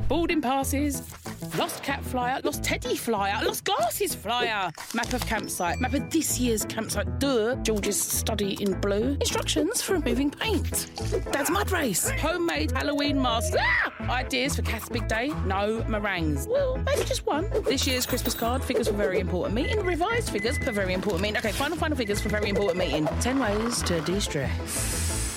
Boarding 0.10 0.42
passes, 0.42 1.02
lost 1.58 1.82
cat 1.82 2.04
flyer, 2.04 2.40
lost 2.44 2.62
teddy 2.64 2.96
flyer, 2.98 3.44
lost 3.44 3.64
glasses 3.64 4.14
flyer, 4.14 4.70
map 4.94 5.14
of 5.14 5.26
campsite, 5.26 5.80
map 5.80 5.94
of 5.94 6.12
this 6.12 6.38
year's 6.38 6.64
campsite, 6.66 7.18
duh, 7.18 7.56
George's 7.64 8.00
study 8.00 8.62
in 8.62 8.80
blue, 8.82 9.18
instructions 9.22 9.82
for 9.82 9.94
removing 9.94 10.30
paint, 10.30 10.92
Dad's 11.32 11.50
mud 11.50 11.72
race, 11.72 12.10
homemade 12.10 12.72
Halloween 12.72 13.20
mask, 13.20 13.54
ah! 13.58 13.94
ideas 14.12 14.58
for 14.58 14.62
Kath's 14.62 14.90
big 14.90 15.08
day, 15.08 15.30
no 15.46 15.84
meringues. 15.86 16.46
Well, 16.46 16.78
maybe 16.78 17.06
just 17.06 17.26
one. 17.26 17.50
This 17.64 17.88
year's 17.88 18.06
Christmas 18.06 18.36
card, 18.36 18.64
figures 18.64 18.90
for 18.90 18.96
very 18.96 19.20
important 19.20 19.56
meeting, 19.56 19.80
revised 19.80 20.30
figures 20.30 20.58
for 20.58 20.72
very 20.72 20.94
important 20.94 21.24
meeting. 21.24 21.38
Okay, 21.38 21.54
final, 21.54 21.78
final 21.78 21.98
figures 21.98 22.22
for 22.22 22.30
very 22.30 22.50
important 22.50 22.78
meeting. 22.78 23.08
10 23.22 23.40
ways 23.40 23.82
to 23.84 24.02
de 24.02 24.22
stress. 24.22 25.35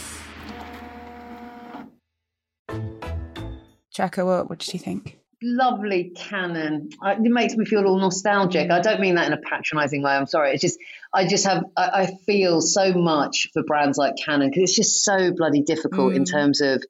Chaka, 3.99 4.25
what, 4.25 4.49
what 4.49 4.61
did 4.61 4.73
you 4.73 4.79
think? 4.79 5.19
Lovely 5.43 6.13
Canon. 6.15 6.91
It 7.03 7.19
makes 7.21 7.57
me 7.57 7.65
feel 7.65 7.85
all 7.85 7.99
nostalgic. 7.99 8.71
I 8.71 8.79
don't 8.79 9.01
mean 9.01 9.17
that 9.17 9.27
in 9.27 9.33
a 9.33 9.39
patronising 9.39 10.05
way. 10.05 10.13
I'm 10.13 10.27
sorry. 10.27 10.53
It's 10.53 10.63
just 10.63 10.79
I 11.13 11.27
just 11.27 11.45
have 11.47 11.65
I, 11.77 11.91
I 11.93 12.07
feel 12.25 12.61
so 12.61 12.93
much 12.93 13.49
for 13.53 13.65
brands 13.65 13.99
like 13.99 14.15
Canon 14.17 14.51
because 14.51 14.63
it's 14.63 14.77
just 14.77 15.05
so 15.05 15.33
bloody 15.33 15.63
difficult 15.63 16.13
mm. 16.13 16.17
in 16.17 16.25
terms 16.25 16.61
of 16.61 16.85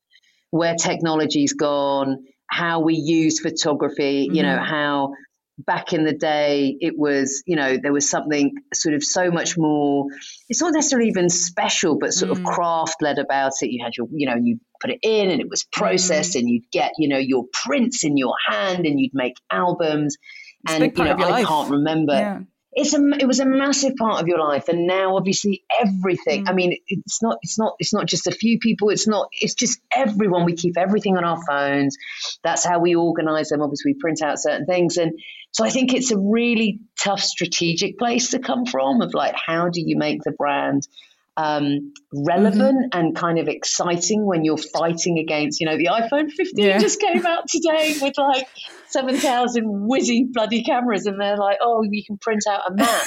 where 0.50 0.74
technology's 0.74 1.54
gone, 1.54 2.26
how 2.46 2.80
we 2.80 2.94
use 2.94 3.40
photography. 3.40 4.28
Mm. 4.28 4.34
You 4.34 4.42
know 4.42 4.56
mm-hmm. 4.56 4.74
how 4.74 5.14
back 5.58 5.92
in 5.92 6.04
the 6.04 6.12
day 6.12 6.76
it 6.80 6.96
was 6.96 7.42
you 7.44 7.56
know 7.56 7.76
there 7.76 7.92
was 7.92 8.08
something 8.08 8.54
sort 8.72 8.94
of 8.94 9.02
so 9.02 9.30
much 9.30 9.58
more 9.58 10.06
it's 10.48 10.60
not 10.60 10.72
necessarily 10.72 11.08
even 11.08 11.28
special 11.28 11.98
but 11.98 12.12
sort 12.12 12.30
mm. 12.30 12.38
of 12.38 12.44
craft 12.44 13.02
led 13.02 13.18
about 13.18 13.52
it 13.60 13.70
you 13.70 13.82
had 13.82 13.96
your 13.96 14.06
you 14.12 14.28
know 14.28 14.36
you 14.36 14.60
put 14.80 14.90
it 14.90 15.00
in 15.02 15.30
and 15.30 15.40
it 15.40 15.50
was 15.50 15.64
processed 15.64 16.34
mm. 16.34 16.40
and 16.40 16.48
you'd 16.48 16.70
get 16.70 16.92
you 16.98 17.08
know 17.08 17.18
your 17.18 17.44
prints 17.52 18.04
in 18.04 18.16
your 18.16 18.34
hand 18.46 18.86
and 18.86 19.00
you'd 19.00 19.14
make 19.14 19.34
albums 19.50 20.16
it's 20.64 20.74
and 20.74 20.96
you 20.96 21.04
know 21.04 21.10
I 21.10 21.30
life. 21.30 21.46
can't 21.46 21.70
remember 21.70 22.14
yeah 22.14 22.40
it's 22.78 22.94
a 22.94 23.00
it 23.18 23.26
was 23.26 23.40
a 23.40 23.46
massive 23.46 23.96
part 23.96 24.20
of 24.20 24.28
your 24.28 24.38
life 24.38 24.68
and 24.68 24.86
now 24.86 25.16
obviously 25.16 25.64
everything 25.80 26.44
mm. 26.44 26.48
i 26.48 26.52
mean 26.52 26.76
it's 26.86 27.22
not 27.22 27.38
it's 27.42 27.58
not 27.58 27.74
it's 27.78 27.92
not 27.92 28.06
just 28.06 28.26
a 28.26 28.30
few 28.30 28.58
people 28.58 28.90
it's 28.90 29.08
not 29.08 29.28
it's 29.32 29.54
just 29.54 29.80
everyone 29.94 30.44
we 30.44 30.54
keep 30.54 30.76
everything 30.76 31.16
on 31.16 31.24
our 31.24 31.42
phones 31.44 31.96
that's 32.44 32.64
how 32.64 32.78
we 32.78 32.94
organize 32.94 33.48
them 33.48 33.62
obviously 33.62 33.92
we 33.92 33.98
print 33.98 34.22
out 34.22 34.38
certain 34.38 34.66
things 34.66 34.96
and 34.96 35.12
so 35.52 35.64
i 35.64 35.70
think 35.70 35.94
it's 35.94 36.10
a 36.10 36.18
really 36.18 36.80
tough 37.02 37.20
strategic 37.20 37.98
place 37.98 38.30
to 38.30 38.38
come 38.38 38.64
from 38.66 39.00
of 39.00 39.12
like 39.14 39.34
how 39.34 39.68
do 39.68 39.80
you 39.80 39.96
make 39.96 40.22
the 40.22 40.32
brand 40.32 40.86
um, 41.38 41.92
relevant 42.12 42.92
mm-hmm. 42.92 42.98
and 42.98 43.16
kind 43.16 43.38
of 43.38 43.46
exciting 43.46 44.26
when 44.26 44.44
you're 44.44 44.56
fighting 44.56 45.20
against, 45.20 45.60
you 45.60 45.66
know, 45.66 45.76
the 45.76 45.86
iPhone 45.86 46.32
15 46.32 46.64
yeah. 46.64 46.78
just 46.78 47.00
came 47.00 47.24
out 47.24 47.44
today 47.48 47.94
with 48.02 48.18
like 48.18 48.48
7,000 48.88 49.64
whizzy 49.64 50.32
bloody 50.32 50.64
cameras, 50.64 51.06
and 51.06 51.20
they're 51.20 51.36
like, 51.36 51.58
oh, 51.62 51.84
you 51.88 52.02
can 52.04 52.18
print 52.18 52.42
out 52.50 52.68
a 52.68 52.74
map. 52.74 53.04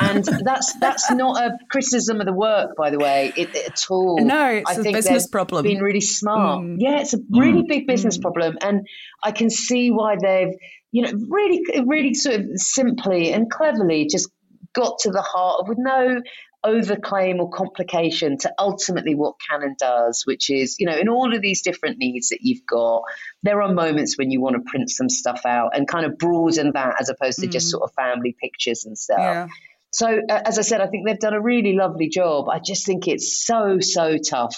and 0.00 0.24
that's 0.44 0.72
that's 0.80 1.10
not 1.12 1.40
a 1.40 1.58
criticism 1.70 2.20
of 2.20 2.26
the 2.26 2.32
work, 2.32 2.74
by 2.76 2.90
the 2.90 2.98
way, 2.98 3.32
it, 3.36 3.54
at 3.54 3.84
all. 3.88 4.18
No, 4.20 4.46
it's 4.48 4.70
I 4.70 4.80
a 4.80 4.82
think 4.82 4.96
business 4.96 5.28
problem. 5.28 5.62
Been 5.62 5.82
really 5.82 6.00
smart. 6.00 6.64
Mm. 6.64 6.76
Yeah, 6.78 7.00
it's 7.00 7.14
a 7.14 7.18
really 7.30 7.62
mm. 7.62 7.68
big 7.68 7.86
business 7.86 8.18
mm. 8.18 8.22
problem, 8.22 8.58
and 8.60 8.88
I 9.22 9.30
can 9.30 9.48
see 9.48 9.92
why 9.92 10.16
they've, 10.20 10.54
you 10.92 11.02
know, 11.02 11.12
really, 11.28 11.62
really 11.86 12.14
sort 12.14 12.40
of 12.40 12.46
simply 12.56 13.32
and 13.32 13.50
cleverly 13.50 14.06
just 14.06 14.28
got 14.74 14.98
to 15.00 15.10
the 15.10 15.22
heart 15.22 15.60
of 15.60 15.68
with 15.68 15.78
no 15.78 16.20
overclaim 16.64 17.38
or 17.38 17.48
complication 17.50 18.36
to 18.38 18.52
ultimately 18.58 19.14
what 19.14 19.34
Canon 19.48 19.74
does, 19.78 20.24
which 20.26 20.50
is, 20.50 20.76
you 20.78 20.86
know, 20.86 20.96
in 20.96 21.08
all 21.08 21.34
of 21.34 21.40
these 21.40 21.62
different 21.62 21.98
needs 21.98 22.28
that 22.28 22.40
you've 22.42 22.66
got, 22.66 23.02
there 23.42 23.62
are 23.62 23.72
moments 23.72 24.18
when 24.18 24.30
you 24.30 24.40
want 24.40 24.56
to 24.56 24.70
print 24.70 24.90
some 24.90 25.08
stuff 25.08 25.42
out 25.46 25.70
and 25.74 25.88
kind 25.88 26.04
of 26.04 26.18
broaden 26.18 26.72
that 26.74 26.96
as 27.00 27.08
opposed 27.08 27.38
to 27.40 27.46
mm. 27.46 27.52
just 27.52 27.70
sort 27.70 27.82
of 27.82 27.94
family 27.94 28.36
pictures 28.40 28.84
and 28.84 28.98
stuff. 28.98 29.18
Yeah. 29.18 29.46
So, 29.92 30.20
uh, 30.28 30.42
as 30.44 30.58
I 30.58 30.62
said, 30.62 30.80
I 30.80 30.86
think 30.86 31.06
they've 31.06 31.18
done 31.18 31.34
a 31.34 31.40
really 31.40 31.74
lovely 31.74 32.08
job. 32.08 32.48
I 32.48 32.60
just 32.60 32.86
think 32.86 33.08
it's 33.08 33.44
so, 33.44 33.78
so 33.80 34.18
tough 34.18 34.56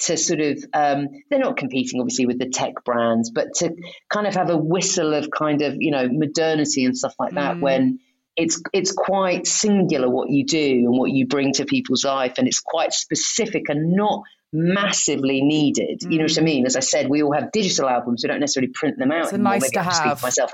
to 0.00 0.16
sort 0.16 0.40
of 0.40 0.58
um, 0.72 1.08
they're 1.30 1.38
not 1.38 1.56
competing 1.56 2.00
obviously 2.00 2.26
with 2.26 2.38
the 2.38 2.48
tech 2.48 2.72
brands 2.84 3.30
but 3.30 3.54
to 3.54 3.74
kind 4.12 4.26
of 4.26 4.34
have 4.34 4.50
a 4.50 4.56
whistle 4.56 5.14
of 5.14 5.30
kind 5.30 5.62
of 5.62 5.76
you 5.78 5.90
know 5.90 6.08
modernity 6.10 6.84
and 6.84 6.96
stuff 6.96 7.14
like 7.18 7.34
that 7.34 7.56
mm. 7.56 7.60
when 7.60 7.98
it's 8.36 8.60
it's 8.72 8.92
quite 8.92 9.46
singular 9.46 10.10
what 10.10 10.30
you 10.30 10.44
do 10.44 10.58
and 10.58 10.98
what 10.98 11.10
you 11.10 11.26
bring 11.26 11.52
to 11.54 11.64
people's 11.64 12.04
life, 12.04 12.34
and 12.38 12.48
it's 12.48 12.60
quite 12.60 12.92
specific 12.92 13.68
and 13.68 13.92
not 13.92 14.22
massively 14.52 15.42
needed. 15.42 16.00
Mm. 16.00 16.12
You 16.12 16.18
know 16.18 16.24
what 16.24 16.38
I 16.38 16.40
mm. 16.40 16.44
mean? 16.44 16.66
As 16.66 16.76
I 16.76 16.80
said, 16.80 17.08
we 17.08 17.22
all 17.22 17.32
have 17.32 17.52
digital 17.52 17.88
albums. 17.88 18.22
We 18.22 18.28
don't 18.28 18.40
necessarily 18.40 18.72
print 18.72 18.98
them 18.98 19.12
out. 19.12 19.24
It's 19.24 19.32
anymore. 19.32 19.52
nice 19.52 19.62
Maybe 19.62 19.72
to 19.72 19.82
have. 19.82 20.22
myself. 20.22 20.52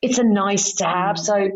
It's 0.00 0.18
a 0.18 0.24
nice 0.24 0.74
to 0.74 0.84
have. 0.84 1.16
Mm. 1.16 1.18
So 1.18 1.50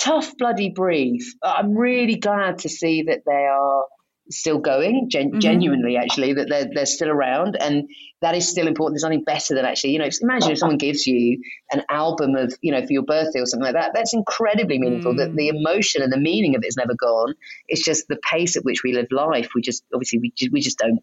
tough 0.00 0.36
bloody 0.36 0.70
brief. 0.70 1.32
I'm 1.42 1.76
really 1.76 2.16
glad 2.16 2.58
to 2.60 2.68
see 2.68 3.02
that 3.04 3.20
they 3.24 3.32
are 3.32 3.84
still 4.32 4.58
going, 4.58 5.08
gen- 5.10 5.30
mm-hmm. 5.30 5.38
genuinely, 5.38 5.96
actually, 5.96 6.32
that 6.34 6.48
they're, 6.48 6.68
they're 6.72 6.86
still 6.86 7.08
around. 7.08 7.56
And 7.60 7.88
that 8.20 8.34
is 8.34 8.48
still 8.48 8.66
important. 8.66 8.94
There's 8.94 9.04
nothing 9.04 9.24
better 9.24 9.54
than 9.54 9.64
actually, 9.64 9.92
you 9.92 9.98
know, 9.98 10.08
imagine 10.20 10.52
if 10.52 10.58
someone 10.58 10.78
gives 10.78 11.06
you 11.06 11.42
an 11.72 11.82
album 11.88 12.36
of, 12.36 12.54
you 12.60 12.72
know, 12.72 12.80
for 12.84 12.92
your 12.92 13.02
birthday 13.02 13.40
or 13.40 13.46
something 13.46 13.64
like 13.64 13.74
that. 13.74 13.92
That's 13.94 14.14
incredibly 14.14 14.78
meaningful. 14.78 15.14
Mm. 15.14 15.18
That 15.18 15.34
the 15.34 15.48
emotion 15.48 16.02
and 16.02 16.12
the 16.12 16.18
meaning 16.18 16.54
of 16.56 16.62
it 16.62 16.66
is 16.66 16.76
never 16.76 16.94
gone. 16.94 17.34
It's 17.68 17.84
just 17.84 18.08
the 18.08 18.16
pace 18.16 18.56
at 18.56 18.64
which 18.64 18.82
we 18.82 18.92
live 18.92 19.08
life. 19.10 19.50
We 19.54 19.62
just, 19.62 19.84
obviously, 19.92 20.18
we, 20.18 20.32
just, 20.36 20.52
we 20.52 20.60
just 20.60 20.78
don't 20.78 21.00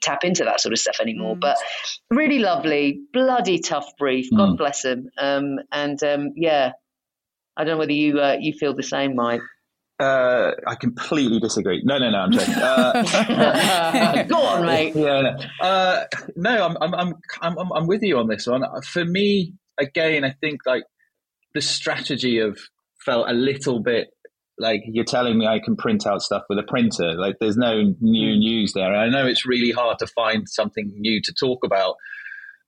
tap 0.00 0.24
into 0.24 0.44
that 0.44 0.60
sort 0.60 0.72
of 0.72 0.78
stuff 0.78 1.00
anymore. 1.00 1.36
Mm. 1.36 1.40
But 1.40 1.56
really 2.10 2.38
lovely, 2.38 3.00
bloody 3.12 3.58
tough 3.60 3.96
brief. 3.98 4.28
God 4.30 4.50
mm. 4.50 4.56
bless 4.58 4.84
him. 4.84 5.10
Um, 5.18 5.58
and 5.72 6.02
um, 6.02 6.32
yeah, 6.36 6.72
I 7.56 7.64
don't 7.64 7.74
know 7.74 7.78
whether 7.78 7.92
you 7.92 8.20
uh, 8.20 8.36
you 8.38 8.52
feel 8.52 8.74
the 8.74 8.82
same, 8.82 9.14
Mike. 9.14 9.40
Uh, 9.98 10.52
I 10.66 10.74
completely 10.74 11.40
disagree. 11.40 11.82
No, 11.84 11.98
no, 11.98 12.10
no, 12.10 12.18
I'm 12.18 12.32
joking. 12.32 12.54
Uh, 12.54 14.24
Go 14.28 14.36
on, 14.36 14.66
mate. 14.66 14.94
Yeah, 14.96 15.22
no, 15.22 15.66
uh, 15.66 16.04
no 16.36 16.66
I'm, 16.66 16.76
I'm, 16.80 16.94
I'm, 16.94 17.58
I'm, 17.58 17.72
I'm 17.72 17.86
with 17.86 18.02
you 18.02 18.18
on 18.18 18.28
this 18.28 18.46
one. 18.46 18.62
For 18.82 19.04
me, 19.04 19.54
again, 19.78 20.24
I 20.24 20.34
think 20.40 20.60
like 20.66 20.84
the 21.54 21.62
strategy 21.62 22.38
of 22.38 22.58
felt 23.04 23.28
a 23.28 23.32
little 23.32 23.80
bit 23.80 24.08
like 24.58 24.82
you're 24.86 25.04
telling 25.04 25.38
me 25.38 25.46
I 25.46 25.60
can 25.60 25.76
print 25.76 26.06
out 26.06 26.22
stuff 26.22 26.44
with 26.48 26.58
a 26.58 26.62
printer. 26.62 27.14
Like 27.14 27.36
there's 27.40 27.56
no 27.56 27.94
new 28.00 28.34
mm. 28.34 28.38
news 28.38 28.72
there. 28.72 28.94
I 28.94 29.08
know 29.08 29.26
it's 29.26 29.46
really 29.46 29.70
hard 29.70 29.98
to 30.00 30.06
find 30.06 30.48
something 30.48 30.92
new 30.96 31.20
to 31.22 31.32
talk 31.32 31.64
about, 31.64 31.96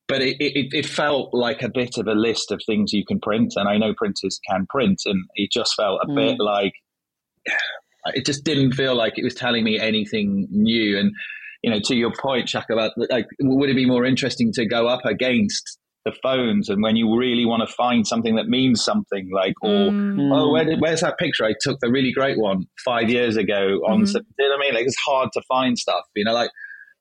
but 0.06 0.20
it, 0.20 0.36
it, 0.38 0.68
it, 0.72 0.86
felt 0.86 1.30
like 1.32 1.62
a 1.62 1.70
bit 1.70 1.96
of 1.96 2.06
a 2.06 2.12
list 2.12 2.50
of 2.52 2.60
things 2.66 2.92
you 2.92 3.04
can 3.06 3.20
print. 3.20 3.54
And 3.56 3.68
I 3.68 3.78
know 3.78 3.94
printers 3.94 4.38
can 4.48 4.66
print, 4.68 5.02
and 5.06 5.24
it 5.34 5.50
just 5.50 5.74
felt 5.76 6.00
a 6.02 6.06
mm. 6.06 6.14
bit 6.14 6.40
like 6.40 6.74
it 8.14 8.26
just 8.26 8.44
didn't 8.44 8.72
feel 8.72 8.94
like 8.94 9.18
it 9.18 9.24
was 9.24 9.34
telling 9.34 9.64
me 9.64 9.78
anything 9.78 10.46
new. 10.50 10.98
And 10.98 11.12
you 11.62 11.70
know, 11.70 11.80
to 11.84 11.94
your 11.94 12.12
point, 12.12 12.48
Chuck, 12.48 12.66
about 12.70 12.92
like, 12.96 13.26
would 13.40 13.70
it 13.70 13.76
be 13.76 13.86
more 13.86 14.04
interesting 14.04 14.52
to 14.54 14.66
go 14.66 14.86
up 14.86 15.04
against 15.04 15.78
the 16.04 16.12
phones 16.22 16.68
and 16.68 16.82
when 16.82 16.94
you 16.96 17.18
really 17.18 17.44
want 17.44 17.66
to 17.68 17.74
find 17.74 18.06
something 18.06 18.36
that 18.36 18.46
means 18.46 18.82
something, 18.82 19.28
like, 19.34 19.54
or 19.62 19.90
mm. 19.90 20.30
oh, 20.32 20.52
where 20.52 20.64
did, 20.64 20.80
where's 20.80 21.00
that 21.00 21.18
picture 21.18 21.44
I 21.44 21.54
took 21.60 21.80
the 21.80 21.90
really 21.90 22.12
great 22.12 22.38
one 22.38 22.66
five 22.84 23.10
years 23.10 23.36
ago 23.36 23.80
on? 23.86 24.02
Mm-hmm. 24.02 24.16
You 24.38 24.48
know 24.48 24.56
what 24.56 24.64
I 24.64 24.66
mean? 24.66 24.74
Like, 24.74 24.86
it's 24.86 24.96
hard 25.04 25.30
to 25.32 25.42
find 25.48 25.76
stuff. 25.76 26.04
You 26.14 26.24
know, 26.24 26.32
like 26.32 26.50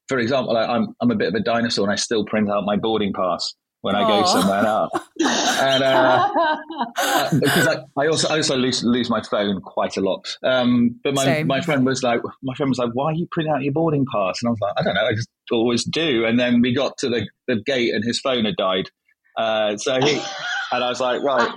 for 0.08 0.18
example, 0.18 0.54
like, 0.54 0.68
I'm 0.68 0.88
I'm 1.02 1.12
a 1.12 1.16
bit 1.16 1.28
of 1.28 1.36
a 1.36 1.40
dinosaur 1.40 1.86
and 1.86 1.92
I 1.92 1.96
still 1.96 2.26
print 2.26 2.50
out 2.50 2.64
my 2.66 2.78
boarding 2.78 3.14
pass 3.14 3.54
when 3.88 3.96
I 3.96 4.08
go 4.08 4.26
somewhere 4.26 4.66
else. 4.66 4.92
And 5.60 5.84
uh, 5.84 6.30
uh, 6.98 7.30
because 7.40 7.68
I, 7.68 7.78
I, 7.98 8.08
also 8.08 8.28
I 8.28 8.38
also 8.38 8.58
lose 8.58 8.84
lose 8.84 9.10
my 9.10 9.22
phone 9.22 9.62
quite 9.62 9.96
a 9.96 10.02
lot. 10.02 10.28
Um, 10.44 11.00
but 11.04 11.14
my, 11.14 11.24
Same. 11.24 11.48
my 11.48 11.62
friend 11.62 11.86
was 11.86 12.04
like, 12.04 12.20
my 12.44 12.54
friend 12.56 12.70
was 12.70 12.78
like, 12.78 12.90
"Why 12.94 13.12
are 13.12 13.14
you 13.14 13.28
printing 13.32 13.54
out 13.54 13.64
your 13.64 13.74
boarding 13.74 14.06
pass?" 14.12 14.42
And 14.42 14.50
I 14.50 14.52
was 14.52 14.60
like, 14.62 14.74
"I 14.78 14.84
don't 14.84 14.94
know, 14.94 15.06
I 15.06 15.14
just 15.14 15.30
always 15.52 15.84
do." 15.86 16.26
And 16.26 16.38
then 16.38 16.62
we 16.62 16.76
got 16.76 16.98
to 17.00 17.10
the, 17.10 17.28
the 17.48 17.62
gate, 17.66 17.94
and 17.94 18.04
his 18.04 18.20
phone 18.20 18.46
had 18.46 18.58
died. 18.58 18.90
Uh, 19.38 19.78
so 19.78 20.00
he 20.02 20.22
and 20.72 20.84
I 20.84 20.90
was 20.90 21.00
like, 21.00 21.24
right. 21.24 21.50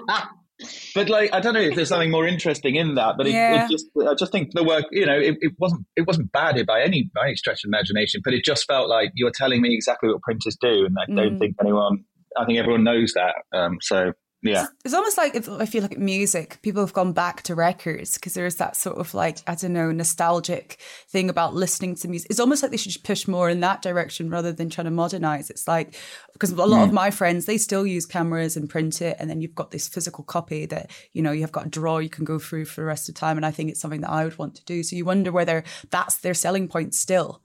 But 0.95 1.09
like, 1.09 1.33
I 1.33 1.41
don't 1.41 1.55
know 1.55 1.61
if 1.61 1.75
there's 1.75 1.89
something 1.89 2.11
more 2.11 2.27
interesting 2.27 2.77
in 2.77 2.97
that. 2.97 3.15
But 3.17 3.27
it, 3.27 3.33
yeah. 3.33 3.65
it 3.65 3.71
just, 3.71 3.87
I 4.07 4.15
just 4.15 4.33
think 4.33 4.51
the 4.53 4.65
work, 4.65 4.85
you 4.91 5.07
know, 5.07 5.19
it, 5.19 5.37
it, 5.41 5.53
wasn't, 5.59 5.87
it 5.97 6.07
wasn't 6.07 6.31
bad 6.33 6.65
by 6.67 6.83
any 6.83 7.11
by 7.15 7.27
any 7.27 7.37
stretch 7.37 7.65
of 7.65 7.69
imagination. 7.69 8.21
But 8.23 8.35
it 8.35 8.45
just 8.45 8.67
felt 8.67 8.89
like 8.89 9.11
you're 9.15 9.33
telling 9.35 9.63
me 9.63 9.75
exactly 9.75 10.11
what 10.11 10.21
printers 10.23 10.57
do, 10.61 10.87
and 10.87 10.97
I 11.01 11.07
don't 11.07 11.37
mm. 11.37 11.39
think 11.39 11.57
anyone, 11.61 12.05
I 12.37 12.45
think 12.45 12.59
everyone 12.59 12.85
knows 12.85 13.15
that. 13.15 13.35
Um, 13.53 13.79
so 13.81 14.13
yeah 14.43 14.67
it's 14.85 14.95
almost 14.95 15.19
like 15.19 15.35
if, 15.35 15.49
i 15.49 15.67
feel 15.67 15.83
like 15.83 15.99
music 15.99 16.59
people 16.63 16.83
have 16.83 16.95
gone 16.95 17.13
back 17.13 17.43
to 17.43 17.55
records 17.55 18.15
because 18.15 18.33
there's 18.33 18.57
that 18.57 18.75
sort 18.75 18.97
of 18.97 19.13
like 19.13 19.39
i 19.47 19.55
don't 19.55 19.73
know 19.73 19.93
nostalgic 19.93 20.79
thing 21.09 21.29
about 21.29 21.55
listening 21.55 21.95
to 21.95 22.09
music 22.09 22.31
it's 22.31 22.41
almost 22.41 22.63
like 22.63 22.71
they 22.71 22.77
should 22.77 23.03
push 23.05 23.29
more 23.29 23.51
in 23.51 23.61
that 23.61 23.83
direction 23.83 24.31
rather 24.31 24.53
than 24.53 24.71
trying 24.71 24.87
to 24.87 24.91
modernize 24.91 25.51
it's 25.51 25.69
like 25.69 25.95
because 26.33 26.51
a 26.53 26.57
lot 26.57 26.81
mm. 26.81 26.85
of 26.85 26.93
my 26.93 27.11
friends 27.11 27.45
they 27.45 27.59
still 27.59 27.87
use 27.87 28.07
cameras 28.07 28.57
and 28.57 28.71
print 28.71 29.03
it 29.03 29.17
and 29.19 29.29
then 29.29 29.43
you've 29.43 29.55
got 29.55 29.71
this 29.71 29.89
physical 29.89 30.25
copy 30.25 30.65
that 30.65 30.91
you 31.13 31.21
know 31.21 31.33
you've 31.33 31.53
got 31.53 31.67
a 31.67 31.71
drawer 31.71 32.01
you 32.01 32.11
can 32.11 32.25
go 32.25 32.39
through 32.39 32.65
for 32.65 32.81
the 32.81 32.87
rest 32.87 33.09
of 33.09 33.15
the 33.15 33.21
time 33.21 33.37
and 33.37 33.45
i 33.45 33.51
think 33.51 33.71
it's 33.71 33.81
something 33.81 34.01
that 34.01 34.11
i 34.11 34.25
would 34.25 34.39
want 34.39 34.55
to 34.55 34.65
do 34.65 34.83
so 34.83 34.97
you 34.97 35.05
wonder 35.05 35.31
whether 35.31 35.63
that's 35.91 36.19
their 36.19 36.35
selling 36.35 36.67
point 36.67 36.95
still 36.95 37.43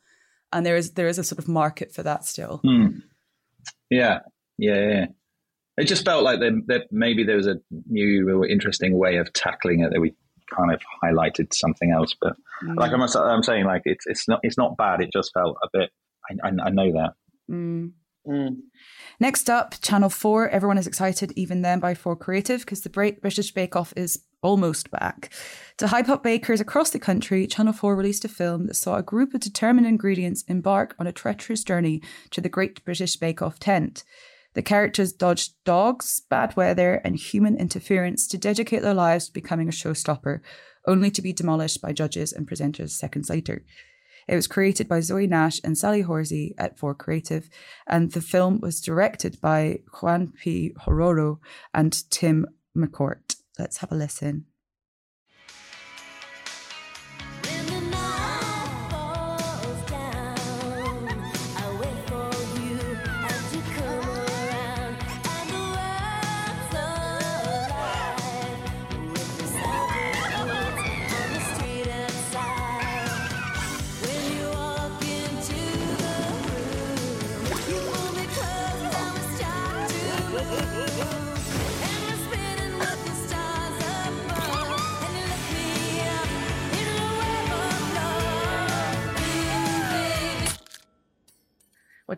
and 0.53 0.65
there 0.65 0.77
is 0.77 0.91
there 0.91 1.07
is 1.07 1.17
a 1.17 1.23
sort 1.23 1.39
of 1.39 1.47
market 1.47 1.93
for 1.93 2.03
that 2.03 2.23
still 2.23 2.61
mm. 2.63 3.01
yeah 3.89 4.19
yeah 4.57 4.89
yeah 4.89 5.05
it 5.77 5.85
just 5.85 6.05
felt 6.05 6.23
like 6.23 6.39
that 6.39 6.87
maybe 6.91 7.23
there 7.23 7.35
was 7.35 7.47
a 7.47 7.59
new 7.89 8.29
or 8.29 8.47
interesting 8.47 8.97
way 8.97 9.17
of 9.17 9.33
tackling 9.33 9.81
it 9.81 9.91
that 9.91 9.99
we 9.99 10.13
kind 10.53 10.71
of 10.71 10.81
highlighted 11.03 11.53
something 11.53 11.91
else. 11.91 12.15
But 12.19 12.35
mm. 12.63 12.75
like 12.77 12.91
I'm, 12.91 13.01
I'm 13.01 13.43
saying, 13.43 13.65
like 13.65 13.81
it's 13.85 14.05
it's 14.07 14.27
not 14.27 14.39
it's 14.43 14.57
not 14.57 14.77
bad. 14.77 15.01
It 15.01 15.11
just 15.11 15.33
felt 15.33 15.57
a 15.63 15.67
bit. 15.71 15.89
I, 16.29 16.47
I, 16.47 16.67
I 16.67 16.69
know 16.69 16.91
that. 16.93 17.13
Mm. 17.51 17.91
Mm. 18.27 18.57
Next 19.19 19.51
up, 19.51 19.75
Channel 19.81 20.09
4. 20.09 20.49
Everyone 20.49 20.79
is 20.79 20.87
excited, 20.87 21.31
even 21.35 21.61
then, 21.61 21.79
by 21.79 21.93
4 21.93 22.15
Creative 22.15 22.59
because 22.59 22.81
the 22.81 22.89
Great 22.89 23.21
British 23.21 23.53
Bake 23.53 23.75
Off 23.75 23.93
is 23.95 24.23
almost 24.41 24.89
back. 24.89 25.31
To 25.77 25.87
hype 25.87 26.09
up 26.09 26.23
bakers 26.23 26.59
across 26.59 26.89
the 26.89 26.97
country, 26.97 27.45
Channel 27.45 27.73
4 27.73 27.95
released 27.95 28.25
a 28.25 28.27
film 28.27 28.65
that 28.65 28.73
saw 28.73 28.95
a 28.95 29.03
group 29.03 29.35
of 29.35 29.41
determined 29.41 29.85
ingredients 29.85 30.43
embark 30.47 30.95
on 30.97 31.05
a 31.05 31.11
treacherous 31.11 31.63
journey 31.63 32.01
to 32.31 32.41
the 32.41 32.49
Great 32.49 32.83
British 32.83 33.15
Bake 33.15 33.43
Off 33.43 33.59
tent. 33.59 34.03
The 34.55 34.61
characters 34.61 35.11
dodged 35.11 35.53
dogs, 35.65 36.21
bad 36.29 36.55
weather, 36.55 36.95
and 37.03 37.17
human 37.17 37.57
interference 37.57 38.25
to 38.27 38.37
dedicate 38.37 38.81
their 38.81 38.93
lives 38.93 39.27
to 39.27 39.33
becoming 39.33 39.67
a 39.67 39.71
showstopper, 39.71 40.39
only 40.87 41.11
to 41.11 41.21
be 41.21 41.33
demolished 41.33 41.81
by 41.81 41.91
judges 41.91 42.31
and 42.31 42.47
presenters 42.47 42.91
seconds 42.91 43.29
later. 43.29 43.65
It 44.27 44.35
was 44.35 44.47
created 44.47 44.87
by 44.87 45.01
Zoe 45.01 45.27
Nash 45.27 45.59
and 45.63 45.77
Sally 45.77 46.01
Horsey 46.01 46.55
at 46.57 46.79
4 46.79 46.95
Creative, 46.95 47.49
and 47.85 48.13
the 48.13 48.21
film 48.21 48.59
was 48.61 48.81
directed 48.81 49.39
by 49.41 49.79
Juan 50.01 50.31
P. 50.41 50.73
Hororo 50.85 51.39
and 51.73 52.09
Tim 52.09 52.47
McCourt. 52.75 53.35
Let's 53.59 53.77
have 53.77 53.91
a 53.91 53.95
listen. 53.95 54.45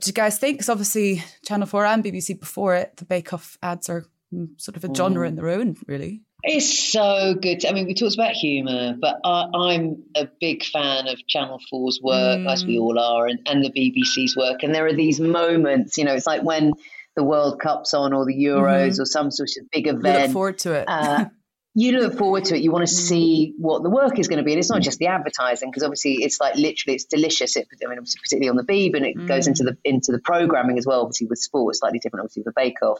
Do 0.08 0.10
you 0.10 0.14
guys 0.14 0.40
think? 0.40 0.58
Because 0.58 0.70
obviously, 0.70 1.24
Channel 1.46 1.68
4 1.68 1.86
and 1.86 2.04
BBC 2.04 2.40
before 2.40 2.76
it, 2.76 2.96
the 2.98 3.06
Bake 3.06 3.34
Off 3.34 3.58
ads 3.62 3.90
are 3.90 4.06
mm, 4.34 4.50
sort 4.60 4.78
of 4.78 4.84
a 4.86 4.94
genre 4.94 5.26
mm. 5.26 5.30
in 5.30 5.36
their 5.36 5.50
own, 5.50 5.76
really. 5.86 6.22
It's 6.44 6.92
so 6.92 7.36
good. 7.36 7.66
I 7.66 7.74
mean, 7.74 7.88
we 7.88 7.94
talked 7.94 8.14
about 8.14 8.32
humour, 8.32 8.96
but 9.02 9.20
I, 9.26 9.74
am 9.74 10.04
a 10.16 10.28
big 10.40 10.64
fan 10.64 11.08
of 11.08 11.20
Channel 11.28 11.60
4's 11.72 12.00
work, 12.02 12.40
mm. 12.40 12.52
as 12.52 12.66
we 12.66 12.78
mm. 12.78 12.82
all 12.82 13.00
are, 13.00 13.28
and, 13.28 13.40
and 13.48 13.64
the 13.64 13.70
BBC's 13.70 14.38
work. 14.38 14.64
And 14.64 14.74
there 14.74 14.86
are 14.86 14.94
these 14.94 15.20
moments, 15.20 15.98
you 15.98 16.06
know, 16.06 16.14
it's 16.14 16.28
like 16.28 16.44
when 16.44 16.72
the 17.18 17.24
World 17.24 17.60
Cup's 17.60 17.94
on 17.94 18.14
or 18.14 18.26
the 18.26 18.36
Euros 18.36 18.92
mm-hmm. 18.92 19.02
or 19.02 19.06
some 19.06 19.30
sort 19.30 19.50
of 19.60 19.70
big 19.72 19.88
event. 19.88 20.06
You 20.06 20.24
look 20.26 20.32
forward 20.32 20.60
to 20.60 20.74
it. 20.74 20.86
uh, 20.88 21.26
you 21.78 21.92
look 21.92 22.18
forward 22.18 22.44
to 22.46 22.56
it. 22.56 22.64
You 22.64 22.72
want 22.72 22.88
to 22.88 22.92
mm. 22.92 22.98
see 22.98 23.54
what 23.60 23.84
the 23.84 23.92
work 23.92 24.18
is 24.18 24.28
going 24.28 24.40
to 24.40 24.44
be, 24.44 24.52
and 24.52 24.58
it's 24.58 24.72
not 24.72 24.82
just 24.82 24.98
the 24.98 25.08
advertising 25.08 25.70
because 25.70 25.84
obviously 25.84 26.24
it's 26.24 26.40
like 26.40 26.56
literally 26.56 26.96
it's 26.96 27.06
delicious. 27.06 27.56
It, 27.56 27.68
I 27.86 27.88
mean, 27.88 28.00
particularly 28.00 28.50
on 28.50 28.56
the 28.56 28.64
Beeb, 28.64 28.96
and 28.96 29.06
it 29.06 29.16
mm. 29.16 29.28
goes 29.28 29.46
into 29.46 29.64
the 29.64 29.78
into 29.84 30.12
the 30.12 30.18
programming 30.18 30.80
as 30.80 30.88
well. 30.88 31.02
Obviously 31.02 31.28
with 31.28 31.38
sport, 31.38 31.76
slightly 31.76 32.00
different. 32.00 32.22
Obviously 32.22 32.42
with 32.42 32.56
the 32.56 32.60
Bake 32.60 32.82
Off, 32.82 32.98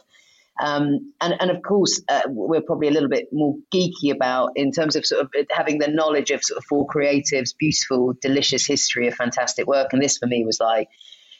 um, 0.60 1.12
and 1.20 1.34
and 1.40 1.50
of 1.50 1.60
course 1.60 2.00
uh, 2.08 2.20
we're 2.28 2.60
probably 2.60 2.86
a 2.86 2.92
little 2.92 3.08
bit 3.08 3.26
more 3.32 3.56
geeky 3.74 4.14
about 4.14 4.52
in 4.54 4.70
terms 4.70 4.94
of 4.94 5.04
sort 5.04 5.22
of 5.22 5.32
having 5.50 5.80
the 5.80 5.88
knowledge 5.88 6.30
of 6.30 6.44
sort 6.44 6.58
of 6.58 6.64
4 6.66 6.86
Creatives, 6.86 7.56
beautiful, 7.58 8.14
delicious 8.22 8.64
history 8.64 9.08
of 9.08 9.14
fantastic 9.14 9.66
work. 9.66 9.92
And 9.92 10.00
this 10.00 10.18
for 10.18 10.28
me 10.28 10.44
was 10.44 10.60
like, 10.60 10.86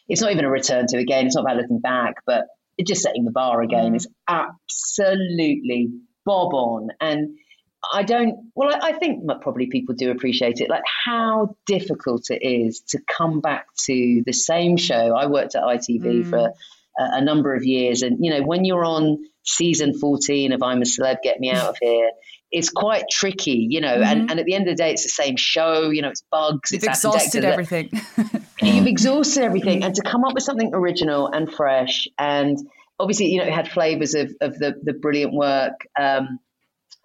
it's 0.08 0.20
not 0.20 0.32
even 0.32 0.44
a 0.44 0.50
return 0.50 0.88
to 0.88 0.98
again. 0.98 1.26
It's 1.26 1.36
not 1.36 1.42
about 1.42 1.58
looking 1.58 1.78
back, 1.78 2.14
but 2.26 2.46
just 2.84 3.02
setting 3.02 3.24
the 3.24 3.30
bar 3.30 3.62
again 3.62 3.92
mm. 3.92 3.96
is 3.96 4.08
absolutely 4.28 5.90
bob 6.28 6.52
on. 6.52 6.90
And 7.00 7.38
I 7.90 8.02
don't, 8.02 8.50
well, 8.54 8.68
I, 8.68 8.88
I 8.88 8.92
think 8.92 9.24
probably 9.40 9.66
people 9.68 9.94
do 9.94 10.10
appreciate 10.10 10.60
it, 10.60 10.68
like 10.68 10.82
how 11.06 11.56
difficult 11.66 12.30
it 12.30 12.46
is 12.46 12.80
to 12.88 12.98
come 13.16 13.40
back 13.40 13.66
to 13.86 14.22
the 14.26 14.32
same 14.32 14.76
show. 14.76 15.16
I 15.16 15.26
worked 15.26 15.54
at 15.54 15.62
ITV 15.62 16.02
mm. 16.02 16.30
for 16.30 16.38
a, 16.38 16.52
a 16.98 17.24
number 17.24 17.54
of 17.54 17.64
years. 17.64 18.02
And, 18.02 18.22
you 18.22 18.30
know, 18.30 18.42
when 18.42 18.66
you're 18.66 18.84
on 18.84 19.24
season 19.42 19.98
14 19.98 20.52
of 20.52 20.62
I'm 20.62 20.82
a 20.82 20.84
Celeb, 20.84 21.22
Get 21.22 21.40
Me 21.40 21.50
Out 21.50 21.70
of 21.70 21.76
Here, 21.80 22.10
it's 22.50 22.68
quite 22.68 23.04
tricky, 23.10 23.66
you 23.70 23.80
know, 23.80 23.94
mm-hmm. 23.94 24.02
and, 24.02 24.30
and 24.30 24.40
at 24.40 24.44
the 24.44 24.54
end 24.54 24.68
of 24.68 24.76
the 24.76 24.82
day, 24.82 24.92
it's 24.92 25.04
the 25.04 25.08
same 25.10 25.36
show, 25.36 25.90
you 25.90 26.02
know, 26.02 26.08
it's 26.08 26.24
bugs, 26.30 26.72
You've 26.72 26.82
it's 26.84 27.04
exhausted 27.04 27.44
everything. 27.44 27.90
You've 28.62 28.86
exhausted 28.86 29.44
everything. 29.44 29.82
And 29.82 29.94
to 29.94 30.02
come 30.02 30.24
up 30.24 30.34
with 30.34 30.44
something 30.44 30.74
original 30.74 31.28
and 31.28 31.50
fresh 31.52 32.08
and 32.18 32.58
obviously, 32.98 33.26
you 33.26 33.38
know, 33.38 33.46
it 33.46 33.52
had 33.52 33.68
flavors 33.68 34.14
of, 34.14 34.32
of 34.40 34.58
the, 34.58 34.74
the 34.82 34.92
brilliant 34.92 35.32
work 35.32 35.86
um, 35.98 36.38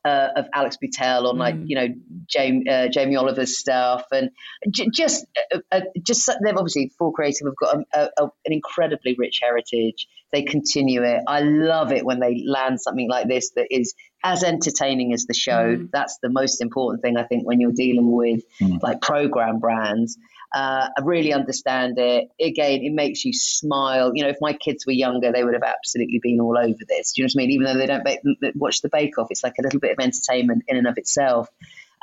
uh, 0.05 0.29
of 0.35 0.45
Alex 0.53 0.77
Beutel 0.83 1.29
on 1.29 1.37
like, 1.37 1.55
mm. 1.55 1.63
you 1.67 1.75
know, 1.75 1.87
Jamie, 2.27 2.69
uh, 2.69 2.87
Jamie 2.89 3.15
Oliver's 3.15 3.57
stuff. 3.57 4.03
And 4.11 4.31
j- 4.69 4.89
just, 4.93 5.25
uh, 5.53 5.59
uh 5.71 5.81
just 6.05 6.29
they've 6.43 6.57
obviously, 6.57 6.91
4 6.97 7.13
Creative 7.13 7.47
have 7.47 7.55
got 7.55 7.77
a, 7.93 8.09
a, 8.17 8.23
an 8.45 8.53
incredibly 8.53 9.15
rich 9.17 9.39
heritage. 9.41 10.07
They 10.31 10.43
continue 10.43 11.03
it. 11.03 11.21
I 11.27 11.41
love 11.41 11.91
it 11.91 12.03
when 12.05 12.19
they 12.19 12.43
land 12.45 12.81
something 12.81 13.07
like 13.07 13.27
this 13.27 13.51
that 13.51 13.67
is 13.69 13.93
as 14.23 14.43
entertaining 14.43 15.13
as 15.13 15.25
the 15.25 15.33
show. 15.33 15.77
Mm. 15.77 15.89
That's 15.93 16.17
the 16.21 16.29
most 16.29 16.61
important 16.61 17.01
thing, 17.01 17.17
I 17.17 17.23
think, 17.23 17.45
when 17.45 17.61
you're 17.61 17.71
dealing 17.71 18.11
with 18.11 18.41
mm. 18.59 18.81
like 18.81 19.01
program 19.01 19.59
brands. 19.59 20.17
Uh, 20.53 20.89
I 20.95 21.01
really 21.01 21.33
understand 21.33 21.97
it. 21.97 22.29
Again, 22.39 22.81
it 22.83 22.93
makes 22.93 23.25
you 23.25 23.33
smile. 23.33 24.11
You 24.13 24.23
know, 24.23 24.29
if 24.29 24.37
my 24.39 24.53
kids 24.53 24.85
were 24.85 24.93
younger, 24.93 25.31
they 25.31 25.43
would 25.43 25.55
have 25.55 25.63
absolutely 25.63 26.19
been 26.21 26.39
all 26.39 26.57
over 26.57 26.77
this. 26.87 27.13
Do 27.13 27.21
you 27.21 27.25
know 27.25 27.31
what 27.33 27.41
I 27.41 27.45
mean? 27.45 27.51
Even 27.51 27.65
though 27.65 27.77
they 27.77 27.87
don't 27.87 28.03
ba- 28.03 28.51
watch 28.55 28.81
the 28.81 28.89
Bake 28.89 29.17
Off, 29.17 29.27
it's 29.31 29.43
like 29.43 29.55
a 29.59 29.63
little 29.63 29.79
bit 29.79 29.91
of 29.91 30.03
entertainment 30.03 30.63
in 30.67 30.77
and 30.77 30.87
of 30.87 30.97
itself. 30.97 31.49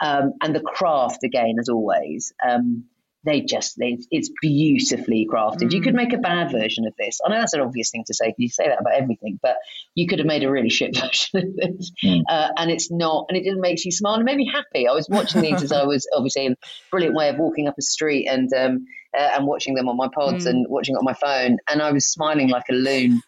Um, 0.03 0.33
and 0.43 0.55
the 0.55 0.61
craft, 0.61 1.23
again, 1.23 1.57
as 1.61 1.69
always. 1.69 2.33
Um, 2.45 2.85
they 3.25 3.43
just 3.43 3.79
they, 3.79 3.99
it's 4.11 4.31
beautifully 4.41 5.29
crafted. 5.31 5.69
Mm. 5.69 5.73
You 5.73 5.83
could 5.83 5.93
mm. 5.93 5.99
make 5.99 6.13
a 6.13 6.19
bad 6.19 6.51
version 6.51 6.87
of 6.87 6.95
this. 6.99 7.19
I 7.25 7.29
know 7.29 7.39
that's 7.39 7.53
an 7.53 7.61
obvious 7.61 7.91
thing 7.91 8.05
to 8.07 8.15
say. 8.15 8.35
You 8.39 8.49
say 8.49 8.69
that 8.69 8.81
about 8.81 8.95
everything, 8.95 9.39
but 9.43 9.57
you 9.95 10.07
could 10.07 10.21
have 10.21 10.27
made 10.27 10.43
a 10.43 10.51
really 10.51 10.71
shit 10.71 10.97
version 11.01 11.49
of 11.49 11.57
this, 11.57 11.93
mm. 12.03 12.23
uh, 12.29 12.49
and 12.57 12.71
it's 12.71 12.91
not. 12.91 13.27
And 13.29 13.37
it 13.37 13.45
just 13.45 13.61
makes 13.61 13.85
you 13.85 13.93
smile 13.93 14.15
and 14.15 14.25
made 14.25 14.37
me 14.37 14.51
happy. 14.51 14.89
I 14.89 14.93
was 14.93 15.09
watching 15.09 15.43
these 15.43 15.63
as 15.63 15.73
I 15.73 15.85
was 15.85 16.09
obviously 16.17 16.47
in 16.47 16.57
brilliant 16.91 17.15
way 17.15 17.29
of 17.29 17.37
walking 17.37 17.69
up 17.69 17.75
a 17.79 17.83
street 17.83 18.27
and 18.27 18.51
um, 18.55 18.87
uh, 19.17 19.31
and 19.37 19.47
watching 19.47 19.75
them 19.75 19.89
on 19.89 19.97
my 19.97 20.09
pods 20.15 20.47
mm. 20.47 20.51
and 20.51 20.67
watching 20.69 20.95
it 20.95 20.99
on 20.99 21.05
my 21.05 21.15
phone, 21.15 21.59
and 21.69 21.83
I 21.83 21.93
was 21.93 22.07
smiling 22.07 22.49
like 22.49 22.65
a 22.71 22.75
loon. 22.75 23.21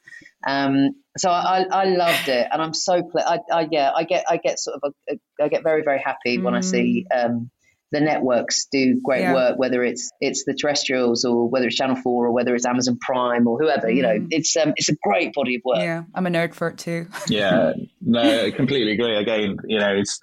Um, 0.47 0.91
so 1.19 1.31
I, 1.31 1.67
I 1.71 1.85
loved 1.85 2.29
it, 2.29 2.49
and 2.51 2.63
I'm 2.63 2.73
so 2.73 3.03
I, 3.19 3.39
I 3.53 3.69
yeah 3.71 3.93
I 3.95 4.05
get 4.05 4.25
I 4.29 4.39
get 4.39 4.59
sort 4.59 4.81
of 4.83 4.95
a, 5.09 5.13
a, 5.13 5.45
I 5.45 5.49
get 5.49 5.63
very 5.63 5.83
very 5.83 6.01
happy 6.01 6.39
when 6.39 6.55
I 6.55 6.61
see 6.61 7.05
mm. 7.13 7.27
um, 7.27 7.51
the 7.93 8.01
networks 8.01 8.67
do 8.73 9.01
great 9.05 9.21
yeah. 9.21 9.35
work, 9.35 9.59
whether 9.59 9.85
it's 9.85 10.11
it's 10.21 10.45
the 10.45 10.55
terrestrials 10.55 11.25
or 11.25 11.49
whether 11.49 11.67
it's 11.67 11.77
Channel 11.77 11.97
Four 11.97 12.27
or 12.27 12.33
whether 12.33 12.55
it's 12.55 12.67
Amazon 12.67 12.99
Prime 13.01 13.47
or 13.47 13.59
whoever. 13.59 13.87
Mm. 13.87 13.97
You 13.97 14.03
know, 14.03 14.19
mm. 14.19 14.27
it's 14.31 14.57
um, 14.57 14.73
it's 14.77 14.89
a 14.89 14.97
great 15.03 15.33
body 15.35 15.57
of 15.57 15.63
work. 15.65 15.79
Yeah, 15.79 16.05
I'm 16.15 16.27
a 16.27 16.31
nerd 16.31 16.55
for 16.55 16.69
it 16.69 16.79
too. 16.79 17.07
yeah, 17.29 17.73
no, 18.01 18.47
I 18.47 18.51
completely 18.51 18.93
agree. 18.93 19.17
Again, 19.17 19.57
you 19.67 19.79
know, 19.79 19.95
it's 19.95 20.19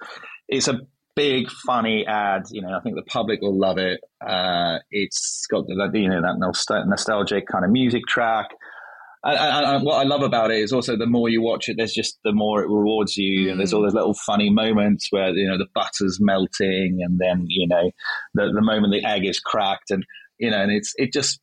it's 0.48 0.68
a 0.68 0.80
big 1.14 1.48
funny 1.64 2.04
ad. 2.06 2.42
You 2.50 2.62
know, 2.62 2.76
I 2.76 2.80
think 2.80 2.96
the 2.96 3.02
public 3.02 3.40
will 3.40 3.58
love 3.58 3.78
it. 3.78 4.00
Uh, 4.20 4.78
it's 4.90 5.46
got 5.50 5.66
the 5.66 5.90
you 5.94 6.08
know 6.08 6.20
that 6.20 6.84
nostalgic 6.86 7.46
kind 7.46 7.64
of 7.64 7.70
music 7.70 8.02
track. 8.08 8.48
And, 9.22 9.84
what 9.84 9.96
I 9.96 10.04
love 10.04 10.22
about 10.22 10.50
it 10.50 10.58
is 10.58 10.72
also 10.72 10.96
the 10.96 11.06
more 11.06 11.28
you 11.28 11.42
watch 11.42 11.68
it, 11.68 11.76
there's 11.76 11.92
just 11.92 12.18
the 12.24 12.32
more 12.32 12.62
it 12.62 12.68
rewards 12.68 13.16
you, 13.16 13.46
mm. 13.46 13.50
and 13.50 13.60
there's 13.60 13.72
all 13.72 13.82
those 13.82 13.94
little 13.94 14.14
funny 14.14 14.50
moments 14.50 15.08
where 15.10 15.30
you 15.30 15.46
know 15.46 15.58
the 15.58 15.68
butter's 15.74 16.18
melting, 16.20 17.00
and 17.02 17.18
then 17.18 17.44
you 17.48 17.68
know 17.68 17.90
the 18.34 18.50
the 18.52 18.62
moment 18.62 18.92
the 18.92 19.06
egg 19.06 19.26
is 19.26 19.38
cracked, 19.38 19.90
and 19.90 20.04
you 20.38 20.50
know, 20.50 20.60
and 20.60 20.72
it's 20.72 20.94
it 20.96 21.12
just 21.12 21.40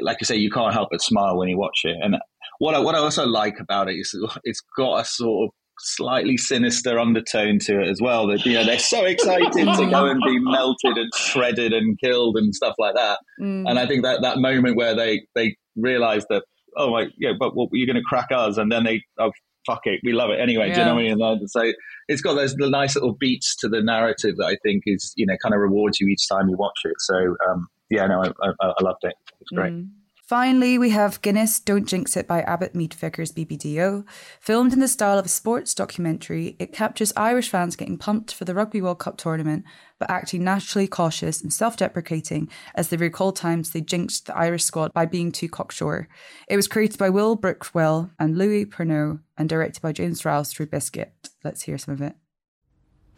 like 0.00 0.18
I 0.22 0.24
say, 0.24 0.36
you 0.36 0.50
can't 0.50 0.72
help 0.72 0.88
but 0.90 1.02
smile 1.02 1.36
when 1.36 1.48
you 1.48 1.58
watch 1.58 1.80
it. 1.84 1.96
And 2.00 2.16
what 2.58 2.74
I, 2.74 2.78
what 2.78 2.94
I 2.94 2.98
also 2.98 3.26
like 3.26 3.60
about 3.60 3.88
it 3.88 3.94
is 3.94 4.14
it's 4.44 4.62
got 4.76 5.00
a 5.00 5.04
sort 5.04 5.48
of 5.48 5.54
slightly 5.80 6.36
sinister 6.36 6.98
undertone 6.98 7.58
to 7.60 7.80
it 7.80 7.88
as 7.88 8.00
well. 8.00 8.26
That 8.28 8.44
you 8.44 8.54
know 8.54 8.64
they're 8.64 8.78
so 8.78 9.04
excited 9.04 9.52
to 9.52 9.90
go 9.90 10.06
and 10.06 10.20
be 10.24 10.38
melted 10.40 10.96
and 10.96 11.12
shredded 11.14 11.72
and 11.72 11.98
killed 12.00 12.36
and 12.36 12.54
stuff 12.54 12.74
like 12.78 12.94
that. 12.94 13.18
Mm. 13.40 13.68
And 13.68 13.78
I 13.78 13.86
think 13.86 14.04
that 14.04 14.22
that 14.22 14.38
moment 14.38 14.76
where 14.76 14.94
they 14.94 15.26
they 15.34 15.56
realize 15.76 16.24
that 16.30 16.44
oh 16.78 16.90
my, 16.90 17.08
yeah, 17.18 17.32
but 17.38 17.54
what, 17.54 17.68
you're 17.72 17.86
going 17.86 17.96
to 17.96 18.02
crack 18.02 18.28
us, 18.30 18.56
and 18.56 18.72
then 18.72 18.84
they, 18.84 19.02
oh 19.18 19.32
fuck 19.66 19.80
it, 19.84 20.00
we 20.02 20.12
love 20.12 20.30
it 20.30 20.40
anyway. 20.40 20.68
Yeah. 20.68 20.74
Do 20.74 20.80
you 20.80 20.86
know 20.86 20.94
what 20.94 21.00
I 21.00 21.14
mean? 21.14 21.40
And 21.40 21.50
so 21.50 21.72
it's 22.08 22.22
got 22.22 22.34
those 22.34 22.54
the 22.54 22.70
nice 22.70 22.94
little 22.94 23.12
beats 23.12 23.54
to 23.56 23.68
the 23.68 23.82
narrative 23.82 24.36
that 24.38 24.46
I 24.46 24.56
think 24.62 24.84
is 24.86 25.12
you 25.16 25.26
know 25.26 25.36
kind 25.42 25.54
of 25.54 25.60
rewards 25.60 26.00
you 26.00 26.08
each 26.08 26.26
time 26.28 26.48
you 26.48 26.56
watch 26.56 26.78
it. 26.84 26.94
So 26.98 27.36
um, 27.48 27.68
yeah, 27.90 28.06
no, 28.06 28.22
I, 28.22 28.28
I, 28.48 28.52
I 28.60 28.82
loved 28.82 29.04
it. 29.04 29.14
It's 29.40 29.50
great. 29.50 29.72
Mm. 29.72 29.90
Finally, 30.28 30.76
we 30.76 30.90
have 30.90 31.22
Guinness 31.22 31.58
Don't 31.58 31.88
Jinx 31.88 32.14
It 32.14 32.28
by 32.28 32.42
Abbott 32.42 32.74
Mead 32.74 32.92
Vickers 32.92 33.32
BBDO. 33.32 34.04
Filmed 34.40 34.74
in 34.74 34.78
the 34.78 34.86
style 34.86 35.18
of 35.18 35.24
a 35.24 35.28
sports 35.28 35.72
documentary, 35.72 36.54
it 36.58 36.70
captures 36.70 37.14
Irish 37.16 37.48
fans 37.48 37.76
getting 37.76 37.96
pumped 37.96 38.34
for 38.34 38.44
the 38.44 38.54
Rugby 38.54 38.82
World 38.82 38.98
Cup 38.98 39.16
tournament, 39.16 39.64
but 39.98 40.10
acting 40.10 40.44
naturally 40.44 40.86
cautious 40.86 41.40
and 41.40 41.50
self 41.50 41.78
deprecating 41.78 42.50
as 42.74 42.90
they 42.90 42.98
recall 42.98 43.32
times 43.32 43.70
they 43.70 43.80
jinxed 43.80 44.26
the 44.26 44.36
Irish 44.36 44.64
squad 44.64 44.92
by 44.92 45.06
being 45.06 45.32
too 45.32 45.48
cocksure. 45.48 46.10
It 46.46 46.56
was 46.56 46.68
created 46.68 46.98
by 46.98 47.08
Will 47.08 47.34
Brickwell 47.34 48.10
and 48.18 48.36
Louis 48.36 48.66
Pernot 48.66 49.20
and 49.38 49.48
directed 49.48 49.80
by 49.80 49.92
James 49.92 50.26
Rouse 50.26 50.52
through 50.52 50.66
Biscuit. 50.66 51.30
Let's 51.42 51.62
hear 51.62 51.78
some 51.78 51.94
of 51.94 52.02
it. 52.02 52.16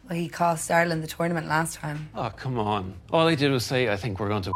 Well, 0.07 0.17
he 0.17 0.29
cost 0.29 0.71
Ireland 0.71 1.03
the 1.03 1.07
tournament 1.07 1.49
last 1.49 1.75
time. 1.75 2.09
Oh, 2.15 2.31
come 2.33 2.57
on. 2.57 2.93
All 3.11 3.27
he 3.27 3.35
did 3.35 3.51
was 3.51 3.65
say, 3.65 3.89
I 3.89 3.97
think 3.97 4.17
we're 4.17 4.29
going 4.29 4.43
to 4.43 4.53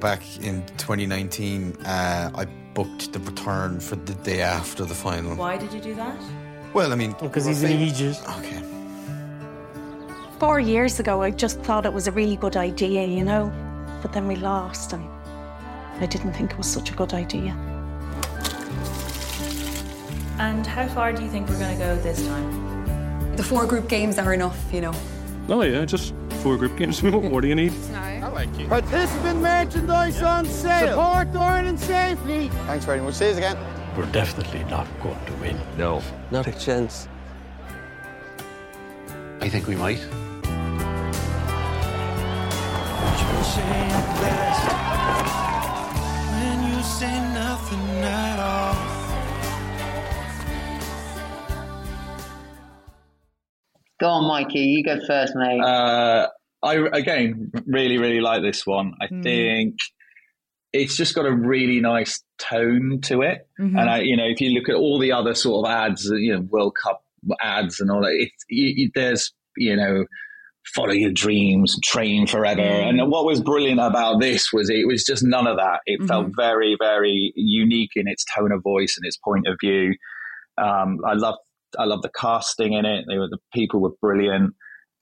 back 0.00 0.22
in 0.38 0.64
2019, 0.78 1.76
uh, 1.84 2.30
I 2.34 2.44
booked 2.74 3.12
the 3.12 3.18
return 3.20 3.78
for 3.80 3.96
the 3.96 4.14
day 4.14 4.40
after 4.40 4.84
the 4.84 4.94
final. 4.94 5.36
Why 5.36 5.56
did 5.56 5.72
you 5.72 5.80
do 5.80 5.94
that? 5.94 6.16
Well, 6.72 6.92
I 6.92 6.96
mean, 6.96 7.14
because 7.20 7.44
he's 7.44 7.62
an 7.62 7.72
Aegis. 7.72 8.20
Okay. 8.38 8.62
Four 10.38 10.58
years 10.60 10.98
ago, 10.98 11.22
I 11.22 11.30
just 11.30 11.60
thought 11.60 11.84
it 11.84 11.92
was 11.92 12.06
a 12.06 12.12
really 12.12 12.36
good 12.36 12.56
idea, 12.56 13.04
you 13.06 13.24
know, 13.24 13.52
but 14.00 14.12
then 14.12 14.26
we 14.26 14.36
lost, 14.36 14.94
and 14.94 15.06
I 16.00 16.06
didn't 16.06 16.32
think 16.32 16.52
it 16.52 16.56
was 16.58 16.66
such 16.66 16.90
a 16.90 16.94
good 16.94 17.12
idea. 17.12 17.50
And 20.38 20.66
how 20.66 20.88
far 20.88 21.12
do 21.12 21.22
you 21.22 21.28
think 21.28 21.48
we're 21.48 21.58
going 21.58 21.78
to 21.78 21.84
go 21.84 21.96
this 21.96 22.26
time? 22.26 23.36
The 23.36 23.42
four 23.42 23.66
group 23.66 23.88
games 23.88 24.18
are 24.18 24.32
enough, 24.32 24.58
you 24.72 24.80
know. 24.80 24.94
Oh 25.50 25.62
yeah, 25.62 25.84
just 25.84 26.14
four 26.40 26.56
group 26.56 26.76
games. 26.76 27.02
what 27.04 27.22
more 27.22 27.40
do 27.40 27.48
you 27.48 27.54
need? 27.54 27.72
I 27.94 28.28
like 28.28 28.58
you. 28.58 28.66
Participant 28.66 29.40
merchandise 29.40 30.22
on 30.22 30.44
sale. 30.46 30.88
Support 30.88 31.28
Ireland 31.36 31.78
safely. 31.78 32.48
Thanks 32.66 32.84
very 32.84 33.00
much. 33.00 33.14
See 33.14 33.28
you 33.28 33.36
again. 33.36 33.56
We're 33.96 34.10
definitely 34.12 34.64
not 34.64 34.86
going 35.02 35.24
to 35.26 35.32
win. 35.34 35.60
No. 35.76 36.02
Not 36.30 36.46
a 36.46 36.52
chance. 36.52 37.08
I 39.40 39.48
think 39.48 39.66
we 39.66 39.76
might. 39.76 40.00
When 46.36 46.58
you 46.70 46.82
say 46.82 47.18
nothing 47.34 48.04
at 48.04 48.38
all. 48.38 48.69
Go 54.00 54.08
on, 54.08 54.26
Mikey. 54.26 54.60
You 54.60 54.84
go 54.84 54.98
first, 55.06 55.34
mate. 55.36 55.60
Uh, 55.60 56.28
I 56.62 56.74
again 56.92 57.52
really, 57.66 57.98
really 57.98 58.20
like 58.20 58.42
this 58.42 58.66
one. 58.66 58.94
I 59.00 59.06
mm. 59.06 59.22
think 59.22 59.76
it's 60.72 60.96
just 60.96 61.14
got 61.14 61.26
a 61.26 61.32
really 61.32 61.80
nice 61.80 62.22
tone 62.38 63.00
to 63.02 63.22
it. 63.22 63.48
Mm-hmm. 63.58 63.76
And 63.76 63.90
I, 63.90 64.00
you 64.00 64.16
know, 64.16 64.26
if 64.26 64.40
you 64.40 64.50
look 64.50 64.68
at 64.68 64.76
all 64.76 64.98
the 64.98 65.12
other 65.12 65.34
sort 65.34 65.66
of 65.66 65.72
ads, 65.72 66.04
you 66.06 66.32
know, 66.34 66.40
World 66.40 66.74
Cup 66.82 67.02
ads 67.40 67.80
and 67.80 67.90
all 67.90 68.00
that, 68.00 68.12
it, 68.12 68.30
it, 68.48 68.92
there's, 68.94 69.32
you 69.56 69.76
know, 69.76 70.04
follow 70.74 70.92
your 70.92 71.10
dreams, 71.10 71.76
train 71.82 72.26
forever. 72.26 72.60
Mm. 72.60 73.00
And 73.00 73.10
what 73.10 73.24
was 73.24 73.40
brilliant 73.40 73.80
about 73.80 74.20
this 74.20 74.52
was 74.52 74.70
it 74.70 74.86
was 74.86 75.04
just 75.04 75.24
none 75.24 75.46
of 75.46 75.56
that. 75.56 75.80
It 75.86 75.98
mm-hmm. 75.98 76.06
felt 76.06 76.26
very, 76.36 76.76
very 76.78 77.32
unique 77.34 77.92
in 77.96 78.06
its 78.06 78.24
tone 78.36 78.52
of 78.52 78.62
voice 78.62 78.96
and 78.96 79.06
its 79.06 79.16
point 79.16 79.46
of 79.48 79.56
view. 79.60 79.94
Um, 80.56 80.98
I 81.06 81.14
love 81.14 81.36
I 81.78 81.84
love 81.84 82.02
the 82.02 82.10
casting 82.10 82.72
in 82.72 82.84
it. 82.84 83.04
They 83.08 83.18
were 83.18 83.28
the 83.28 83.38
people 83.52 83.80
were 83.80 83.92
brilliant. 84.00 84.54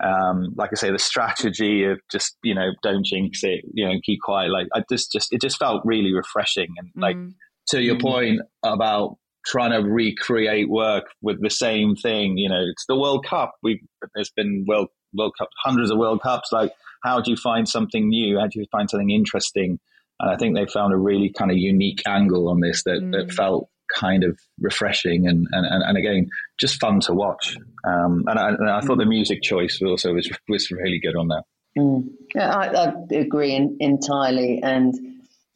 Um, 0.03 0.55
like 0.57 0.71
I 0.73 0.77
say, 0.77 0.93
the 0.93 0.99
strategy 0.99 1.85
of 1.85 1.99
just 2.11 2.37
you 2.43 2.55
know 2.55 2.71
don't 2.83 3.05
jinx 3.05 3.43
it, 3.43 3.65
you 3.73 3.87
know, 3.87 3.95
keep 4.05 4.21
quiet. 4.23 4.51
Like 4.51 4.69
I 4.75 4.83
just 4.89 5.13
just 5.13 5.33
it 5.33 5.41
just 5.41 5.59
felt 5.59 5.83
really 5.85 6.13
refreshing. 6.13 6.69
And 6.79 6.91
like 6.97 7.17
mm. 7.17 7.33
to 7.69 7.83
your 7.83 7.97
mm. 7.97 8.03
point 8.03 8.41
about 8.65 9.17
trying 9.47 9.71
to 9.71 9.89
recreate 9.89 10.69
work 10.69 11.05
with 11.23 11.41
the 11.41 11.51
same 11.51 11.97
thing, 11.97 12.37
you 12.37 12.49
know, 12.49 12.63
it's 12.71 12.85
the 12.87 12.99
World 12.99 13.27
Cup. 13.27 13.55
We 13.63 13.83
there's 14.15 14.31
been 14.31 14.65
World 14.69 14.89
World 15.15 15.35
Cup, 15.39 15.49
hundreds 15.65 15.91
of 15.91 15.99
World 15.99 16.23
Cups. 16.23 16.51
Like, 16.53 16.73
how 17.03 17.21
do 17.21 17.31
you 17.31 17.37
find 17.37 17.69
something 17.69 18.09
new? 18.09 18.39
How 18.39 18.47
do 18.47 18.61
you 18.61 18.67
find 18.71 18.89
something 18.89 19.11
interesting? 19.11 19.79
And 20.21 20.31
I 20.31 20.37
think 20.37 20.55
they 20.55 20.67
found 20.67 20.93
a 20.93 20.97
really 20.97 21.33
kind 21.37 21.51
of 21.51 21.57
unique 21.57 22.03
angle 22.07 22.49
on 22.49 22.61
this 22.61 22.83
that, 22.85 23.01
mm. 23.03 23.13
that 23.13 23.33
felt 23.33 23.69
kind 23.95 24.25
of 24.25 24.39
refreshing 24.61 25.27
and, 25.27 25.47
and, 25.53 25.83
and 25.83 25.99
again 25.99 26.29
just 26.59 26.81
fun 26.81 27.01
to 27.01 27.15
watch. 27.15 27.57
Um, 27.87 28.25
and, 28.27 28.39
I, 28.39 28.49
and, 28.49 28.71
I, 28.71 28.81
thought 28.81 28.99
the 28.99 29.07
music 29.07 29.43
choice 29.43 29.81
also 29.83 30.15
was 30.15 30.31
was 30.49 30.71
really 30.71 31.01
good 31.01 31.17
on 31.17 31.29
that. 31.29 31.45
Mm. 31.77 32.11
Yeah, 32.35 32.55
I, 32.55 32.67
I, 32.67 32.93
agree 33.17 33.55
in, 33.55 33.77
entirely, 33.81 34.61
and 34.63 34.95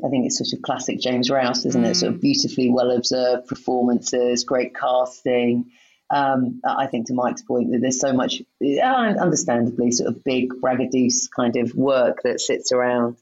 I 0.04 0.08
think 0.08 0.26
it's 0.26 0.38
sort 0.38 0.52
of 0.52 0.62
classic 0.62 1.00
James 1.00 1.30
Rouse, 1.30 1.66
isn't 1.66 1.82
mm. 1.82 1.90
it? 1.90 1.96
Sort 1.96 2.14
of 2.14 2.20
beautifully 2.20 2.70
well 2.70 2.90
observed 2.90 3.48
performances, 3.48 4.44
great 4.44 4.74
casting. 4.74 5.70
Um, 6.10 6.60
I 6.64 6.88
think 6.88 7.06
to 7.06 7.14
Mike's 7.14 7.42
point 7.42 7.72
that 7.72 7.80
there's 7.80 7.98
so 7.98 8.12
much, 8.12 8.42
understandably, 8.60 9.92
sort 9.92 10.10
of 10.10 10.22
big 10.22 10.52
braggadocio 10.60 11.28
kind 11.34 11.56
of 11.56 11.74
work 11.74 12.20
that 12.24 12.40
sits 12.40 12.70
around 12.70 13.16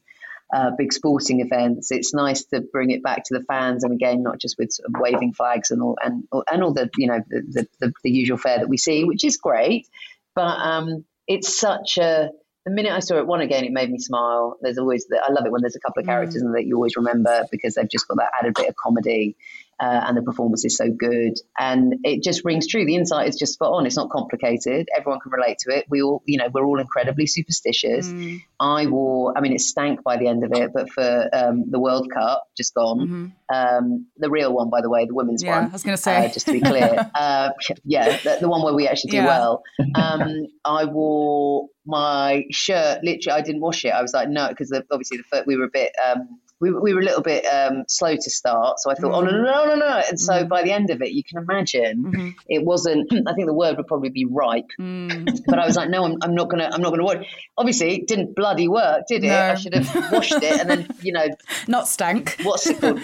uh, 0.53 0.71
big 0.77 0.91
sporting 0.91 1.39
events. 1.39 1.91
It's 1.91 2.13
nice 2.13 2.43
to 2.45 2.61
bring 2.61 2.91
it 2.91 3.03
back 3.03 3.23
to 3.25 3.37
the 3.37 3.43
fans, 3.45 3.83
and 3.83 3.93
again, 3.93 4.23
not 4.23 4.39
just 4.39 4.57
with 4.57 4.71
sort 4.71 4.87
of 4.87 4.99
waving 4.99 5.33
flags 5.33 5.71
and 5.71 5.81
all 5.81 5.97
and 6.01 6.27
and 6.51 6.63
all 6.63 6.73
the 6.73 6.89
you 6.97 7.07
know 7.07 7.21
the 7.29 7.67
the, 7.79 7.93
the 8.03 8.11
usual 8.11 8.37
fare 8.37 8.59
that 8.59 8.69
we 8.69 8.77
see, 8.77 9.03
which 9.03 9.23
is 9.23 9.37
great. 9.37 9.87
But 10.35 10.57
um, 10.59 11.05
it's 11.27 11.57
such 11.59 11.97
a 11.97 12.31
the 12.65 12.71
minute 12.71 12.91
I 12.91 12.99
saw 12.99 13.17
it 13.17 13.25
one 13.25 13.41
again, 13.41 13.63
it 13.63 13.71
made 13.71 13.89
me 13.89 13.97
smile. 13.97 14.57
There's 14.61 14.77
always 14.77 15.07
the, 15.07 15.17
I 15.17 15.31
love 15.31 15.45
it 15.45 15.51
when 15.51 15.61
there's 15.61 15.75
a 15.75 15.79
couple 15.79 16.01
of 16.01 16.05
characters 16.05 16.43
mm. 16.43 16.53
that 16.53 16.65
you 16.65 16.75
always 16.75 16.95
remember 16.95 17.45
because 17.51 17.73
they've 17.73 17.89
just 17.89 18.07
got 18.07 18.17
that 18.17 18.31
added 18.39 18.53
bit 18.53 18.69
of 18.69 18.75
comedy 18.75 19.35
uh, 19.81 20.05
and 20.07 20.15
the 20.15 20.21
performance 20.21 20.63
is 20.63 20.77
so 20.77 20.91
good. 20.91 21.33
And 21.57 21.95
it 22.03 22.21
just 22.21 22.45
rings 22.45 22.67
true. 22.67 22.85
The 22.85 22.95
insight 22.95 23.27
is 23.27 23.35
just 23.35 23.53
spot 23.53 23.73
on. 23.73 23.87
It's 23.87 23.97
not 23.97 24.11
complicated. 24.11 24.87
Everyone 24.95 25.19
can 25.19 25.31
relate 25.31 25.57
to 25.61 25.75
it. 25.75 25.85
We 25.89 26.03
all, 26.03 26.21
you 26.25 26.37
know, 26.37 26.49
we're 26.53 26.63
all 26.63 26.79
incredibly 26.79 27.25
superstitious. 27.25 28.07
Mm. 28.07 28.41
I 28.59 28.85
wore, 28.85 29.35
I 29.35 29.41
mean, 29.41 29.53
it 29.53 29.61
stank 29.61 30.03
by 30.03 30.17
the 30.17 30.27
end 30.27 30.43
of 30.43 30.51
it, 30.53 30.71
but 30.71 30.91
for 30.91 31.29
um, 31.33 31.65
the 31.69 31.79
World 31.79 32.09
Cup, 32.13 32.43
just 32.55 32.75
gone. 32.75 32.99
Mm-hmm. 32.99 33.27
Um, 33.53 34.05
the 34.17 34.29
real 34.29 34.53
one, 34.53 34.69
by 34.69 34.81
the 34.81 34.89
way, 34.89 35.05
the 35.05 35.15
women's 35.15 35.41
yeah, 35.41 35.61
one. 35.61 35.69
I 35.69 35.73
was 35.73 35.83
going 35.83 35.97
to 35.97 36.01
say. 36.01 36.25
Uh, 36.25 36.29
just 36.29 36.45
to 36.45 36.53
be 36.53 36.61
clear. 36.61 37.09
uh, 37.15 37.49
yeah, 37.83 38.17
the, 38.17 38.37
the, 38.41 38.49
one 38.49 38.63
where 38.63 38.75
we 38.75 38.87
actually 38.87 39.11
do 39.11 39.17
yeah. 39.17 39.25
well. 39.25 39.63
Um, 39.95 40.47
I 40.65 40.85
wore 40.85 41.69
my 41.85 42.45
shirt, 42.51 43.03
literally, 43.03 43.39
I 43.39 43.41
didn't 43.41 43.61
wash 43.61 43.83
it. 43.83 43.89
I 43.89 44.01
was 44.01 44.13
like, 44.13 44.29
no, 44.29 44.49
because 44.49 44.71
obviously 44.91 45.17
the, 45.31 45.43
we 45.47 45.57
were 45.57 45.65
a 45.65 45.69
bit 45.69 45.91
um, 46.05 46.39
we, 46.61 46.71
we 46.71 46.93
were 46.93 47.01
a 47.01 47.03
little 47.03 47.23
bit 47.23 47.43
um, 47.45 47.85
slow 47.87 48.15
to 48.15 48.29
start. 48.29 48.79
So 48.79 48.91
I 48.91 48.93
thought, 48.93 49.11
mm-hmm. 49.11 49.27
oh, 49.27 49.41
no, 49.41 49.65
no, 49.65 49.65
no, 49.65 49.75
no. 49.75 50.03
And 50.07 50.19
so 50.19 50.33
mm-hmm. 50.33 50.47
by 50.47 50.61
the 50.61 50.71
end 50.71 50.91
of 50.91 51.01
it, 51.01 51.09
you 51.09 51.23
can 51.23 51.41
imagine 51.41 52.03
mm-hmm. 52.03 52.29
it 52.47 52.63
wasn't, 52.63 53.11
I 53.27 53.33
think 53.33 53.47
the 53.47 53.53
word 53.53 53.77
would 53.77 53.87
probably 53.87 54.09
be 54.09 54.25
ripe. 54.25 54.69
Mm. 54.79 55.39
But 55.47 55.59
I 55.59 55.65
was 55.65 55.75
like, 55.75 55.89
no, 55.89 56.05
I'm, 56.05 56.17
I'm 56.21 56.35
not 56.35 56.49
going 56.49 56.59
to, 56.59 56.71
I'm 56.71 56.81
not 56.81 56.89
going 56.89 56.99
to 56.99 57.05
watch. 57.05 57.25
Obviously, 57.57 57.95
it 57.95 58.07
didn't 58.07 58.35
bloody 58.35 58.67
work, 58.67 59.03
did 59.07 59.23
it? 59.23 59.27
No. 59.27 59.37
I 59.37 59.55
should 59.55 59.73
have 59.73 60.11
washed 60.11 60.33
it 60.33 60.61
and 60.61 60.69
then, 60.69 60.87
you 61.01 61.11
know. 61.11 61.27
Not 61.67 61.87
stank. 61.87 62.37
What's 62.43 62.67
it 62.67 62.79
called? 62.79 63.01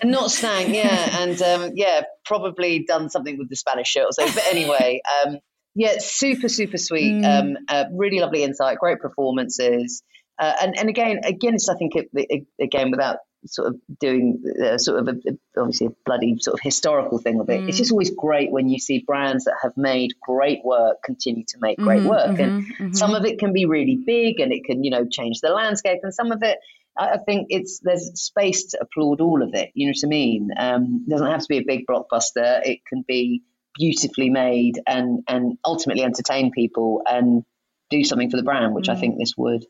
and 0.00 0.10
not 0.10 0.30
stank, 0.30 0.74
yeah. 0.74 1.22
And 1.22 1.40
um, 1.42 1.72
yeah, 1.74 2.02
probably 2.24 2.84
done 2.84 3.10
something 3.10 3.36
with 3.38 3.50
the 3.50 3.56
Spanish 3.56 3.88
shirt 3.88 4.06
or 4.06 4.12
so. 4.12 4.24
But 4.32 4.44
anyway, 4.50 5.00
um, 5.26 5.38
Yeah, 5.74 5.96
super, 5.98 6.48
super 6.48 6.78
sweet. 6.78 7.12
Mm. 7.12 7.40
Um, 7.40 7.56
uh, 7.68 7.84
really 7.92 8.20
lovely 8.20 8.44
insight, 8.44 8.78
great 8.78 9.00
performances. 9.00 10.02
Uh, 10.38 10.52
and, 10.62 10.78
and 10.78 10.88
again, 10.88 11.20
again, 11.24 11.54
it's, 11.54 11.68
I 11.68 11.74
think, 11.74 11.94
it, 11.96 12.08
it, 12.12 12.46
again, 12.60 12.90
without 12.90 13.18
sort 13.46 13.68
of 13.68 13.80
doing 14.00 14.42
uh, 14.64 14.78
sort 14.78 15.00
of 15.00 15.08
a, 15.08 15.60
obviously 15.60 15.88
a 15.88 15.90
bloody 16.04 16.38
sort 16.40 16.54
of 16.54 16.60
historical 16.62 17.18
thing 17.18 17.40
of 17.40 17.48
it. 17.50 17.60
Mm. 17.60 17.68
It's 17.68 17.78
just 17.78 17.92
always 17.92 18.10
great 18.10 18.50
when 18.50 18.68
you 18.68 18.78
see 18.78 19.04
brands 19.06 19.44
that 19.44 19.54
have 19.62 19.76
made 19.76 20.12
great 20.20 20.64
work 20.64 21.02
continue 21.04 21.44
to 21.48 21.58
make 21.60 21.78
great 21.78 22.00
mm-hmm, 22.00 22.08
work, 22.08 22.30
mm-hmm, 22.30 22.42
and 22.42 22.64
mm-hmm. 22.64 22.92
some 22.92 23.14
of 23.14 23.24
it 23.24 23.38
can 23.38 23.52
be 23.52 23.66
really 23.66 23.96
big 23.96 24.40
and 24.40 24.52
it 24.52 24.64
can 24.64 24.84
you 24.84 24.90
know 24.90 25.06
change 25.06 25.40
the 25.40 25.50
landscape, 25.50 26.00
and 26.02 26.14
some 26.14 26.32
of 26.32 26.42
it. 26.42 26.58
I 26.96 27.18
think 27.18 27.48
it's 27.50 27.80
there's 27.80 28.12
space 28.14 28.66
to 28.66 28.78
applaud 28.80 29.20
all 29.20 29.42
of 29.42 29.52
it. 29.54 29.72
You 29.74 29.88
know 29.88 29.94
what 30.00 30.06
I 30.06 30.08
mean? 30.08 30.50
Um, 30.56 31.04
it 31.04 31.10
doesn't 31.10 31.26
have 31.26 31.40
to 31.40 31.48
be 31.48 31.58
a 31.58 31.64
big 31.66 31.86
blockbuster. 31.88 32.60
It 32.64 32.86
can 32.88 33.04
be 33.06 33.42
beautifully 33.74 34.30
made 34.30 34.80
and 34.86 35.24
and 35.26 35.58
ultimately 35.64 36.04
entertain 36.04 36.52
people 36.52 37.02
and 37.04 37.42
do 37.90 38.04
something 38.04 38.30
for 38.30 38.36
the 38.36 38.44
brand, 38.44 38.74
which 38.74 38.86
mm. 38.86 38.96
I 38.96 39.00
think 39.00 39.18
this 39.18 39.34
would 39.36 39.66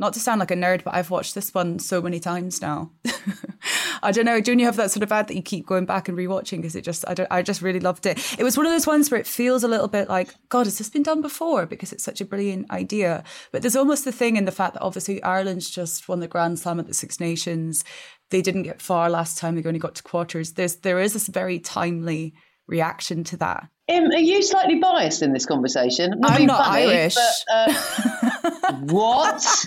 not 0.00 0.14
to 0.14 0.20
sound 0.20 0.40
like 0.40 0.50
a 0.50 0.54
nerd, 0.54 0.82
but 0.82 0.94
I've 0.94 1.10
watched 1.10 1.34
this 1.34 1.52
one 1.52 1.78
so 1.78 2.00
many 2.00 2.18
times 2.18 2.62
now. 2.62 2.90
I 4.02 4.12
don't 4.12 4.24
know. 4.24 4.40
Don't 4.40 4.58
you 4.58 4.64
have 4.64 4.76
that 4.76 4.90
sort 4.90 5.02
of 5.02 5.12
ad 5.12 5.28
that 5.28 5.36
you 5.36 5.42
keep 5.42 5.66
going 5.66 5.84
back 5.84 6.08
and 6.08 6.16
rewatching 6.16 6.56
because 6.56 6.74
it 6.74 6.84
just 6.84 7.04
I 7.06 7.12
don't 7.12 7.30
I 7.30 7.42
just 7.42 7.60
really 7.60 7.80
loved 7.80 8.06
it. 8.06 8.18
It 8.38 8.42
was 8.42 8.56
one 8.56 8.64
of 8.64 8.72
those 8.72 8.86
ones 8.86 9.10
where 9.10 9.20
it 9.20 9.26
feels 9.26 9.62
a 9.62 9.68
little 9.68 9.88
bit 9.88 10.08
like 10.08 10.34
God, 10.48 10.64
has 10.64 10.78
this 10.78 10.88
been 10.88 11.02
done 11.02 11.20
before? 11.20 11.66
Because 11.66 11.92
it's 11.92 12.02
such 12.02 12.22
a 12.22 12.24
brilliant 12.24 12.70
idea. 12.70 13.22
But 13.52 13.60
there's 13.60 13.76
almost 13.76 14.06
the 14.06 14.12
thing 14.12 14.36
in 14.36 14.46
the 14.46 14.52
fact 14.52 14.72
that 14.72 14.82
obviously 14.82 15.22
Ireland's 15.22 15.68
just 15.68 16.08
won 16.08 16.20
the 16.20 16.28
Grand 16.28 16.58
Slam 16.58 16.80
at 16.80 16.86
the 16.86 16.94
Six 16.94 17.20
Nations. 17.20 17.84
They 18.30 18.40
didn't 18.40 18.62
get 18.62 18.80
far 18.80 19.10
last 19.10 19.36
time. 19.36 19.54
They 19.54 19.68
only 19.68 19.78
got 19.78 19.96
to 19.96 20.02
quarters. 20.02 20.52
There's 20.52 20.76
there 20.76 20.98
is 20.98 21.12
this 21.12 21.28
very 21.28 21.58
timely 21.58 22.32
reaction 22.66 23.22
to 23.24 23.36
that. 23.36 23.68
Um, 23.90 24.04
are 24.06 24.18
you 24.18 24.42
slightly 24.42 24.78
biased 24.78 25.20
in 25.20 25.32
this 25.32 25.44
conversation? 25.44 26.14
Not 26.18 26.40
I'm 26.40 26.46
not 26.46 26.64
funny, 26.64 26.84
Irish. 26.84 27.16
But, 27.16 27.34
uh, 27.52 28.72
what? 28.82 29.66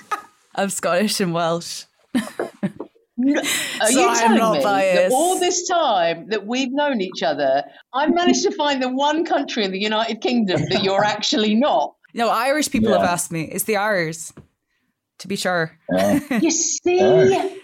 I'm 0.55 0.69
Scottish 0.69 1.19
and 1.19 1.33
Welsh. 1.33 1.85
Are 2.15 3.87
so 3.87 3.99
you 3.99 4.15
telling 4.15 4.57
me 4.57 4.63
biased. 4.63 5.01
that 5.01 5.11
all 5.11 5.39
this 5.39 5.67
time 5.67 6.27
that 6.29 6.45
we've 6.45 6.71
known 6.71 7.01
each 7.01 7.23
other, 7.23 7.63
I've 7.93 8.13
managed 8.13 8.43
to 8.43 8.51
find 8.51 8.81
the 8.81 8.89
one 8.89 9.25
country 9.25 9.63
in 9.63 9.71
the 9.71 9.79
United 9.79 10.21
Kingdom 10.21 10.61
that 10.69 10.83
you're 10.83 11.03
actually 11.05 11.55
not? 11.55 11.95
No, 12.13 12.29
Irish 12.29 12.69
people 12.69 12.89
yeah. 12.89 12.99
have 12.99 13.09
asked 13.09 13.31
me. 13.31 13.43
It's 13.43 13.63
the 13.63 13.77
Irish, 13.77 14.31
to 15.19 15.27
be 15.27 15.35
sure. 15.35 15.77
Uh, 15.95 16.19
you 16.41 16.51
see? 16.51 16.99
Uh, 16.99 17.05
okay, 17.11 17.59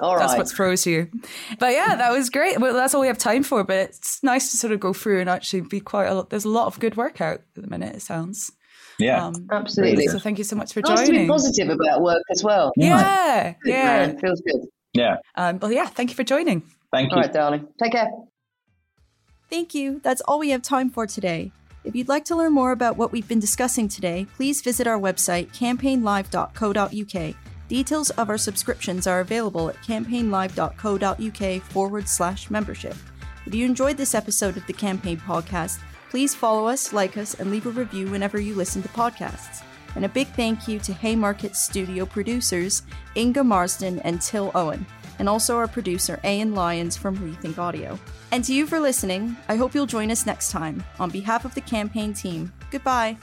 all 0.00 0.16
right. 0.16 0.18
That's 0.18 0.36
what 0.36 0.48
throws 0.48 0.86
you. 0.86 1.10
But 1.58 1.72
yeah, 1.72 1.96
that 1.96 2.10
was 2.12 2.28
great. 2.28 2.58
Well, 2.58 2.74
that's 2.74 2.94
all 2.94 3.00
we 3.00 3.06
have 3.06 3.18
time 3.18 3.42
for. 3.42 3.64
But 3.64 3.76
it's 3.90 4.22
nice 4.22 4.50
to 4.50 4.56
sort 4.58 4.72
of 4.72 4.80
go 4.80 4.92
through 4.92 5.20
and 5.20 5.30
actually 5.30 5.62
be 5.62 5.80
quite. 5.80 6.06
A, 6.06 6.26
there's 6.28 6.44
a 6.44 6.50
lot 6.50 6.66
of 6.66 6.78
good 6.80 6.96
work 6.96 7.20
out 7.20 7.40
at 7.56 7.62
the 7.62 7.68
minute. 7.68 7.96
It 7.96 8.02
sounds. 8.02 8.52
Yeah, 8.98 9.26
um, 9.26 9.48
absolutely. 9.50 10.06
So 10.06 10.18
thank 10.18 10.38
you 10.38 10.44
so 10.44 10.56
much 10.56 10.72
for 10.72 10.80
nice 10.80 11.00
joining. 11.00 11.14
to 11.14 11.20
be 11.20 11.28
positive 11.28 11.68
about 11.68 12.02
work 12.02 12.22
as 12.30 12.44
well. 12.44 12.72
Yeah, 12.76 13.54
yeah, 13.64 13.74
yeah. 13.74 14.06
Man. 14.06 14.18
feels 14.18 14.40
good. 14.40 14.60
Yeah. 14.92 15.16
Um, 15.34 15.58
well, 15.58 15.72
yeah. 15.72 15.86
Thank 15.86 16.10
you 16.10 16.16
for 16.16 16.24
joining. 16.24 16.62
Thank 16.92 17.10
you. 17.10 17.16
All 17.16 17.22
right, 17.22 17.32
darling. 17.32 17.66
Take 17.82 17.92
care. 17.92 18.10
Thank 19.50 19.74
you. 19.74 20.00
That's 20.02 20.20
all 20.22 20.38
we 20.38 20.50
have 20.50 20.62
time 20.62 20.90
for 20.90 21.06
today. 21.06 21.52
If 21.84 21.94
you'd 21.94 22.08
like 22.08 22.24
to 22.26 22.36
learn 22.36 22.52
more 22.52 22.72
about 22.72 22.96
what 22.96 23.12
we've 23.12 23.28
been 23.28 23.40
discussing 23.40 23.88
today, 23.88 24.26
please 24.36 24.62
visit 24.62 24.86
our 24.86 24.98
website, 24.98 25.48
campaignlive.co.uk. 25.52 27.34
Details 27.68 28.10
of 28.10 28.30
our 28.30 28.38
subscriptions 28.38 29.06
are 29.06 29.20
available 29.20 29.68
at 29.68 29.76
campaignlive.co.uk 29.82 31.62
forward 31.62 32.08
slash 32.08 32.50
membership. 32.50 32.96
If 33.46 33.54
you 33.54 33.66
enjoyed 33.66 33.98
this 33.98 34.14
episode 34.14 34.56
of 34.56 34.66
the 34.66 34.72
Campaign 34.72 35.18
Podcast, 35.18 35.80
please 36.14 36.32
follow 36.32 36.68
us, 36.68 36.92
like 36.92 37.16
us, 37.16 37.34
and 37.34 37.50
leave 37.50 37.66
a 37.66 37.70
review 37.70 38.06
whenever 38.06 38.38
you 38.38 38.54
listen 38.54 38.80
to 38.80 38.88
podcasts. 38.90 39.64
And 39.96 40.04
a 40.04 40.08
big 40.08 40.28
thank 40.28 40.68
you 40.68 40.78
to 40.78 40.92
Haymarket 40.92 41.56
studio 41.56 42.06
producers 42.06 42.84
Inga 43.16 43.42
Marsden 43.42 43.98
and 44.04 44.22
Till 44.22 44.52
Owen, 44.54 44.86
and 45.18 45.28
also 45.28 45.56
our 45.56 45.66
producer 45.66 46.20
Ian 46.24 46.54
Lyons 46.54 46.96
from 46.96 47.16
Rethink 47.16 47.58
Audio. 47.58 47.98
And 48.30 48.44
to 48.44 48.54
you 48.54 48.64
for 48.64 48.78
listening, 48.78 49.36
I 49.48 49.56
hope 49.56 49.74
you'll 49.74 49.86
join 49.86 50.12
us 50.12 50.24
next 50.24 50.52
time. 50.52 50.84
On 51.00 51.10
behalf 51.10 51.44
of 51.44 51.52
the 51.56 51.60
campaign 51.62 52.14
team, 52.14 52.52
goodbye. 52.70 53.16